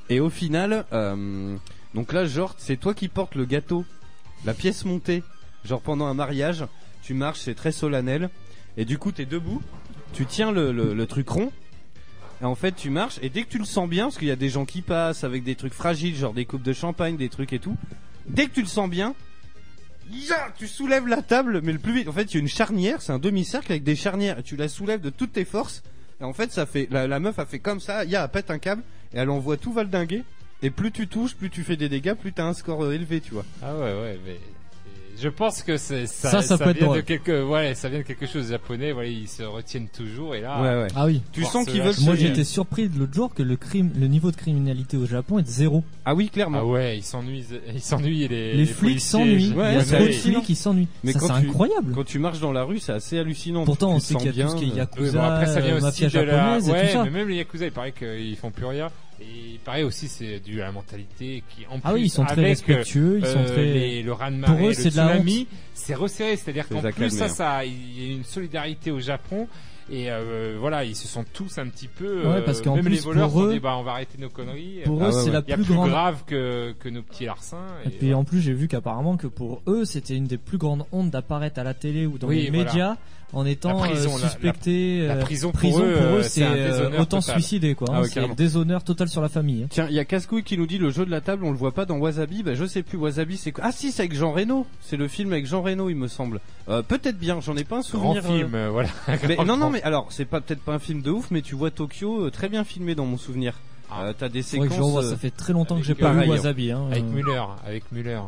[0.10, 1.56] Et au final, euh,
[1.96, 3.86] donc là, genre, c'est toi qui portes le gâteau,
[4.46, 5.24] la pièce montée,
[5.66, 6.64] genre pendant un mariage,
[7.08, 8.30] tu marches, c'est très solennel,
[8.76, 9.62] et du coup, t'es debout,
[10.12, 11.54] tu tiens le, truc rond,
[12.42, 14.32] et en fait, tu marches, et dès que tu le sens bien, parce qu'il y
[14.32, 17.30] a des gens qui passent avec des trucs fragiles, genre des coupes de champagne, des
[17.30, 17.78] trucs et tout,
[18.28, 19.16] dès que tu le sens bien,
[20.58, 22.10] tu soulèves la table, mais le plus vite.
[22.10, 24.58] En fait, il y a une charnière, c'est un demi-cercle avec des charnières, et tu
[24.58, 25.84] la soulèves de toutes tes forces,
[26.20, 28.52] et en fait, ça fait, la, la meuf a fait comme ça, ya, elle pète
[28.52, 30.26] un câble, et elle envoie tout valdinguer,
[30.62, 33.22] et plus tu touches, plus tu fais des dégâts, plus t'as un score euh, élevé,
[33.22, 33.46] tu vois.
[33.64, 34.40] Ah ouais, ouais, mais.
[35.20, 38.00] Je pense que c'est ça, Ça, ça peut être vient de quelque, ouais, ça vient
[38.00, 38.92] de quelque chose de japonais.
[38.92, 40.88] Voilà, ils se retiennent toujours et là, ouais, ouais.
[40.96, 41.22] Ah oui.
[41.32, 44.32] Tu sens qu'ils veulent Moi j'étais surpris de l'autre jour que le crime, le niveau
[44.32, 45.84] de criminalité au Japon est de zéro.
[46.06, 46.60] Ah oui, clairement.
[46.62, 48.54] ah ouais, ils s'ennuient, ils s'ennuient les.
[48.54, 49.54] Les, flics s'ennuient.
[49.54, 50.88] Ouais, Il y a c'est trop de flics qui s'ennuient.
[51.04, 51.94] Mais c'est tu- incroyable.
[51.94, 53.66] Quand tu marches dans la rue, c'est assez hallucinant.
[53.66, 55.78] Pourtant on sait qu'il y a tout ce qui est yakuza, après ça vient euh,
[55.78, 57.04] aussi mafia de la, japonaise et tout ça.
[57.04, 58.90] mais même les yakuza, il paraît qu'ils font plus rien.
[59.20, 62.24] Et il paraît aussi c'est dû à la mentalité qui en Ah oui, ils sont
[62.24, 63.66] très avec, respectueux, ils sont euh, très.
[63.66, 66.68] les- le raz de Pour eux, marée, c'est le de la tsunami, c'est resserré, c'est-à-dire
[66.70, 69.48] qu'en plus ça, ça, il y a une solidarité au Japon
[69.90, 72.28] Et euh, voilà, ils se sont tous un petit peu.
[72.28, 74.28] Ouais, parce qu'en même plus, les voleurs pour eux- dit, bah, on va arrêter nos
[74.30, 74.82] conneries.
[74.84, 75.32] Pour Ah eux, ouais, c'est ouais.
[75.32, 75.90] la Il y a plus plus grande.
[75.92, 77.66] grave que, que nos petits larcins.
[77.86, 80.84] Et puis en plus, j'ai vu qu'apparemment que pour eux, c'était une des plus grandes
[80.92, 82.98] hontes d'apparaître à la télé ou dans Oui, les voilà.
[83.34, 85.06] En étant La prison, euh, la- suspecté.
[85.08, 87.36] la euh, prison pour eux, euh, c'est euh, autant total.
[87.36, 87.88] suicider quoi.
[87.92, 88.02] Ah hein.
[88.04, 89.64] ouais, c'est déshonneur total sur la famille.
[89.64, 89.68] hein.
[89.70, 91.58] Tiens, il y a Cascouille qui nous dit le jeu de la table, on le
[91.58, 92.44] voit pas dans Wasabi.
[92.44, 93.66] Bah, je sais plus, Wasabi c'est quoi?
[93.68, 94.66] Ah si, c'est avec Jean Reno.
[94.82, 96.40] C'est le film avec Jean Reno, il me semble.
[96.70, 98.24] Euh, peut-être bien, j'en ai pas un Grand souvenir.
[98.26, 98.90] euh, film, euh, voilà.
[99.28, 99.70] Mais, Grand, non, non, grand.
[99.72, 102.32] mais alors, c'est pas peut-être pas un film de ouf, mais tu vois Tokyo euh,
[102.32, 103.56] très bien filmé dans mon souvenir.
[103.92, 104.06] Ah.
[104.06, 104.78] Euh, T'as des séquences.
[104.78, 106.72] revoie, euh, ça fait très longtemps que j'ai pas vu Wasabi.
[106.72, 106.88] Hein.
[106.92, 108.20] Avec Euh, Muller, avec Muller.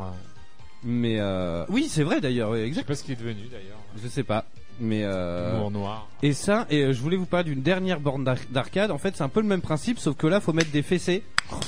[0.82, 1.64] Mais euh...
[1.68, 2.86] oui, c'est vrai d'ailleurs, ouais, Je sais exact.
[2.88, 3.76] pas ce qu'il est devenu d'ailleurs.
[4.02, 4.44] Je sais pas.
[4.80, 5.68] Mais euh...
[5.70, 6.08] Noir.
[6.22, 8.90] et ça, et euh, je voulais vous parler d'une dernière borne d'ar- d'arcade.
[8.90, 11.22] En fait, c'est un peu le même principe, sauf que là, faut mettre des fessées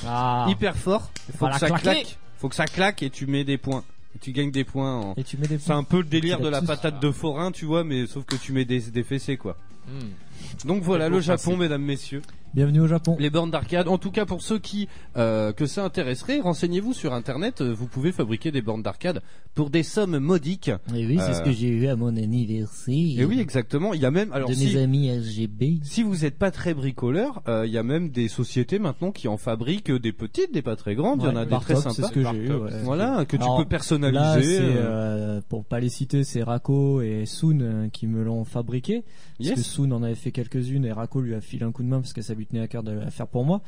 [0.07, 0.47] Ah.
[0.49, 1.11] hyper fort.
[1.31, 1.83] Faut Voilà, que ça claquer.
[2.01, 2.17] claque.
[2.39, 3.83] Faut que ça claque et tu mets des points.
[4.15, 4.95] Et tu gagnes des points.
[4.99, 5.13] En...
[5.15, 7.65] Et tu mets des C'est un peu le délire de la patate de forain, tu
[7.65, 9.55] vois, mais sauf que tu mets des, des fessées, quoi.
[9.87, 10.67] Hmm.
[10.67, 11.59] Donc voilà, le Japon, principe.
[11.59, 12.21] mesdames, messieurs.
[12.53, 13.15] Bienvenue au Japon.
[13.19, 13.87] Les bornes d'arcade.
[13.87, 17.61] En tout cas, pour ceux qui euh, que ça intéresserait, renseignez-vous sur Internet.
[17.61, 19.23] euh, Vous pouvez fabriquer des bornes d'arcade
[19.55, 20.69] pour des sommes modiques.
[20.93, 22.93] Et oui, c'est Euh, ce que j'ai eu à mon anniversaire.
[22.95, 23.95] Et oui, exactement.
[23.95, 25.79] Il y a même alors de si, mes amis RGB.
[25.83, 29.27] si vous n'êtes pas très bricoleur, euh, il y a même des sociétés maintenant qui
[29.27, 31.21] en fabriquent des petites, des pas très grandes.
[31.23, 32.07] il y en a des très c'est sympas.
[32.07, 32.51] ce que j'ai eu.
[32.53, 32.69] Ouais.
[32.83, 34.19] Voilà, que tu peux personnaliser.
[34.19, 38.23] Là, c'est euh, euh, pour pas les citer, c'est Rako et Soon euh, qui me
[38.23, 39.03] l'ont fabriqué.
[39.39, 39.55] Parce yes.
[39.57, 41.99] que Soon en avait fait quelques-unes et Rako lui a filé un coup de main
[41.99, 43.61] parce que ça tenait à cœur de la faire pour moi.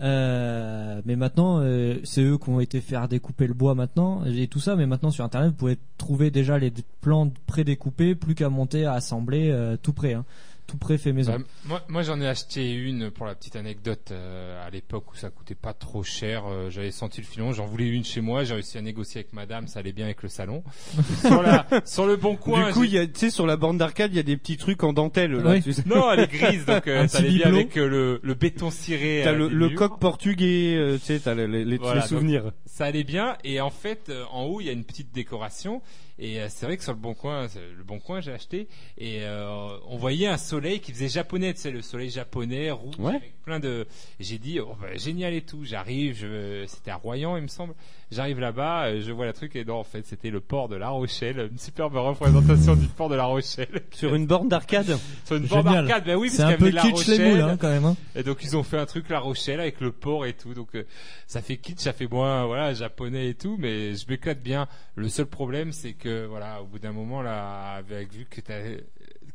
[0.00, 4.48] Euh, mais maintenant, euh, c'est eux qui ont été faire découper le bois maintenant et
[4.48, 4.76] tout ça.
[4.76, 8.92] Mais maintenant sur internet, vous pouvez trouver déjà les plans prédécoupés, plus qu'à monter, à
[8.92, 10.24] assembler, euh, tout hein.
[10.66, 11.32] Tout prêt fait maison.
[11.38, 15.16] Bah, moi, moi j'en ai acheté une pour la petite anecdote euh, à l'époque où
[15.16, 16.44] ça coûtait pas trop cher.
[16.46, 18.44] euh, J'avais senti le filon, j'en voulais une chez moi.
[18.44, 20.64] J'ai réussi à négocier avec madame, ça allait bien avec le salon.
[21.20, 22.66] sur, la, sur le bon coin.
[22.68, 24.24] du coup, j'ai- il y a, tu sais, sur la borne d'arcade, il y a
[24.24, 25.32] des petits trucs en dentelle.
[25.32, 25.62] Là, Oui.
[25.62, 25.82] tu sais.
[25.86, 28.34] Non, elle est grise, donc euh, Un ça petit allait bien avec euh, le, le
[28.34, 29.20] béton ciré.
[29.24, 32.00] T'as euh, le, le coq portugais, euh, tu sais, t'as les, les, les- Voilà, les
[32.00, 32.52] donc- souvenirs.
[32.64, 35.80] ça allait bien et en fait euh, en haut il y a une petite décoration
[36.18, 39.18] et euh, c'est vrai que sur le bon coin le bon coin j'ai acheté et
[39.22, 43.16] euh, on voyait un soleil qui faisait japonais tu sais le soleil japonais rouge Ouais.
[43.16, 43.86] avec plein de
[44.18, 46.64] j'ai dit oh, bah, génial et tout j'arrive je...
[46.66, 47.74] c'était à Royan il me semble
[48.10, 50.76] j'arrive là-bas euh, je vois le truc et non en fait c'était le port de
[50.76, 54.98] La Rochelle une superbe représentation du port de La Rochelle Sur une borne d'arcade.
[55.24, 57.06] sur une borne d'arcade ben oui c'est parce un qu'il y peu avait La kitsch
[57.06, 57.84] les Rochelle moules hein, quand même.
[57.84, 57.96] Hein.
[58.14, 60.54] et donc ils ont fait un truc La Rochelle avec le port et tout.
[60.54, 60.84] Donc euh,
[61.26, 64.68] ça fait kitsch, ça fait moins voilà japonais et tout, mais je m'éclate bien.
[64.94, 68.60] Le seul problème c'est que voilà au bout d'un moment là, avec vu que t'as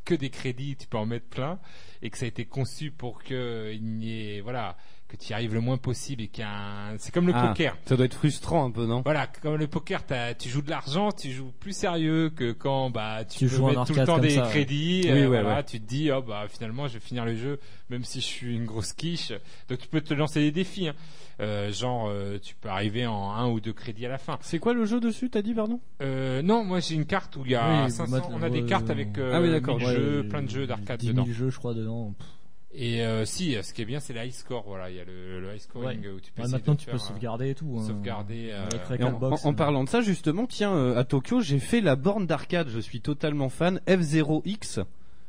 [0.05, 1.59] que des crédits, tu peux en mettre plein
[2.01, 4.77] et que ça a été conçu pour que il n'y ait voilà
[5.11, 6.51] que tu y arrives le moins possible et qu'il y a
[6.93, 6.97] un...
[6.97, 7.47] c'est comme le Ah.
[7.49, 7.75] poker.
[7.85, 9.01] Ça doit être frustrant un peu, non?
[9.03, 10.01] Voilà, comme le poker,
[10.39, 13.67] tu joues de l'argent, tu joues plus sérieux que quand bah tu, Tu peux joues
[13.67, 14.47] mettre tout le temps des ça.
[14.49, 15.01] crédits.
[15.05, 15.63] Oui, euh, ouais, voilà, ouais.
[15.63, 17.59] tu te dis oh bah finalement je vais finir le jeu
[17.89, 19.33] même si je suis une grosse quiche.
[19.69, 20.87] Donc tu peux te lancer des défis.
[20.87, 20.93] Hein.
[21.39, 24.37] Euh, genre euh, tu peux arriver en un ou deux crédits à la fin.
[24.41, 25.79] C'est quoi le jeu dessus, t'as dit, pardon?
[26.01, 28.49] Euh, non, moi j'ai une carte où il y a Oui, 500, bah, on a
[28.49, 30.99] des ouais, cartes avec euh, Ah oui, d'accord, 1000 ouais, jeux, plein de jeux d'arcade
[30.99, 31.33] 10 000 dedans.
[31.33, 32.13] jeux je crois dedans.
[32.17, 32.27] Pff.
[32.73, 34.63] Et euh, si, ce qui est bien c'est le high score.
[34.65, 36.07] Voilà, il y a le, le high scoring Ouais.
[36.09, 37.77] où tu peux Ouais, maintenant tu faire, peux euh, sauvegarder et tout.
[37.79, 37.85] hein.
[37.85, 38.49] sauvegarder.
[38.51, 39.55] euh, Avec en, en- en euh.
[39.55, 42.69] parlant de ça, justement, tiens, euh, à Tokyo, j'ai fait la borne d'arcade.
[42.69, 43.81] Je suis totalement fan.
[43.87, 44.83] F0X.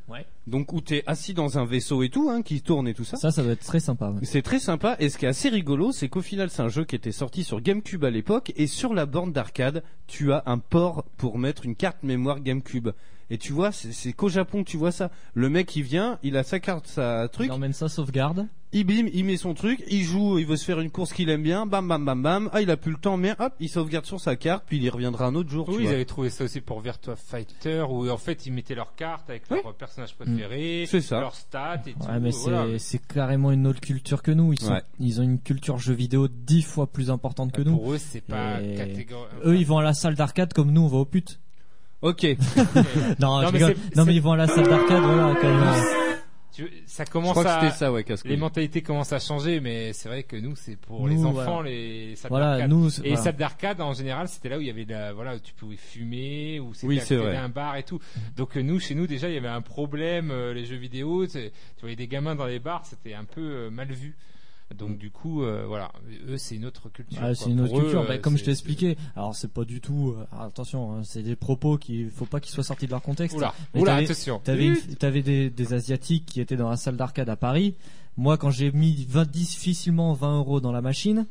[0.08, 0.24] Ouais.
[0.46, 3.16] Donc où t'es assis dans un vaisseau et tout, hein, qui tourne et tout ça.
[3.16, 4.10] Ça, ça doit être très sympa.
[4.10, 4.20] ouais.
[4.24, 6.84] C'est très sympa et ce qui est assez rigolo, c'est qu'au final c'est un jeu
[6.84, 10.58] qui était sorti sur GameCube à l'époque et sur la borne d'arcade, tu as un
[10.58, 12.88] port pour mettre une carte mémoire GameCube.
[13.30, 15.10] Et tu vois, c'est qu'au Japon tu vois ça.
[15.34, 18.46] Le mec il vient, il a sa carte, sa truc, Il emmène ça sauvegarde.
[18.74, 21.30] il bim, il met son truc, il joue, il veut se faire une course qu'il
[21.30, 23.70] aime bien, bam bam bam bam, ah il a plus le temps, mais hop, il
[23.70, 25.64] sauvegarde sur sa carte, puis il y reviendra un autre jour.
[25.66, 25.94] tu Oui, ils vois.
[25.94, 29.48] avaient trouvé ça aussi pour Virtua Fighter où en fait ils mettaient leur carte avec
[29.48, 30.31] leur personnage préféré,
[30.86, 31.20] C'est ça.
[31.20, 32.00] leur stats et tout.
[32.06, 32.64] Ouais, mais voilà.
[32.72, 34.52] c'est c'est carrément une autre culture que nous.
[34.52, 34.82] Ils, sont, Ouais.
[35.00, 37.76] ils ont une culture jeu vidéo dix fois plus importante que nous.
[37.76, 38.60] Pour eux, c'est pas.
[38.60, 41.40] Eux, ils vont à la salle d'arcade comme nous, on va aux putes.
[42.02, 42.24] Ok.
[43.20, 45.34] Non, Non, je mais non mais ils vont à la salle d'arcade, voilà.
[45.40, 46.01] Comme, euh,
[46.52, 49.18] Tu- ça Je commence crois que à c'était ça, ouais, casse les mentalités commencent à
[49.18, 51.70] changer, mais c'est vrai que nous, c'est pour les enfants, voilà.
[51.70, 52.70] les salles voilà, d'arcade.
[52.70, 53.22] nous, Et les voilà.
[53.24, 55.76] salles d'arcade, en général, c'était là où il y avait la, voilà, où tu pouvais
[55.76, 57.36] fumer, ou c'était Oui, à c'est côté vrai.
[57.36, 58.00] d'un bar et tout.
[58.36, 61.26] Donc, euh, nous, chez nous, déjà, il y avait un problème, euh, les jeux vidéo,
[61.26, 61.40] tu
[61.80, 64.14] voyais des gamins dans les bars, c'était un peu euh, mal vu.
[64.72, 65.92] Donc, du coup, euh, voilà,
[66.28, 67.18] eux, c'est une autre culture.
[67.22, 68.00] Ah, c'est une autre Pour culture.
[68.02, 70.14] euh, Bah, comme je t'ai expliqué, alors c'est pas du tout.
[70.18, 73.36] euh, attention, hein, c'est des propos qui faut pas qu'ils soient sortis de leur contexte.
[73.36, 74.40] Oula, Mais oula, t'avais- attention.
[74.42, 77.74] T'avais une- t'avais des, des asiatiques qui étaient dans la salle d'arcade à Paris.
[78.16, 81.26] Moi, quand j'ai mis 20, difficilement 20 euros dans la machine,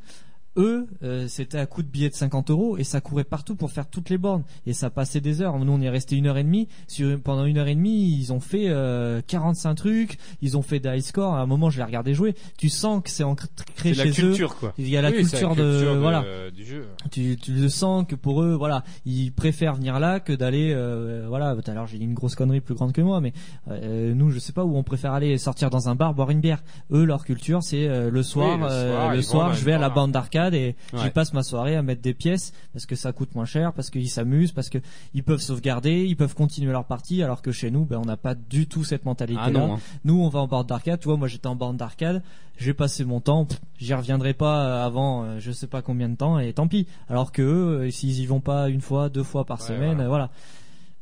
[0.57, 3.71] eux, euh, c'était à coup de billets de 50 euros et ça courait partout pour
[3.71, 5.57] faire toutes les bornes et ça passait des heures.
[5.57, 6.67] Nous, on est resté une heure et demie.
[6.87, 10.17] Sur, pendant une heure et demie, ils ont fait euh, 45 trucs.
[10.41, 11.35] Ils ont fait des high scores.
[11.35, 12.35] À un moment, je les regardais jouer.
[12.57, 14.11] Tu sens que c'est ancré C'est chez la eux.
[14.13, 14.73] culture, quoi.
[14.77, 16.23] Il y a la Oui, culture, de, voilà.
[16.51, 16.87] du jeu.
[17.11, 21.25] Tu, tu le sens que pour eux, voilà, ils préfèrent venir là que d'aller, euh,
[21.29, 21.55] voilà.
[21.55, 23.31] Tout à l'heure, j'ai dit une grosse connerie plus grande que moi, mais
[23.69, 26.41] euh, nous, je sais pas où on préfère aller sortir dans un bar, boire une
[26.41, 26.63] bière.
[26.91, 29.73] Eux, leur culture, c'est euh, le soir, le euh, soir, le soir, dans je vais
[29.73, 31.09] à la bande d'arcade et j'y Ouais.
[31.11, 34.09] passe ma soirée à mettre des pièces parce que ça coûte moins cher, parce qu'ils
[34.09, 34.79] s'amusent, parce que
[35.13, 38.17] ils peuvent sauvegarder, ils peuvent continuer leur partie, alors que chez nous, ben, on n'a
[38.17, 39.67] pas du tout cette mentalité là.
[39.69, 39.79] Ah hein.
[40.03, 40.99] Nous, on va en bande d'arcade.
[40.99, 42.23] Tu vois, moi, j'étais en bande d'arcade.
[42.57, 43.47] J'ai passé mon temps.
[43.77, 46.87] J'y reviendrai pas euh, avant, euh, je sais pas combien de temps, et tant pis.
[47.09, 49.93] Alors que eux, euh, s'ils y vont pas une fois, deux fois par Ouais, semaine,
[49.95, 50.07] voilà.
[50.09, 50.29] voilà.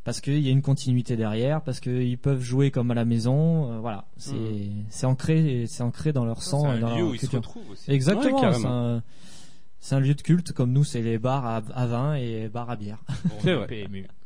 [0.05, 3.71] Parce qu'il y a une continuité derrière, parce qu'ils peuvent jouer comme à la maison,
[3.73, 4.05] euh, voilà.
[4.17, 4.33] C'est
[4.89, 7.27] c'est ancré, c'est ancré dans leur sang, et dans un lieu leur où ils se
[7.35, 7.91] retrouvent aussi.
[7.91, 8.39] Exactement.
[8.41, 8.99] Ouais,
[9.79, 12.69] c'est un, lieu de culte, comme nous, c'est les bars à, à vin et bars
[12.69, 12.99] à bière.
[13.41, 13.67] C'est vrai.
[13.67, 14.05] PMU.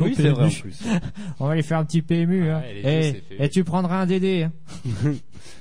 [0.00, 0.60] Oui, c'est vrai en PMU.
[0.60, 0.82] plus.
[1.38, 2.50] On va aller faire un petit PMU.
[2.50, 2.62] Hein.
[2.66, 3.44] Les et, c'est fait.
[3.44, 4.42] et tu prendras un DD.
[4.42, 4.52] Hein.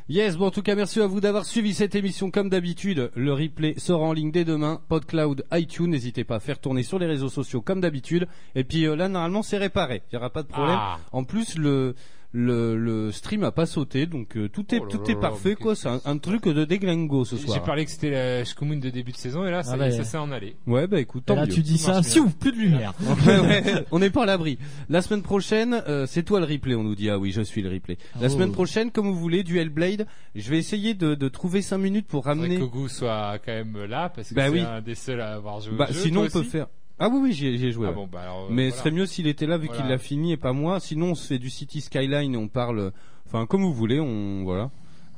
[0.09, 3.09] Yes, bon en tout cas merci à vous d'avoir suivi cette émission comme d'habitude.
[3.15, 6.99] Le replay sera en ligne dès demain, PodCloud, iTunes, n'hésitez pas à faire tourner sur
[6.99, 8.27] les réseaux sociaux comme d'habitude.
[8.55, 10.77] Et puis euh, là normalement c'est réparé, il y aura pas de problème.
[10.77, 10.99] Ah.
[11.13, 11.95] En plus le
[12.35, 15.14] le, le stream a pas sauté donc euh, tout est Oh là tout là est
[15.14, 17.64] là, parfait quoi, qu'est-ce c'est un, que un truc de déglingo ce J'ai soir.
[17.64, 20.03] parlé que c'était la Shkumun de début de saison et là, ça, Ah bah, ça
[20.03, 20.55] s'est en allé.
[20.65, 21.53] Ouais bah écoute, tant là, mieux.
[21.53, 22.34] tu dis ça, marche siou, bien.
[22.39, 22.93] plus de lumière.
[23.27, 24.57] Ouais, ouais, on n'est pas à l'abri.
[24.89, 27.10] La semaine prochaine, euh, c'est toi le replay, on nous dit.
[27.10, 27.97] Ah oui, je suis le replay.
[28.19, 28.30] La Oh.
[28.30, 30.07] semaine prochaine, comme vous voulez, du Hellblade.
[30.35, 32.55] Je vais essayer de, de trouver 5 minutes pour Faudrait ramener.
[32.57, 34.61] que Goku soit quand même là parce que Bah c'est oui.
[34.61, 35.99] un des seuls à avoir joué Bah, au jeu.
[35.99, 36.68] sinon, on toi peut aussi faire.
[37.05, 37.88] Ah oui, oui, j'y ai, j'y ai joué.
[37.88, 37.95] Ah ouais.
[37.95, 38.43] bon, bah alors.
[38.45, 38.80] euh, Mais ce voilà.
[38.80, 40.80] serait mieux s'il était là vu qu'il l'a fini et pas moi.
[40.80, 42.91] Sinon, on se fait du City Skyline et on parle.
[43.25, 44.71] Enfin, comme vous voulez, on voilà.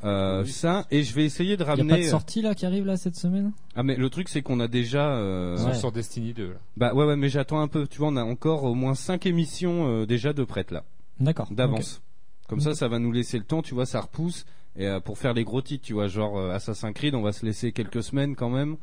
[0.03, 0.49] Euh, Oui.
[0.51, 1.97] Ça et je vais essayer de Il y a pas ramener.
[2.05, 3.53] de sortie là qui arrive là cette semaine?
[3.75, 5.15] Ah mais le truc c'est qu'on a déjà.
[5.15, 5.73] euh, Ils sont Ouais.
[5.75, 6.55] sur Destiny 2 là.
[6.77, 7.87] Bah ouais ouais mais j'attends un peu.
[7.87, 10.83] Tu vois, on a encore au moins 5 émissions euh, déjà de prêtes là.
[11.19, 11.47] D'accord.
[11.51, 12.01] d'avance.
[12.47, 12.75] Comme ça, Ok.
[12.75, 14.45] ça va nous laisser le temps, tu vois, ça repousse.
[14.75, 17.31] Et euh, pour faire les gros titres, tu vois, genre euh, Assassin's Creed, on va
[17.31, 18.75] se laisser quelques semaines quand même,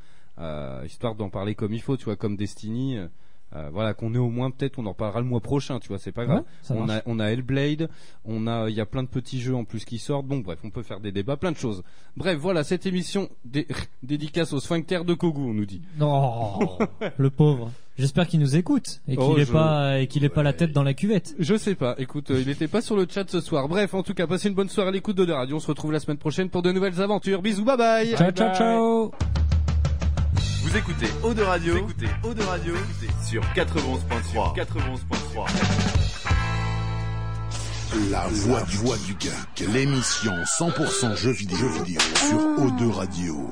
[0.43, 2.99] euh, histoire d'en parler comme il faut, tu vois, comme Destiny.
[2.99, 3.07] euh,
[3.55, 5.99] euh, voilà, qu'on ait au moins peut-être, on en parlera le mois prochain, tu vois,
[5.99, 6.39] c'est pas grave.
[6.71, 7.01] Ouais, on marche.
[7.01, 7.91] a, on a Hellblade,
[8.25, 10.25] on a, il y a plein de petits jeux en plus qui sortent.
[10.27, 11.83] Bon, bref, on peut faire des débats, plein de choses.
[12.17, 13.67] Bref, voilà, cette émission dé-
[14.03, 15.83] dédicace au sphincter de Kogu, on nous dit.
[15.99, 16.79] Non,
[17.19, 17.71] le pauvre.
[17.99, 20.55] J'espère qu'il nous écoute et qu'il Oh, est je- pas et qu'il est pas la
[20.55, 21.35] tête dans la cuvette.
[21.39, 21.95] Je sais pas.
[21.99, 23.69] Écoute, euh, il était pas sur le chat ce soir.
[23.69, 25.57] Bref, en tout cas, passez une bonne soirée à l'écoute de Radio.
[25.57, 27.43] On se retrouve la semaine prochaine pour de nouvelles aventures.
[27.43, 28.17] Bisous, bye bye.
[28.17, 29.13] Ciao ciao ciao.
[30.73, 32.75] Vous écoutez Eau de Radio, vous écoutez Eau de Radio
[33.29, 34.57] sur 91.3.
[34.57, 35.47] 91.3.
[38.11, 43.51] La voix du, voix du geek, l'émission 100% jeux vidéo, jeux vidéo sur O2 Radio.